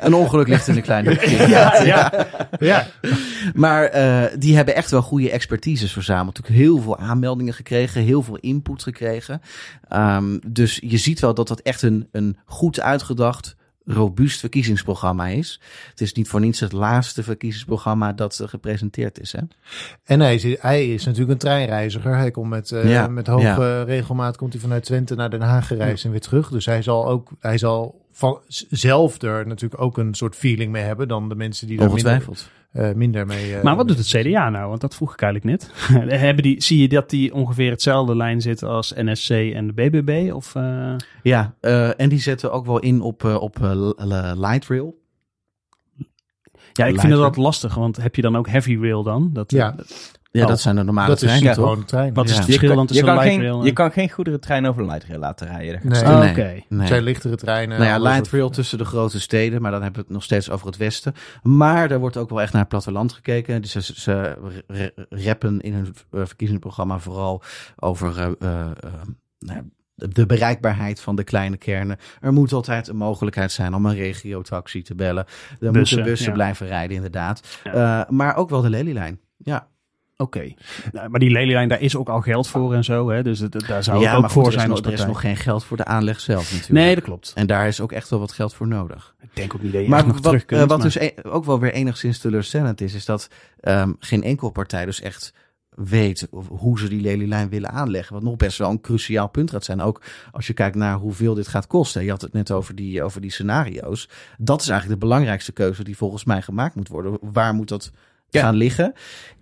[0.06, 1.12] Een ongeluk ligt in de kleine
[1.48, 2.12] ja, ja,
[2.58, 2.86] ja.
[3.54, 6.36] Maar uh, die hebben echt wel goede expertises verzameld.
[6.36, 9.40] Natuurlijk heel veel aanmeldingen gekregen, heel veel input gekregen.
[9.92, 13.56] Um, dus je ziet wel dat dat echt een, een goed uitgedacht
[13.86, 15.60] robuust verkiezingsprogramma is.
[15.90, 19.32] Het is niet voor niets het laatste verkiezingsprogramma dat gepresenteerd is.
[19.32, 19.40] Hè?
[20.04, 22.16] En hij is, hij is natuurlijk een treinreiziger.
[22.16, 26.04] Hij komt met, uh, met hoge regelmaat komt hij vanuit Twente naar Den Haag gereisd
[26.04, 26.48] en weer terug.
[26.48, 30.82] Dus hij zal ook hij zal van zelf er natuurlijk ook een soort feeling mee
[30.82, 32.50] hebben dan de mensen die daar Ongetwijfeld.
[32.74, 33.50] Uh, minder mee.
[33.50, 34.68] Uh, maar wat doet het CDA nou?
[34.68, 35.70] Want dat vroeg ik eigenlijk net.
[36.20, 40.32] Hebben die, zie je dat die ongeveer hetzelfde lijn zit als NSC en de BBB?
[40.32, 40.94] Of, uh...
[41.22, 41.54] Ja,
[41.96, 43.56] en die zetten ook wel in op, op
[44.36, 45.02] light rail.
[46.72, 49.30] Ja, ik vind wat lastig, want heb je dan ook heavy rail dan?
[49.32, 49.74] Dat, ja.
[50.40, 50.62] Ja, dat oh.
[50.62, 52.14] zijn de normale dat treinen, is gewoon trein.
[52.14, 53.64] Wat is het verschil dan tussen je light geen, rail en...
[53.64, 55.80] Je kan geen goederentrein over light rail laten rijden.
[55.82, 56.30] Nee, oh, nee.
[56.30, 56.64] Okay.
[56.68, 56.78] nee.
[56.78, 57.78] Het zijn lichtere treinen.
[57.78, 60.50] Nou ja, light rail tussen de grote steden, maar dan hebben we het nog steeds
[60.50, 61.14] over het westen.
[61.42, 63.62] Maar er wordt ook wel echt naar het platteland gekeken.
[63.62, 64.36] Dus ze, ze
[65.08, 67.42] rappen in hun eh, verkiezingsprogramma vooral
[67.76, 68.18] over...
[68.18, 68.66] Uh, uh,
[69.38, 71.96] nou, de bereikbaarheid van de kleine kernen.
[72.20, 75.24] Er moet altijd een mogelijkheid zijn om een regiotaxi te bellen.
[75.24, 77.60] Er bussen, moeten bussen blijven rijden, inderdaad.
[77.64, 78.00] Ja.
[78.00, 79.20] Uh, maar ook wel de Lelylijn.
[79.36, 79.72] Ja.
[80.16, 80.54] Oké,
[80.92, 83.10] nou, maar die lelylijn, daar is ook al geld voor en zo.
[83.10, 83.22] Hè?
[83.22, 84.68] Dus het, daar zou ja, ook voor zijn.
[84.68, 86.72] Nog, er is nog geen geld voor de aanleg zelf natuurlijk.
[86.72, 87.32] Nee, dat klopt.
[87.34, 89.14] En daar is ook echt wel wat geld voor nodig.
[89.20, 90.60] Ik denk ook niet dat je maar nog wat, terug kunt.
[90.60, 93.28] Uh, wat dus e ook wel weer enigszins teleurstellend is, is dat
[93.60, 95.32] um, geen enkel partij dus echt
[95.74, 98.14] weet hoe ze die lelylijn willen aanleggen.
[98.14, 99.80] Wat nog best wel een cruciaal punt gaat zijn.
[99.80, 100.02] Ook
[100.32, 102.04] als je kijkt naar hoeveel dit gaat kosten.
[102.04, 104.08] Je had het net over die, over die scenario's.
[104.38, 107.18] Dat is eigenlijk de belangrijkste keuze die volgens mij gemaakt moet worden.
[107.20, 107.92] Waar moet dat
[108.30, 108.92] gaan liggen?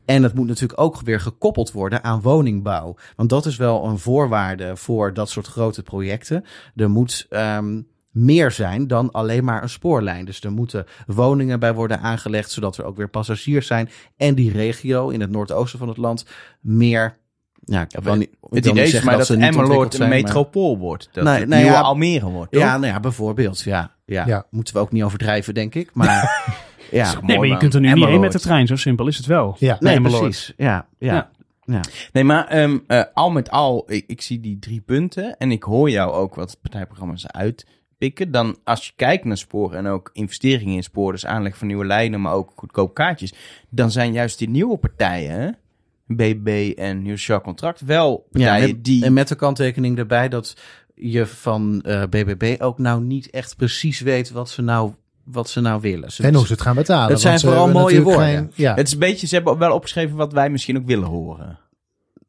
[0.05, 2.97] En het moet natuurlijk ook weer gekoppeld worden aan woningbouw.
[3.17, 6.45] Want dat is wel een voorwaarde voor dat soort grote projecten.
[6.77, 10.25] Er moet um, meer zijn dan alleen maar een spoorlijn.
[10.25, 13.91] Dus er moeten woningen bij worden aangelegd, zodat er ook weer passagiers zijn.
[14.17, 16.27] En die regio in het noordoosten van het land
[16.61, 17.21] meer
[17.65, 21.09] ja, ik wel niet, het idee is maar dat, dat Emmeloord een metropool wordt.
[21.13, 22.63] Dat nee, het nieuwe ja, Almere wordt, toch?
[22.63, 23.61] Ja, nou ja, bijvoorbeeld.
[23.61, 24.47] Ja, ja, ja.
[24.51, 25.91] Moeten we ook niet overdrijven, denk ik.
[25.93, 26.45] Maar
[26.93, 27.21] ja.
[27.23, 28.67] Nee, maar je kunt er nu niet heen met de trein.
[28.67, 29.57] Zo simpel is het wel.
[29.59, 30.53] Ja, nee, precies.
[30.57, 31.31] Ja, ja.
[31.65, 31.81] ja.
[32.13, 35.63] Nee, maar um, uh, al met al, ik, ik, zie die drie punten en ik
[35.63, 38.31] hoor jou ook wat partijprogramma's uitpikken.
[38.31, 41.85] Dan als je kijkt naar sporen en ook investeringen in spoor, dus aanleg van nieuwe
[41.85, 43.35] lijnen, maar ook goedkoop kaartjes,
[43.71, 45.59] dan zijn juist die nieuwe partijen,
[46.07, 49.05] BB en Nieuw Contract, wel partijen ja, die...
[49.05, 50.57] En met de kanttekening erbij dat
[50.95, 54.93] je van uh, BBB ook nou niet echt precies weet wat ze nou
[55.25, 56.11] wat ze nou willen.
[56.19, 57.11] en hoe ze het gaan betalen.
[57.11, 58.53] Het zijn vooral mooie woorden.
[58.55, 58.75] ja.
[58.75, 61.59] Het is een beetje, ze hebben wel opgeschreven wat wij misschien ook willen horen.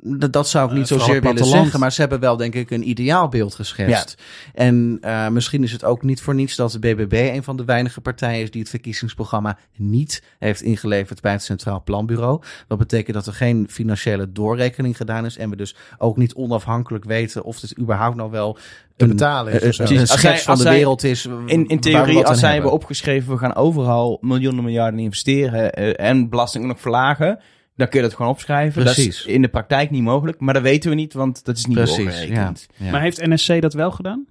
[0.06, 2.90] Dat zou ik niet Uh, zozeer willen zeggen, maar ze hebben wel denk ik een
[2.90, 4.22] ideaalbeeld geschetst.
[4.54, 7.66] En uh, misschien is het ook niet voor niets dat de BBB een van de
[7.66, 12.42] weinige partijen is die het verkiezingsprogramma niet heeft ingeleverd bij het Centraal Planbureau.
[12.68, 17.06] Dat betekent dat er geen financiële doorrekening gedaan is en we dus ook niet onafhankelijk
[17.06, 18.58] weten of dit überhaupt nou wel
[18.96, 19.76] te betalen is.
[19.76, 19.84] Zo.
[19.84, 21.28] een, schets van de zij- wereld is.
[21.46, 26.30] In, in theorie, als zij hebben opgeschreven, we gaan overal miljoenen miljarden investeren eh, en
[26.30, 27.40] belasting ook nog verlagen,
[27.76, 28.86] dan kun je dat gewoon opschrijven.
[28.86, 29.20] Dat Precies.
[29.20, 31.78] is in de praktijk niet mogelijk, maar dat weten we niet, want dat is niet
[31.78, 32.04] Precies, ja.
[32.04, 32.68] doorgerekend.
[32.76, 32.92] ja.
[32.92, 34.26] Maar heeft NSC dat wel gedaan?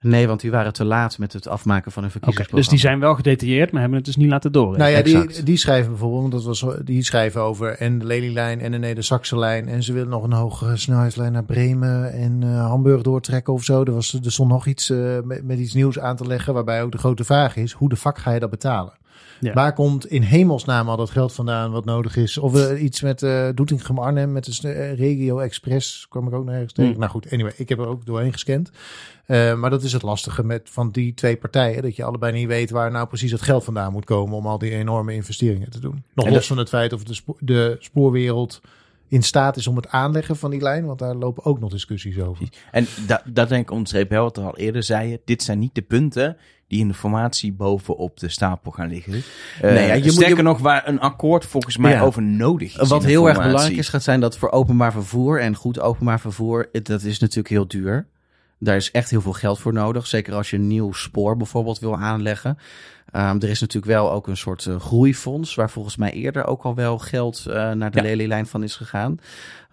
[0.00, 2.60] Nee, want die waren te laat met het afmaken van een Oké, verkiezingsprogramma.
[2.60, 5.04] dus die zijn wel gedetailleerd, maar hebben het dus niet laten doorrekenen.
[5.04, 8.60] Nou ja, die, die schrijven bijvoorbeeld, want dat was, die schrijven over en de Lelylijn
[8.60, 9.68] en de Neder-Saxe-lijn.
[9.68, 13.82] En ze willen nog een hogere snelheidslijn naar Bremen en eh, Hamburg doortrekken of zo.
[13.84, 16.82] Er, was, er stond nog iets eh, met, met iets nieuws aan te leggen, waarbij
[16.82, 18.92] ook de grote vraag is, hoe de fuck ga je dat betalen?
[19.44, 19.52] Ja.
[19.52, 22.38] Waar komt in hemelsnaam al dat geld vandaan wat nodig is?
[22.38, 26.44] Of eh, iets met eh Doetinchem Arnhem, met de eh, Regio Express, kwam ik ook
[26.44, 26.90] nergens tegen.
[26.90, 27.00] Hmm.
[27.00, 28.70] Nou goed, anyway, ik heb er ook doorheen gescand.
[29.26, 31.82] Maar dat is het lastige met van die twee partijen.
[31.82, 34.58] Dat je allebei niet weet waar nou precies het geld vandaan moet komen om al
[34.58, 36.04] die enorme investeringen te doen.
[36.14, 38.60] Nog En los dat- van het feit of de, spo- de spoorwereld
[39.08, 40.86] in staat is om het aanleggen van die lijn.
[40.86, 42.48] Want daar lopen ook nog discussies over.
[42.70, 45.20] En dat, dat denk ik onderstreep wel wat we al eerder zeiden.
[45.24, 46.36] Dit zijn niet de punten
[46.74, 49.12] die in de formatie bovenop de stapel gaan liggen.
[49.60, 52.00] Eh, Nee, ja, je moet- sterker je- nog, waar een akkoord volgens mij Ja.
[52.00, 52.88] over nodig is.
[52.88, 56.68] Wat heel erg belangrijk is, gaat zijn dat voor openbaar vervoer en goed openbaar vervoer,
[56.72, 58.06] het- dat is natuurlijk heel duur.
[58.58, 60.06] Daar is echt heel veel geld voor nodig.
[60.06, 62.58] Zeker als je een nieuw spoor bijvoorbeeld wil aanleggen.
[63.10, 66.62] Ehm, er is natuurlijk wel ook een soort eh, groeifonds, waar volgens mij eerder ook
[66.62, 68.02] al wel geld eh, naar de Ja.
[68.02, 69.18] Lelylijn van is gegaan.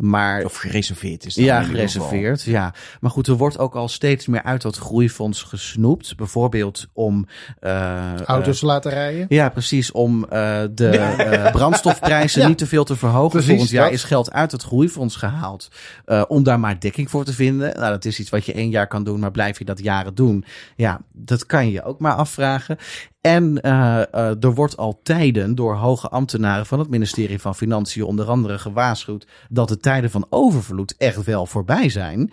[0.04, 1.36] Maar Of gereserveerd is.
[1.36, 2.08] dan ja, in ieder geval.
[2.08, 2.42] gereserveerd.
[2.44, 6.16] Ja, maar goed, er wordt ook al steeds meer uit dat groeifonds gesnoept.
[6.16, 7.28] Bijvoorbeeld om
[7.60, 9.26] eh, Auto's te laten rijden.
[9.30, 9.92] ja, precies.
[9.92, 12.48] Om eh, de eh, brandstofprijzen Ja.
[12.48, 13.30] niet te veel te verhogen.
[13.30, 13.94] Precies, Volgend jaar dat.
[13.94, 15.70] is geld uit het groeifonds gehaald.
[16.06, 17.74] eh, om daar maar dekking voor te vinden.
[17.80, 20.16] Nou, dat is iets wat je één jaar kan doen, maar blijf je dat jaren
[20.16, 20.46] doen?
[20.76, 22.78] Ja, dat kan je je ook maar afvragen.
[23.22, 28.04] En eh, eh, er wordt al tijden door hoge ambtenaren van het ministerie van Financiën
[28.04, 32.32] onder andere gewaarschuwd dat de tijden van overvloed echt wel voorbij zijn.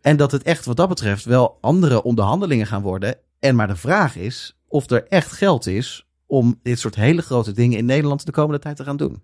[0.00, 3.16] En dat het echt wat dat betreft wel andere onderhandelingen gaan worden.
[3.38, 7.52] En maar de vraag is of er echt geld is om dit soort hele grote
[7.52, 9.22] dingen in Nederland de komende tijd te gaan doen.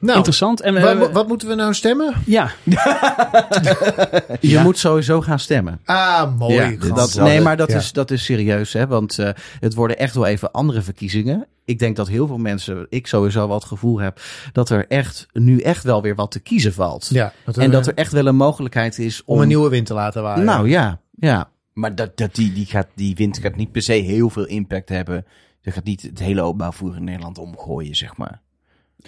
[0.00, 0.60] Nou, Interessant.
[0.60, 2.14] En we, wat moeten we nou stemmen?
[2.26, 4.62] ja, Je Ja.
[4.62, 5.80] moet sowieso gaan stemmen.
[5.84, 6.54] Ah, mooi.
[6.54, 7.76] Ja, dat, nee, maar dat, Ja.
[7.76, 8.86] is, dat is serieus, hè?
[8.86, 9.30] Want eh,
[9.60, 11.46] het worden echt wel even andere verkiezingen.
[11.64, 14.20] Ik denk dat heel veel mensen, ik sowieso wel het gevoel heb,
[14.52, 17.08] dat er echt nu echt wel weer wat te kiezen valt.
[17.12, 19.34] Ja, dat en we- dat er echt wel een mogelijkheid is om.
[19.36, 20.44] om een nieuwe wind te laten waaien.
[20.44, 21.48] Nou ja, ja.
[21.72, 24.88] Maar dat, dat die, die, gaat, die wind gaat niet per se heel veel impact
[24.88, 25.26] hebben.
[25.62, 28.40] Dat gaat niet het hele openbaar voer in Nederland omgooien, zeg maar.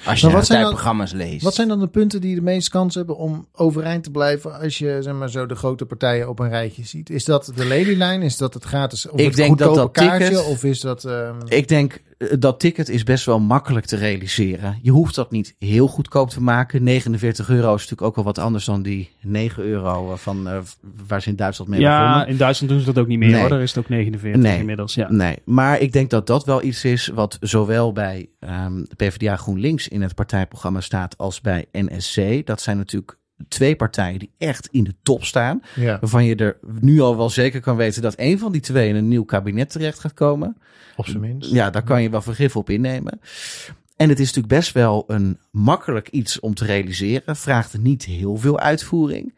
[0.04, 1.42] Als je Maar wat zijn dan- partijprogramma's leest.
[1.44, 4.78] Wat zijn dan de punten die de meeste kans hebben om overeind te blijven als
[4.78, 7.10] je zeg maar, zo de grote partijen op een rijtje ziet?
[7.10, 8.22] Is dat de Lelylijn?
[8.22, 10.28] Is dat het gratis of Ik het denk dat dat kaartje?
[10.28, 11.04] ticket- Of is dat...
[11.04, 12.00] ehm, Ik denk
[12.38, 14.78] dat ticket is best wel makkelijk te realiseren.
[14.82, 16.82] Je hoeft dat niet heel goedkoop te maken.
[16.82, 20.58] 49 euro is natuurlijk ook wel wat anders dan die 9 euro van eh,
[21.06, 22.28] waar ze in Duitsland mee ja, begonnen.
[22.28, 23.40] in Duitsland doen ze dat ook niet meer Nee.
[23.40, 23.48] hoor.
[23.48, 24.58] Daar is het ook 49 Nee.
[24.58, 24.94] inmiddels.
[24.94, 25.10] Ja.
[25.10, 29.36] Nee, maar ik denk dat dat wel iets is wat zowel bij ehm, de PvdA
[29.36, 32.46] GroenLinks in het partijprogramma staat als bij NSC.
[32.46, 33.18] Dat zijn natuurlijk
[33.48, 35.62] twee partijen die echt in de top staan.
[35.74, 38.88] ja, Waarvan je er nu al wel zeker kan weten dat een van die twee
[38.88, 40.56] in een nieuw kabinet terecht gaat komen.
[40.96, 41.50] op zijn minst.
[41.50, 43.20] Ja, daar kan je wel vergif op innemen.
[43.96, 47.36] En het is natuurlijk best wel een makkelijk iets om te realiseren.
[47.36, 49.34] Vraagt niet heel veel uitvoering.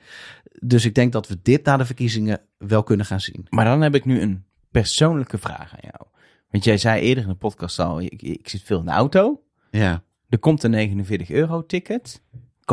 [0.61, 3.47] Dus ik denk dat we dit na de verkiezingen wel kunnen gaan zien.
[3.49, 6.07] Maar dan heb ik nu een persoonlijke vraag aan jou.
[6.51, 9.43] Want jij zei eerder in de podcast al, ik, ik zit veel in de auto.
[9.71, 10.03] Ja.
[10.29, 12.23] Er komt een 49 euro ticket.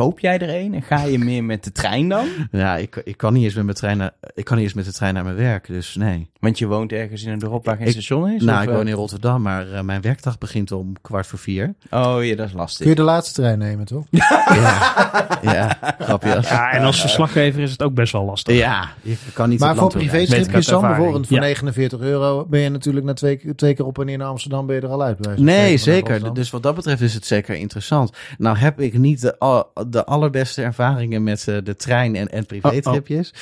[0.00, 2.26] Koop jij er een en ga je meer met de trein dan?
[2.50, 4.84] Ja, ik, ik, kan niet eens met mijn trein naar, ik kan niet eens met
[4.84, 5.66] de trein naar mijn werk.
[5.66, 6.30] Dus nee.
[6.40, 8.42] Want je woont ergens in een dorp waar geen Ik- station is?
[8.42, 8.74] nou, of, ik eh?
[8.76, 11.74] woon in Rotterdam, maar eh, mijn werkdag begint om kwart voor vier.
[11.90, 12.80] Oh ja, dat is lastig.
[12.80, 14.04] Kun je de laatste trein nemen, toch?
[14.10, 16.38] Ja, ja grapje.
[16.42, 18.56] Ja, en als verslaggever is het ook best wel lastig.
[18.56, 21.42] Ja, je kan niet Maar voor privé-tripjes uit dan bijvoorbeeld voor Ja.
[21.42, 24.76] 49 euro ben je natuurlijk na twee, twee keer op en neer naar Amsterdam ben
[24.76, 25.38] je er al uit.
[25.38, 26.34] Nee, zeker.
[26.34, 28.12] Dus wat dat betreft is het zeker interessant.
[28.38, 32.46] Nou heb ik niet de, al- de allerbeste ervaringen met eh, de trein en, en
[32.46, 33.34] privétripjes.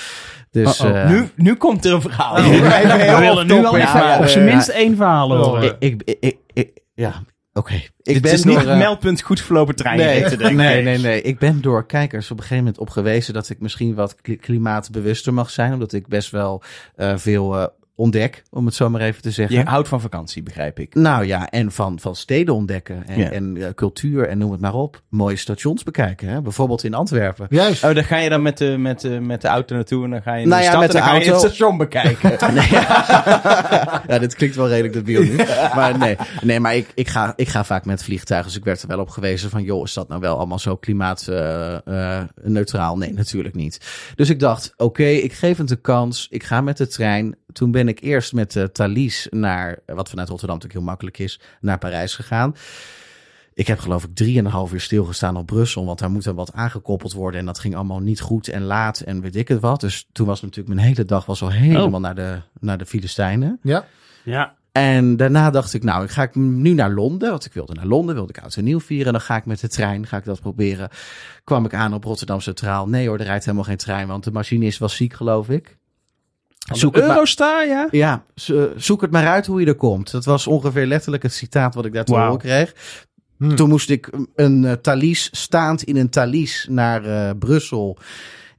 [0.50, 2.36] Dus eh, nu, nu komt er een verhaal.
[2.42, 5.76] Heel We willen nu al even, Ja, ja, op zijn minst één verhaal horen.
[5.78, 7.22] ik, ik, ik, ja,
[7.52, 7.74] oké.
[7.74, 9.96] Ik Dit ben is niet het eh, meldpunt goed verlopen trein.
[9.98, 10.52] Nee, denk ik.
[10.52, 11.22] nee, nee, nee.
[11.22, 14.36] Ik ben door kijkers op een gegeven moment op gewezen dat ik misschien wat kli-
[14.36, 15.72] klimaatbewuster mag zijn.
[15.72, 16.62] Omdat ik best wel
[16.96, 17.66] eh, veel eh,
[17.98, 19.56] ontdek, om het zo maar even te zeggen.
[19.58, 20.94] Je houdt van vakantie, begrijp ik.
[20.94, 23.30] Nou ja, en van, van steden ontdekken en, Ja.
[23.30, 25.02] en eh, cultuur en noem het maar op.
[25.08, 26.42] Mooie stations bekijken, hè?
[26.42, 27.46] bijvoorbeeld in Antwerpen.
[27.50, 27.84] Juist.
[27.84, 30.22] Oh, dan ga je dan met de, met de, met de auto naartoe en dan
[30.22, 31.48] ga je in Nou de ja, stad met en dan de ga je het auto.
[31.48, 32.36] station bekijken.
[32.54, 32.68] Nee.
[34.08, 35.36] ja, dit klinkt wel redelijk debiel nu.
[35.74, 38.48] Maar nee, nee maar ik, ik, ga, ik ga vaak met vliegtuigen.
[38.48, 39.62] Dus ik werd er wel op gewezen van...
[39.62, 42.96] joh, is dat nou wel allemaal zo klimaatneutraal?
[42.98, 43.80] nee, natuurlijk niet.
[44.14, 46.26] Dus ik dacht, oké, ik geef het een kans.
[46.30, 47.36] Ik ga met de trein.
[47.52, 49.78] Toen ben ik eerst met de Thalys naar...
[49.86, 51.40] wat vanuit Rotterdam natuurlijk heel makkelijk is...
[51.60, 52.54] naar Parijs gegaan.
[53.54, 55.86] Ik heb geloof ik drieënhalf uur stilgestaan op Brussel.
[55.86, 57.40] Want daar moet er wat aangekoppeld worden.
[57.40, 59.80] En dat ging allemaal niet goed en laat en weet ik het wat.
[59.80, 62.00] Dus toen was natuurlijk mijn hele dag was al helemaal Oh.
[62.00, 63.58] naar, de, naar de Filistijnen.
[63.62, 63.84] Ja.
[64.24, 64.56] Ja.
[64.72, 67.30] En daarna dacht ik, nou, ik ga ik nu naar Londen.
[67.30, 69.12] Want ik wilde naar Londen, wilde ik oud en nieuw vieren.
[69.12, 70.88] Dan ga ik met de trein, ga ik dat proberen.
[71.44, 72.88] Kwam ik aan op Rotterdam Centraal.
[72.88, 74.08] Nee hoor, er rijdt helemaal geen trein.
[74.08, 75.77] Want de machinist was ziek, geloof ik.
[76.72, 77.88] Zoek het Eurostar, ja?
[77.90, 80.10] ja, zo- zoek het maar uit hoe je er komt.
[80.10, 82.74] Dat was ongeveer letterlijk het citaat wat ik daar te horen kreeg.
[83.38, 83.54] Hm.
[83.54, 87.98] Toen moest ik een uh, Thalys staand in een Thalys naar eh, Brussel.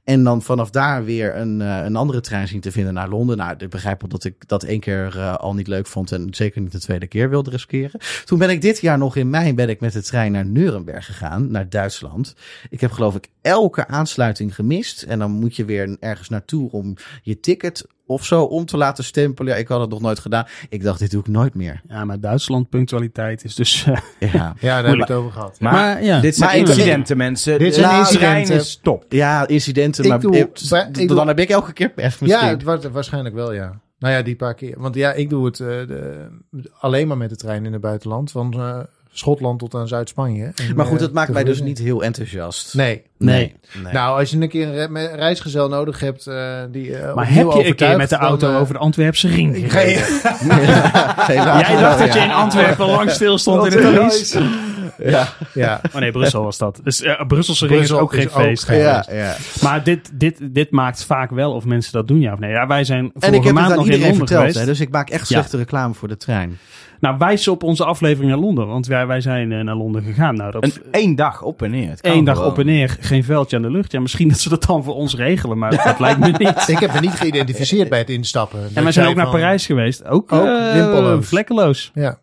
[0.04, 3.36] En dan vanaf daar weer een, eh, een andere trein zien te vinden naar Londen.
[3.36, 6.12] Nou, ik begrijp wel dat ik dat één keer al niet leuk vond.
[6.12, 8.00] En zeker niet de tweede keer wilde riskeren.
[8.24, 11.06] Toen ben ik dit jaar nog in mei ben ik met de trein naar Nuremberg
[11.06, 11.50] gegaan.
[11.50, 12.34] Naar Duitsland.
[12.70, 15.02] Ik heb geloof ik elke aansluiting gemist.
[15.02, 19.04] En dan moet je weer ergens naartoe om je ticket of zo om te laten
[19.04, 19.52] stempelen.
[19.52, 20.46] Ja, ik had het nog nooit gedaan.
[20.68, 21.80] Ik dacht, dit doe ik nooit meer.
[21.88, 23.84] Ja, maar Duitsland punctualiteit is dus...
[23.86, 23.96] eh,
[24.32, 25.60] Ja, Ja, daar hebben we het over gehad.
[25.60, 26.20] Maar, Maar, ja.
[26.20, 27.58] dit zijn Maar incidenten, mensen.
[27.58, 28.44] Dit zijn de incidenten.
[28.44, 29.04] trein is top.
[29.08, 30.04] ja incidenten.
[30.04, 32.44] Ik maar doe- ik doe- dan heb ik elke keer pech misschien.
[32.46, 33.80] Ja, het wa- waarschijnlijk wel, ja.
[33.98, 34.74] Nou ja, die paar keer.
[34.78, 36.26] Want ja, ik doe het eh, de,
[36.78, 38.30] alleen maar met de trein in het buitenland.
[38.30, 38.78] Van eh,
[39.12, 40.44] Schotland tot aan Zuid-Spanje.
[40.44, 42.74] En, maar goed, eh, dat maakt mij dus niet heel enthousiast.
[42.74, 43.02] Nee.
[43.18, 43.54] Nee.
[43.82, 43.92] nee.
[43.92, 46.24] Nou, als je een keer een re- reisgezel nodig hebt
[46.70, 49.28] die eh, maar heb je een keer met de dan, auto eh, over de Antwerpse
[49.28, 50.02] ring gereden?
[51.34, 54.38] Jij dacht dat je in Antwerpen lang stil stond in het?
[54.98, 56.80] Ja, Ja, Oh nee, Brussel was dat.
[56.84, 58.64] Dus eh, Brusselse ring is ook is geen ook feest.
[58.64, 59.36] geen- ja, ja.
[59.62, 62.50] Maar dit, dit, dit maakt vaak wel of mensen dat doen, ja of nee.
[62.50, 64.40] Ja, wij zijn En ik vorige heb het maand aan nog in iedereen Londen verteld,
[64.46, 64.58] geweest.
[64.66, 65.36] hè, dus ik maak echt Ja.
[65.36, 66.58] slechte reclame voor de trein.
[67.00, 68.66] Nou, wijs op onze aflevering naar Londen.
[68.66, 70.34] Want wij, wij zijn eh, naar Londen gegaan.
[70.34, 71.88] Nou, dat Een één dag op en neer.
[71.90, 72.50] Het kan één dag gewoon.
[72.50, 73.92] op en neer, geen veldje aan de lucht.
[73.92, 76.68] Ja, misschien dat ze dat dan voor ons regelen, maar dat lijkt me niet.
[76.68, 78.60] ik heb me niet geïdentificeerd bij het instappen.
[78.74, 80.04] En wij zijn ook naar van- Parijs geweest.
[80.04, 81.90] Ook, Ook eh, vlekkeloos.
[81.94, 82.18] Ja.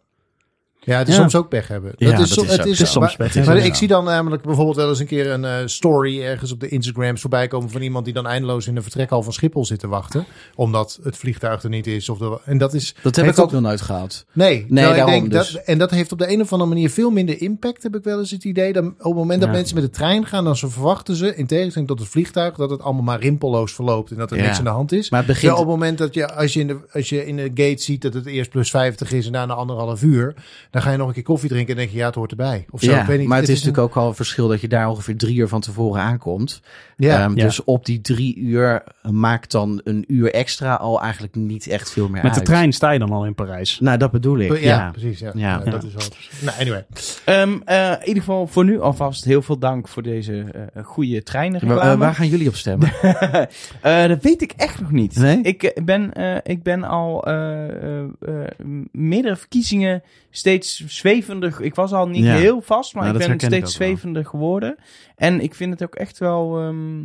[0.87, 1.19] Ja, het is Ja.
[1.19, 1.93] soms ook pech hebben.
[1.97, 2.69] Ja, dat is, dat zo- is het is, zo.
[2.71, 5.45] Het is soms pech maar ik zie dan namelijk bijvoorbeeld wel eens een keer een
[5.45, 8.81] eh, story ergens op de Instagrams voorbij komen van iemand die dan eindeloos in de
[8.81, 10.25] vertrekhal van Schiphol zit te wachten.
[10.55, 12.09] Omdat het vliegtuig er niet is.
[12.09, 12.95] Of de, en dat is.
[13.01, 14.25] Dat heb ik ook op- nog nooit gehad.
[14.33, 15.51] Nee, terwijl ik daarom denk dus.
[15.51, 18.03] dat, en dat heeft op de een of andere manier veel minder impact, heb ik
[18.03, 18.73] wel eens het idee.
[18.73, 19.55] Dan op het moment dat Ja.
[19.55, 22.69] mensen met de trein gaan, dan ze verwachten ze, in tegenstelling tot het vliegtuig, dat
[22.69, 24.43] het allemaal maar rimpelloos verloopt en dat er Ja.
[24.43, 25.09] niks aan de hand is.
[25.09, 25.51] Maar begint...
[25.51, 28.01] op het moment dat je, als je, in de, als je in de gate ziet
[28.01, 30.33] dat het eerst plus 50 is en daarna anderhalf uur,
[30.77, 32.65] dan ga je nog een keer koffie drinken en denk je, ja, het hoort erbij.
[32.69, 33.27] Of zo, Ja, ik weet niet.
[33.27, 35.61] maar het is natuurlijk ook al een verschil dat je daar ongeveer drie uur van
[35.61, 36.61] tevoren aankomt.
[36.97, 37.43] Ja, Ehm, Ja.
[37.43, 42.09] Dus op die drie uur maakt dan een uur extra al eigenlijk niet echt veel
[42.09, 43.79] meer Met de trein sta je dan al in Parijs.
[43.79, 44.51] Nou, dat bedoel ik.
[44.51, 44.89] ja, Ja.
[44.91, 45.19] precies.
[45.19, 45.31] Ja.
[45.35, 45.61] Ja.
[45.65, 46.03] Ja, dat is wel.
[46.41, 46.85] Nou, anyway.
[47.25, 51.11] Ehm, eh, in ieder geval voor nu alvast heel veel dank voor deze eh goede
[51.13, 51.79] Waar, treinreclame.
[51.81, 52.91] eh, waar gaan jullie op stemmen?
[53.81, 55.15] Eh, dat weet ik echt nog niet.
[55.15, 55.41] Nee?
[55.41, 58.45] Ik, ben, eh, ik ben al eh, eh, eh,
[58.91, 60.03] meerdere verkiezingen
[60.37, 61.61] steeds zwevender.
[61.61, 62.35] Ik was al niet Ja.
[62.35, 63.87] heel vast, maar Nou, ik ben ik steeds wel.
[63.87, 64.75] zwevender geworden.
[65.15, 67.03] En ik vind het ook echt wel ehm,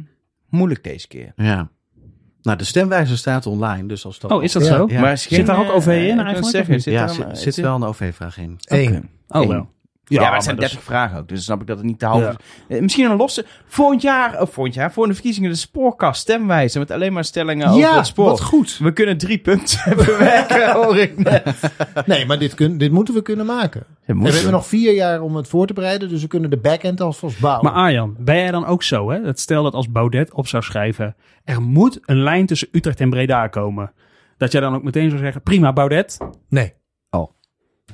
[0.49, 1.33] moeilijk deze keer.
[1.37, 1.71] ja.
[2.43, 4.31] Nou, de stemwijzer staat online, dus als dat...
[4.31, 4.69] Oh, is dat Ja.
[4.77, 4.87] zo?
[4.89, 5.01] Ja.
[5.01, 7.37] Maar Zit daar ook eh, OV in wil eigenlijk, Zeggen, zit ja, er zit, een-
[7.37, 8.59] zit zit- wel een OV-vraag in.
[8.65, 8.87] Eén.
[8.97, 9.07] Oké.
[9.29, 9.49] Oh Eén.
[9.49, 9.71] wel.
[10.13, 11.87] Ja, maar maar het zijn dat is- 30 vragen ook, dus snap ik dat het
[11.87, 12.35] niet te half is.
[12.77, 13.45] Eh, Misschien een losse.
[13.67, 17.67] Volgend jaar, of volgend jaar, voor de verkiezingen, de spoorkast stemwijze met alleen maar stellingen
[17.69, 18.25] over Ja, het spoor.
[18.29, 18.79] wat goed.
[18.79, 21.43] We kunnen drie punten bewerken, hoor ik net.
[22.07, 23.85] Nee, maar dit, kun, dit moeten we kunnen maken.
[24.07, 26.57] En we hebben nog vier jaar om het voor te bereiden, dus we kunnen de
[26.57, 27.65] backend alvast bouwen.
[27.65, 29.11] Maar Arjan, ben jij dan ook zo?
[29.11, 29.23] Hè?
[29.23, 31.17] Dat stel dat als Baudet op zou schrijven...
[31.45, 33.93] er moet een lijn tussen Utrecht en Breda komen.
[34.37, 35.43] Dat jij dan ook meteen zou zeggen...
[35.43, 36.19] prima Baudet.
[36.49, 36.73] nee.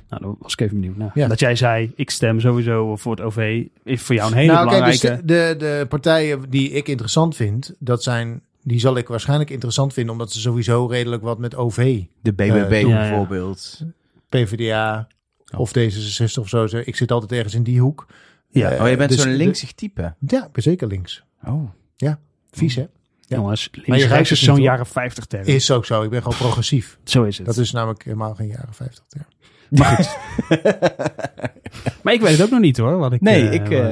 [0.08, 1.10] Nou, dan was ik even benieuwd naar.
[1.14, 1.28] Ja.
[1.28, 3.64] Dat jij zei, ik stem sowieso voor het OV.
[3.84, 5.26] Is voor jou een hele nou, kijk, dus belangrijke...
[5.26, 9.92] de, de, de partijen die ik interessant vind, dat zijn, die zal ik waarschijnlijk interessant
[9.92, 13.08] vinden, omdat ze sowieso redelijk wat met OV, De BBB Eh, ja, ja.
[13.08, 13.84] bijvoorbeeld.
[14.28, 15.08] PvdA
[15.56, 16.66] of D66 of zo.
[16.84, 18.06] Ik zit altijd ergens in die hoek.
[18.50, 18.70] Ja.
[18.70, 20.14] Eh, Oh, je bent dus zo'n linksig type.
[20.26, 21.22] Ja, ik ben zeker links.
[21.44, 21.70] Oh.
[22.50, 22.80] Vies, hè?
[22.80, 22.88] ja.
[23.36, 25.44] Jongens, Maar je het is zo'n jaren 50 term.
[25.44, 26.02] Is ook zo.
[26.02, 26.98] Ik ben gewoon progressief.
[27.04, 27.46] Zo is het.
[27.46, 29.26] Dat is namelijk helemaal geen jaren 50 term.
[32.02, 32.98] Maar ik weet het ook nog niet hoor.
[32.98, 33.86] Wat ik, Nee, eh, ik, eh,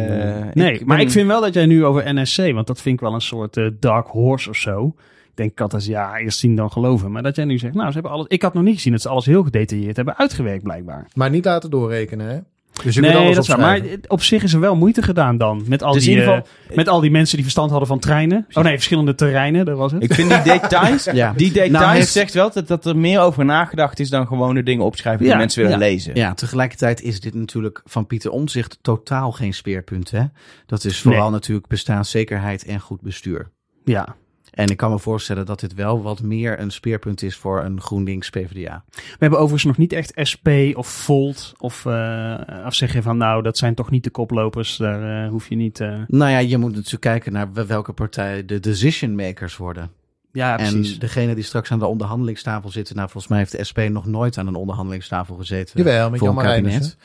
[0.54, 2.94] nee, ik maar ben- ik vind wel dat jij nu over NSC, want dat vind
[2.94, 4.94] ik wel een soort eh, dark horse of zo.
[5.34, 7.12] denk ik altijd, ja, eerst zien dan geloven.
[7.12, 8.26] Maar dat jij nu zegt, nou, ze hebben alles.
[8.28, 11.06] Ik had nog niet gezien dat ze alles heel gedetailleerd hebben uitgewerkt, blijkbaar.
[11.14, 12.38] Maar niet laten doorrekenen, hè?
[12.84, 13.58] Dus je nee, dat is waar.
[13.58, 15.64] Maar op zich is er wel moeite gedaan dan.
[15.66, 16.36] Met al, dus die, geval,
[16.70, 18.46] uh, met al die mensen die verstand hadden van treinen.
[18.52, 20.02] Oh nee, verschillende terreinen, dat was het.
[20.02, 21.32] Ik vind die details, ja.
[21.36, 24.84] die details nou, zegt wel dat, dat er meer over nagedacht is dan gewone dingen
[24.84, 26.14] opschrijven die mensen willen lezen.
[26.14, 30.10] Ja, tegelijkertijd is dit natuurlijk van Pieter Omzicht totaal geen speerpunt.
[30.10, 30.24] Hè?
[30.66, 31.30] Dat is vooral nee.
[31.30, 33.50] natuurlijk bestaanszekerheid en goed bestuur.
[33.84, 34.16] Ja.
[34.56, 37.80] En ik kan me voorstellen dat dit wel wat meer een speerpunt is voor een
[37.80, 38.84] GroenLinks PvdA.
[38.90, 43.16] We hebben overigens nog niet echt SP of Volt of, uh, of zeg je van
[43.16, 45.80] nou dat zijn toch niet de koplopers, daar uh, hoef je niet...
[45.80, 45.98] Uh...
[46.06, 49.90] Nou ja, je moet natuurlijk kijken naar welke partij de decision makers worden.
[50.32, 50.92] Ja, precies.
[50.92, 54.06] En degene die straks aan de onderhandelingstafel zitten, nou volgens mij heeft de SP nog
[54.06, 55.82] nooit aan een onderhandelingstafel gezeten.
[55.82, 56.96] Jawel, met voor een kabinet.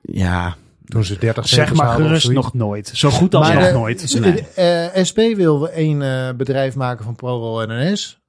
[0.00, 0.56] Ja,
[0.92, 2.90] toen ze 30 Zeg maar gerust nog nooit.
[2.94, 4.20] Zo goed als nog nooit.
[4.20, 4.46] Nee.
[4.94, 8.21] Uh, SP wil één uh, bedrijf maken van ProRail en NS.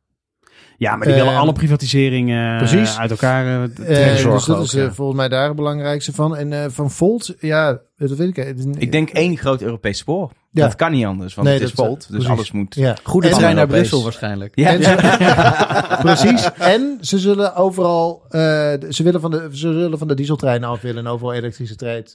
[0.83, 2.97] Ja, maar die willen uh, alle privatiseringen precies.
[2.97, 4.91] uit elkaar uh, uh, Dus dat is ja.
[4.91, 6.35] volgens mij daar het belangrijkste van.
[6.35, 8.55] En van Volt, ja, dat weet ik.
[8.77, 10.31] Ik denk één groot Europees spoor.
[10.51, 10.65] Ja.
[10.65, 11.99] Dat kan niet anders, want nee, het is Volt.
[11.99, 12.29] Dus precies.
[12.29, 12.75] alles moet...
[12.75, 12.95] Ja.
[13.03, 14.51] Goede en trein naar Brussel waarschijnlijk.
[14.55, 14.69] Ja.
[14.69, 16.51] En ze, precies.
[16.53, 18.21] En ze zullen overal...
[18.25, 18.41] Uh,
[18.89, 22.05] ze, willen van de, ze zullen van de dieseltreinen af willen en overal elektrische trein,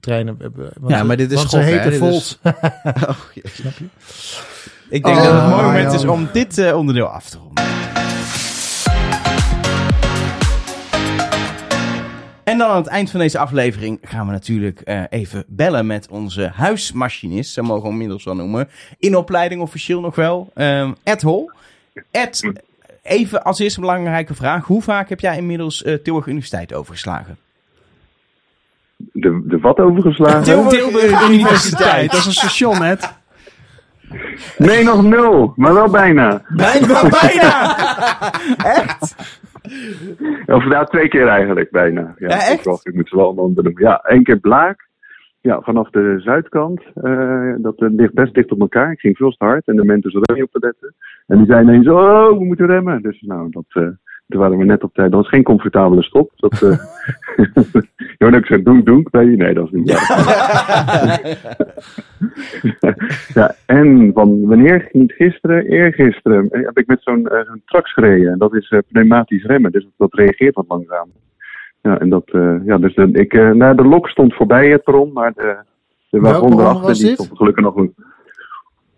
[0.00, 0.72] treinen hebben.
[0.86, 2.38] Ja, maar dit is want ze heten Volt.
[3.08, 3.84] oh, snap je?
[4.88, 7.38] Ik denk oh, dat het een mooi moment is om dit uh, onderdeel af te
[7.38, 7.73] ronden.
[12.54, 16.08] En dan aan het eind van deze aflevering gaan we natuurlijk uh, even bellen met
[16.08, 17.52] onze huismachinist.
[17.52, 18.68] Zo mogen we hem inmiddels wel noemen.
[18.98, 20.50] In opleiding officieel nog wel.
[20.54, 21.50] Um, Ed Hol.
[22.10, 22.52] Ed,
[23.02, 24.64] even als eerste belangrijke vraag.
[24.64, 27.36] Hoe vaak heb jij inmiddels uh, Tilburg Universiteit overgeslagen?
[28.96, 30.42] De, de wat overgeslagen?
[30.42, 32.10] Tilburg, Tilburg Universiteit.
[32.10, 33.12] Dat is een station, Ed.
[34.58, 36.42] Nee, nog nul, maar wel bijna.
[36.48, 37.76] Bijna, bijna!
[38.56, 39.14] Echt?
[40.46, 42.14] Of nou, twee keer eigenlijk bijna.
[42.18, 42.66] Ja, ja echt?
[42.66, 43.82] Ik, ik moet ze wel allemaal benoemen.
[43.82, 44.88] Ja, één keer Blaak.
[45.40, 46.82] Ja, vanaf de zuidkant.
[47.02, 48.92] Uh, dat uh, ligt best dicht op elkaar.
[48.92, 50.94] Ik ging veel te hard en de mensen zullen niet op te letten.
[51.26, 53.02] En die zeiden ineens, oh, we moeten remmen.
[53.02, 53.88] Dus nou, dat, uh,
[54.28, 55.10] toen waren we net op tijd.
[55.10, 56.30] Dat was geen comfortabele stop.
[56.36, 56.78] Dat, uh,
[58.18, 59.06] ja, ik zei, doen, doen.
[59.10, 59.90] Nee, nee, dat is niet
[63.34, 68.38] ja, en van wanneer, niet gisteren, eergisteren, heb ik met zo'n uh, zo'n trax gereden.
[68.38, 71.08] Dat is uh, pneumatisch remmen, dus dat reageert wat langzaam.
[71.82, 75.12] Ja, en dat, uh, ja, dus de, ik, nou, de lok stond voorbij het perron,
[75.12, 75.56] maar de,
[76.10, 77.94] de wagon erachter, die stond gelukkig nog een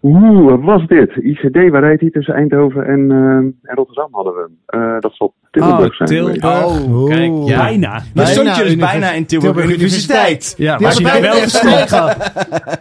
[0.08, 1.16] Oeh, wat was dit?
[1.16, 5.34] ICD, waar rijdt hij tussen Eindhoven en, uh, en Rotterdam hadden we uh, dat zal
[5.50, 6.08] Tilburg oh, zijn.
[6.08, 7.58] Tilburg, oh, kijk, ja.
[7.58, 8.02] bijna.
[8.14, 10.54] Maar stond je dus bijna in Tilburg, Tilburg Universiteit.
[10.56, 11.90] Ja, maar je wel gestopt.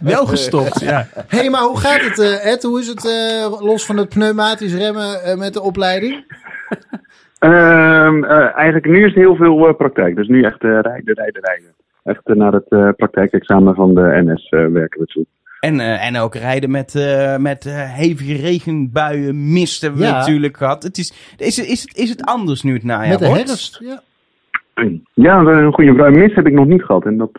[0.14, 1.06] wel gestopt, ja.
[1.28, 2.62] Hé, hey, maar hoe gaat het, uh, Ed?
[2.62, 6.14] Hoe is het uh, los van het pneumatisch remmen met de opleiding?
[7.40, 10.16] Um, eigenlijk nu is het heel veel praktijk.
[10.16, 11.74] Dus nu echt rijden, rijden, rijden.
[12.02, 15.26] Echt naar het praktijkexamen van de NS werken we toe.
[15.60, 20.18] En, uh, en ook rijden met, uh, met uh, hevige regenbuien, mist hebben we ja.
[20.18, 20.82] natuurlijk gehad.
[20.82, 24.00] Het is, is, is, het, is het anders nu het najaar Met de herfst, ja.
[25.14, 26.10] Ja, een goede vraag.
[26.10, 27.04] Mist heb ik nog niet gehad.
[27.04, 27.32] En dat,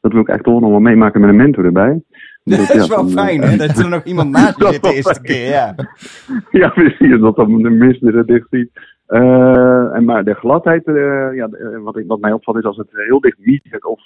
[0.00, 2.00] dat wil ik echt toch nog wel meemaken met een mentor erbij.
[2.44, 3.56] Dat, dat is ja, wel fijn, hè?
[3.56, 5.74] Dat er nog iemand naast je zit de eerste keer, ja.
[6.60, 7.20] ja, precies.
[7.20, 8.70] Dat dan de mist er dicht ziet.
[9.06, 10.82] en maar de gladheid,
[11.34, 11.48] ja,
[11.82, 14.02] wat, ik, wat mij opvalt is als het heel dicht niet of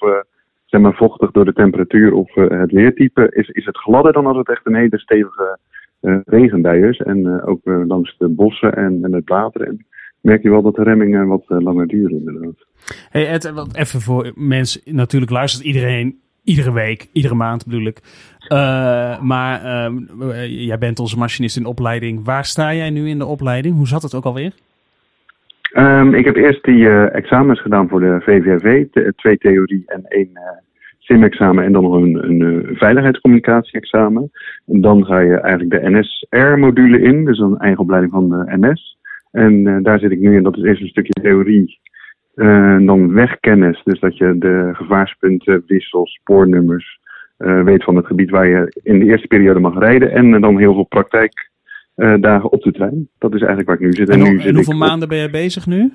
[0.83, 4.37] zeg vochtig door de temperatuur of uh, het weertype, is, is het gladder dan als
[4.37, 5.59] het echt een hele stevige
[6.01, 6.99] uh, regenbui is.
[6.99, 9.61] En uh, ook langs de bossen en, het water.
[9.61, 9.87] En
[10.21, 12.67] merk je wel dat de remmingen wat langer duren inderdaad.
[13.11, 18.01] Hey Ed, even voor mensen, natuurlijk luistert iedereen iedere week, iedere maand bedoel ik.
[19.21, 19.91] maar
[20.49, 22.25] jij bent onze machinist in opleiding.
[22.25, 23.77] Waar sta jij nu in de opleiding?
[23.77, 24.53] Hoe zat het ook alweer?
[25.77, 28.85] Um, ik heb eerst die uh, examens gedaan voor de VVV,
[29.17, 30.41] twee theorie en één uh,
[30.99, 34.31] sim-examen en dan nog een, een uh, veiligheidscommunicatie-examen.
[34.67, 38.99] En dan ga je eigenlijk de NSR-module in, dus een eigen opleiding van de NS.
[39.31, 41.81] En daar zit ik nu in, dat is eerst een stukje theorie,
[42.87, 47.01] dan wegkennis, dus dat je de gevaarspunten, wissels, spoornummers
[47.37, 50.11] weet van het gebied waar je in de eerste periode mag rijden.
[50.11, 51.51] En dan heel veel praktijk
[51.97, 53.09] uh, dagen op de trein.
[53.19, 54.09] Dat is eigenlijk waar ik nu zit.
[54.09, 55.93] En, en, nu en hoeveel maanden ben je bezig nu?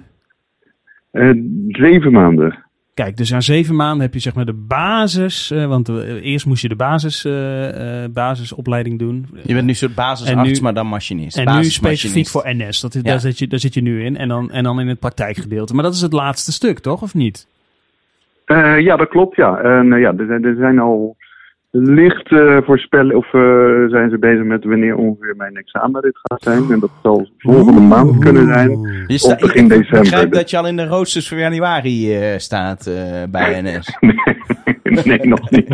[1.12, 1.32] Uh,
[1.68, 2.68] zeven maanden.
[2.94, 5.52] Kijk, dus aan zeven maanden heb je zeg maar de basis.
[5.52, 5.90] Uh, want
[6.22, 7.24] eerst moest je de basis,
[8.14, 9.28] basisopleiding doen.
[9.44, 11.38] Je bent nu soort basisarts, maar dan machinist.
[11.38, 12.82] En nu specifiek voor NS.
[12.82, 13.10] Dat is, ja.
[13.10, 14.18] daar, zit je, daar zit je nu in.
[14.18, 15.74] En dan, en dan in het praktijkgedeelte.
[15.74, 17.02] Maar dat is het laatste stuk, toch?
[17.02, 17.48] Of niet?
[18.80, 19.58] ja, dat klopt, ja.
[19.58, 21.16] En ja, er, er zijn al
[21.72, 26.72] licht uh, voorspellen of uh, zijn ze bezig met wanneer ongeveer mijn examenrit gaat zijn.
[26.72, 27.90] En dat zal volgende Oeh.
[27.90, 28.72] maand kunnen zijn.
[28.72, 29.98] Of begin ik, december.
[29.98, 32.92] Ik begrijp dat je al in de roosters voor januari uh, staat
[33.32, 33.98] bij NS.
[34.84, 35.70] nee, nee, nog niet.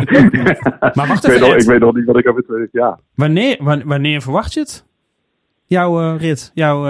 [0.96, 2.98] maar wacht ik, even, weet nog, ik weet nog niet wat ik over twee ja.
[3.14, 4.84] Wanneer, wanneer verwacht je het?
[5.66, 6.50] Jouw rit?
[6.54, 6.86] Jouw,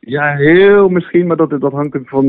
[0.00, 2.28] Ja, heel misschien, maar dat, dat hangt van...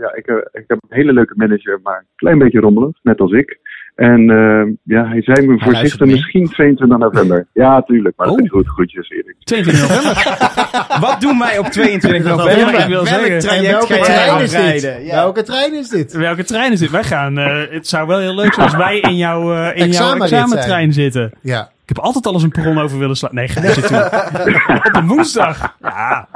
[0.00, 3.32] ja, ik, ik heb een hele leuke manager, maar een klein beetje rommelig, net als
[3.32, 3.58] ik.
[3.94, 7.46] En uh, ja, hij zei me voorzichtig misschien 22 november.
[7.52, 8.16] Ja, tuurlijk.
[8.16, 8.36] Maar oh.
[8.36, 8.68] dat is goed.
[8.68, 9.36] Groetjes, Erik.
[9.38, 10.38] 22 november?
[11.08, 12.80] Wat doen wij op 22 november?
[12.80, 13.62] ik wil zeggen.
[13.62, 14.82] welke trein is dit?
[14.82, 15.14] Ja.
[15.14, 16.12] Welke trein is dit?
[16.12, 16.90] Welke trein is dit?
[16.90, 17.38] Wij gaan...
[17.38, 20.92] Uh, het zou wel heel leuk zijn als wij in, jou, uh, in jouw examentrein
[20.92, 21.32] zitten.
[21.40, 21.70] Ja.
[21.82, 23.34] Ik heb altijd al eens een perron over willen slaan.
[23.34, 24.04] Nee, ga zitten.
[24.86, 25.76] op een woensdag.
[25.80, 26.28] Ja.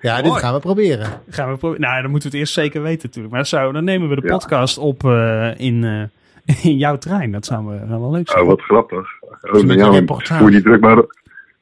[0.00, 1.06] Ja, dit gaan we proberen.
[1.28, 1.82] Gaan we proberen.
[1.82, 3.34] Nou, dan moeten we het eerst zeker weten natuurlijk.
[3.34, 4.82] Maar zo, dan nemen we de podcast ja.
[4.82, 6.10] op uh, in
[6.62, 7.32] in jouw trein.
[7.32, 8.42] Dat zou wel, wel leuk zijn.
[8.42, 9.08] Oh, wat grappig.
[9.20, 11.04] Oh, nou, voer, die druk maar,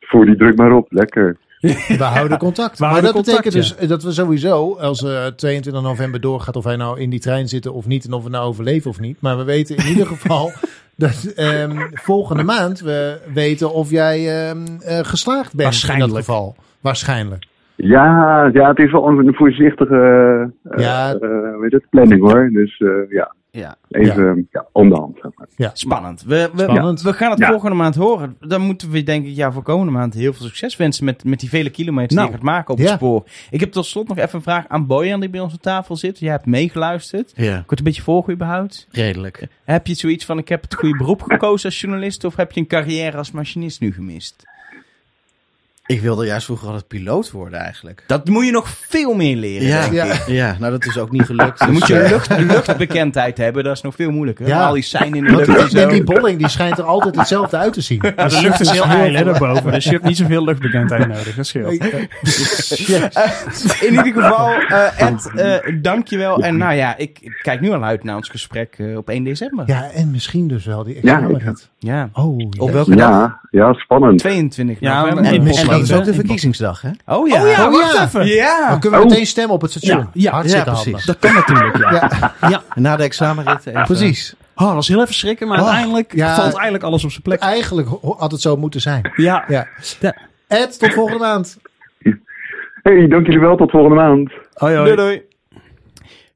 [0.01, 0.87] voer die druk maar op.
[0.93, 1.37] Lekker.
[1.99, 2.79] We houden contact.
[2.79, 6.77] We maar dat betekent dus dat we sowieso, als uh, 22 november doorgaat, of wij
[6.77, 9.21] nou in die trein zitten of niet, en of we nou overleven of niet.
[9.21, 10.51] Maar we weten in ieder geval
[10.97, 16.57] dat um, volgende maand we weten of jij um, uh, geslaagd bent in dat geval.
[16.81, 17.49] Waarschijnlijk.
[17.77, 21.15] Ja, ja, het is wel een voorzichtige uh, ja.
[21.21, 22.51] Uh, weet het, planning hoor.
[22.53, 23.35] Dus uh, ja.
[23.51, 23.77] Ja.
[23.89, 24.43] Even ja.
[24.51, 25.19] ja om de hand.
[25.23, 25.47] Zeg maar.
[25.57, 25.71] Ja.
[25.73, 26.23] Spannend.
[26.23, 27.03] We, we, Spannend.
[27.03, 28.37] we gaan het volgende maand horen.
[28.41, 31.41] Dan moeten we denk ik ja, voor komende maand heel veel succes wensen met, met
[31.41, 33.25] die vele kilometers nou, die je gaat maken op het spoor.
[33.51, 35.97] Ik heb tot slot nog even een vraag aan Bojan die bij ons aan tafel
[35.97, 36.19] zit.
[36.19, 37.33] Jij hebt meegeluisterd.
[37.35, 37.59] Ja.
[37.59, 38.87] Ik word een beetje volgen überhaupt.
[38.91, 39.49] Redelijk.
[39.65, 42.61] Heb je zoiets van ik heb het goede beroep gekozen als journalist of heb je
[42.61, 44.45] een carrière als machinist nu gemist?
[45.91, 48.05] Ik wilde juist vroeger altijd piloot worden eigenlijk.
[48.07, 49.67] Dat moet je nog veel meer leren.
[49.67, 50.15] Ja, ja.
[50.27, 51.59] ja nou dat is ook niet gelukt.
[51.59, 54.47] Dan moet je dus, lucht, luchtbekendheid hebben, dat is nog veel moeilijker.
[54.47, 54.67] Ja.
[54.67, 57.57] Al die zijn in de lucht en, en die bolling die schijnt er altijd hetzelfde
[57.57, 57.99] uit te zien.
[58.17, 61.35] Maar de lucht is heel heil daarboven, dus je hebt niet zoveel luchtbekendheid nodig.
[61.35, 61.73] Dat scheelt.
[63.89, 66.43] in ieder geval, uh, Ed, uh, dankjewel.
[66.43, 69.65] En nou ja, ik kijk nu al uit naar ons gesprek uh, op 1 december.
[69.67, 70.99] Ja, en misschien dus wel die.
[71.03, 71.29] Ja.
[71.79, 72.11] ja.
[72.13, 73.39] Oh, op welke dag?
[73.51, 74.19] Ja, spannend.
[74.19, 75.25] 22 november.
[75.25, 75.43] Ja, en, en,
[75.81, 76.91] dat is ook de verkiezingsdag, hè?
[77.07, 78.27] Oh ja, oh, ja, oh, wacht even.
[78.27, 78.69] Ja.
[78.69, 79.11] Dan kunnen we oh.
[79.11, 79.99] meteen stemmen op het station.
[79.99, 81.05] Ja, ja, Hartstikke ja precies.
[81.05, 81.91] Dat kan natuurlijk, ja.
[82.41, 82.49] ja.
[82.49, 82.63] ja.
[82.75, 83.67] Na de examenrit.
[83.67, 83.85] Even.
[83.85, 84.35] Precies.
[84.55, 87.23] Oh, dat was heel even schrikken, maar oh, uiteindelijk ja, valt eigenlijk alles op zijn
[87.23, 87.41] plek.
[87.41, 89.13] Eigenlijk had het zo moeten zijn.
[89.17, 89.45] Ja.
[89.49, 89.67] ja.
[90.47, 91.59] Ed, tot volgende maand.
[92.83, 93.57] Hey, dank jullie wel.
[93.57, 94.33] Tot volgende maand.
[94.55, 94.95] Hoi, hoi.
[94.95, 95.30] Doei, doei.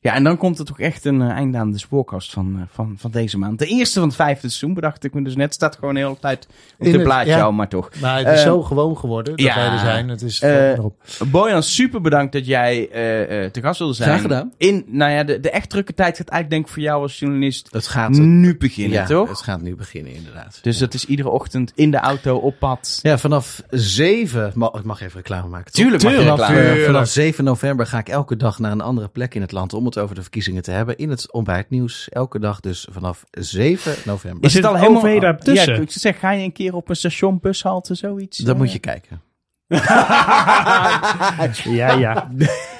[0.05, 2.63] Ja, en dan komt er toch echt een uh, einde aan de spoorkast van, uh,
[2.69, 3.59] van, van deze maand.
[3.59, 5.55] De eerste van het vijfde seizoen, bedacht ik me dus net.
[5.55, 6.49] Staat gewoon de hele tijd
[6.79, 7.91] op dit plaatje ja, al, maar toch.
[8.01, 10.09] Maar het is uh, zo gewoon geworden dat ja, wij er zijn.
[10.09, 11.03] Het is erop.
[11.27, 12.89] Bojan, super bedankt dat jij
[13.53, 14.09] te gast wilde zijn.
[14.09, 14.53] Graag gedaan.
[14.57, 17.19] In, nou ja, de, de echt drukke tijd gaat eigenlijk denk ik voor jou als
[17.19, 19.29] journalist het gaat, nu beginnen, ja, toch?
[19.29, 20.59] het gaat nu beginnen, inderdaad.
[20.63, 22.99] Dus dat is iedere ochtend in de auto, op pad.
[23.03, 25.73] Ja, vanaf 7, mag, ik mag even reclame maken.
[25.73, 26.25] Tuurlijk, Tuurlijk.
[26.25, 26.85] Mag vanaf, reclame.
[26.85, 29.85] vanaf 7 november ga ik elke dag naar een andere plek in het land om
[29.85, 32.09] het over de verkiezingen te hebben in het ontbijtnieuws.
[32.09, 34.45] Elke dag dus vanaf 7 november.
[34.45, 35.75] Is het al helemaal daar tussen?
[35.75, 38.39] Ja, ik zeg, ga je een keer op een station, bushalte, zoiets?
[38.39, 39.23] Dan moet je kijken.
[41.65, 42.31] ja, ja.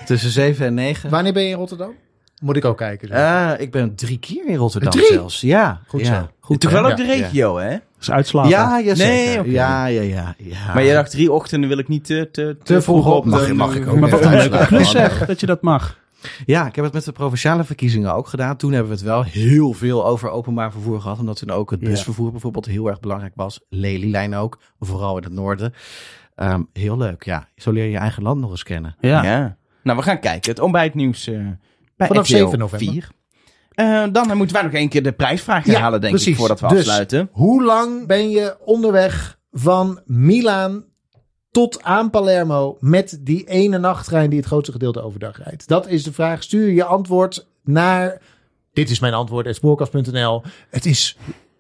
[0.05, 1.11] Tussen 7 en 9.
[1.11, 1.95] Wanneer ben je in Rotterdam?
[2.43, 3.09] Moet ik ook kijken.
[3.13, 5.07] Uh, ik ben drie keer in Rotterdam drie?
[5.07, 5.41] zelfs.
[5.41, 5.81] Ja.
[5.87, 6.21] Goed ja.
[6.21, 6.29] zo.
[6.41, 7.77] Goed, Toch wel ook de regio, hè?
[8.01, 8.51] is uitslapen.
[8.51, 9.15] Ja, ja, zeker.
[9.15, 9.53] Nee, okay.
[9.53, 10.75] ja, ja, ja, ja.
[10.75, 13.25] Maar je dacht drie ochtenden wil ik niet te, te, te, te vroeg op.
[13.25, 13.99] Mag, mag ik ook.
[13.99, 15.99] Maar wat een leuke klus zeg, dat je dat mag.
[16.47, 18.57] Ja, ik heb het met de provinciale verkiezingen ook gedaan.
[18.57, 21.19] Toen hebben we het wel heel veel over openbaar vervoer gehad.
[21.19, 23.61] Omdat toen ook het busvervoer bijvoorbeeld heel erg belangrijk was.
[23.69, 25.75] Lelylijn ook, vooral in het noorden.
[26.37, 27.49] Um, heel leuk, ja.
[27.57, 28.97] Zo leer je je eigen land nog eens kennen.
[29.01, 29.23] Ja.
[29.23, 29.57] ja.
[29.83, 30.51] Nou, we gaan kijken.
[30.51, 31.49] Het ontbijtnieuws uh,
[31.97, 32.89] bij Vanaf 7 november.
[32.93, 33.11] 4.
[33.75, 36.33] Uh, dan moeten wij nog één keer de prijsvraag herhalen, ja, denk precies.
[36.33, 37.29] ik, voordat we dus, afsluiten.
[37.33, 40.85] Hoe lang ben je onderweg van Milaan
[41.55, 45.69] tot aan Palermo met die ene nachttrein die het grootste gedeelte overdag rijdt?
[45.69, 46.43] Dat is de vraag.
[46.43, 48.21] Stuur je antwoord naar.
[48.73, 50.43] Dit is mijn antwoord, spoorkast.nl.
[50.71, 51.17] Het is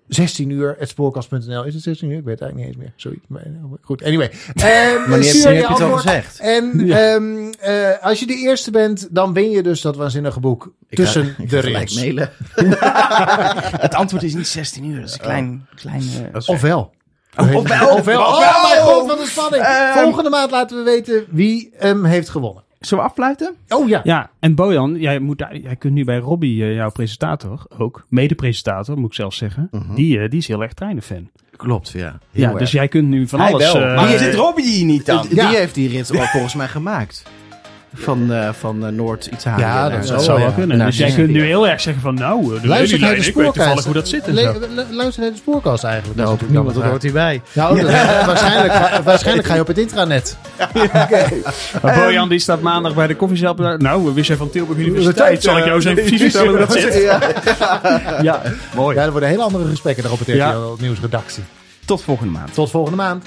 [0.08, 1.64] 16 uur, het spoorkast.nl.
[1.64, 2.18] Is het 16 uur?
[2.18, 2.92] Ik weet het eigenlijk niet eens meer.
[2.96, 3.24] Zoiets.
[3.28, 3.42] Maar,
[3.82, 4.30] goed, anyway.
[4.30, 6.38] Um, Wanneer stuur je, je het al gezegd?
[6.38, 7.14] En ja.
[7.14, 10.96] um, uh, als je de eerste bent, dan win je dus dat waanzinnige boek ik
[10.96, 11.94] tussen ga, ik de rits.
[11.94, 12.30] mailen.
[13.86, 15.00] het antwoord is niet 16 uur.
[15.00, 15.66] Dat is een klein...
[15.74, 16.40] klein uh...
[16.46, 16.92] Ofwel.
[17.36, 17.88] Oh, ofwel.
[17.88, 18.20] ofwel.
[18.20, 19.64] Oh, mijn god, wat een spanning.
[19.64, 22.62] Um, Volgende maand laten we weten wie hem heeft gewonnen.
[22.80, 23.54] Zullen we afsluiten?
[23.68, 24.00] Oh ja.
[24.04, 28.98] Ja, en Bojan, jij, moet, jij kunt nu bij Robbie, uh, jouw presentator, ook mede-presentator,
[28.98, 29.68] moet ik zelf zeggen.
[29.70, 29.96] Uh -huh.
[29.96, 31.30] die, uh, die is heel erg treinenfan.
[31.56, 32.18] Klopt, ja.
[32.30, 32.58] Heel ja, erg.
[32.58, 33.72] dus jij kunt nu van Hij alles...
[33.72, 33.82] Wel.
[33.82, 35.26] Uh, maar zit Robbie hier niet dan?
[35.28, 37.22] Die, heeft die rit volgens mij gemaakt.
[37.94, 39.60] Van, uh, van uh, Noord-Italië.
[39.60, 40.76] Ja, dat, dat zou wel kunnen.
[40.76, 43.84] Nou, dus jij kunt nu heel erg zeggen van nou, de luister naar de spoorkast.
[43.84, 44.26] hoe dat zit.
[44.26, 44.34] En
[44.90, 46.18] luister naar de spoorkast eigenlijk.
[46.18, 47.42] Nou, dat niemand hoort hierbij.
[47.52, 47.82] Nou,
[48.26, 50.36] waarschijnlijk, waarschijnlijk ga je op het intranet.
[50.76, 51.42] okay.
[51.82, 53.58] Bojan die staat maandag bij de koffieshop.
[53.78, 55.42] Nou, wist jij van Tilburg Universiteit?
[55.42, 56.94] Zal ik jou eens even precies vertellen hoe dat zit?
[58.22, 58.42] Ja,
[58.74, 58.96] mooi.
[58.96, 61.42] Ja, er worden hele andere gesprekken daar op het RTL Nieuwsredactie.
[61.84, 62.54] Tot volgende maand.
[62.54, 63.24] Tot volgende maand.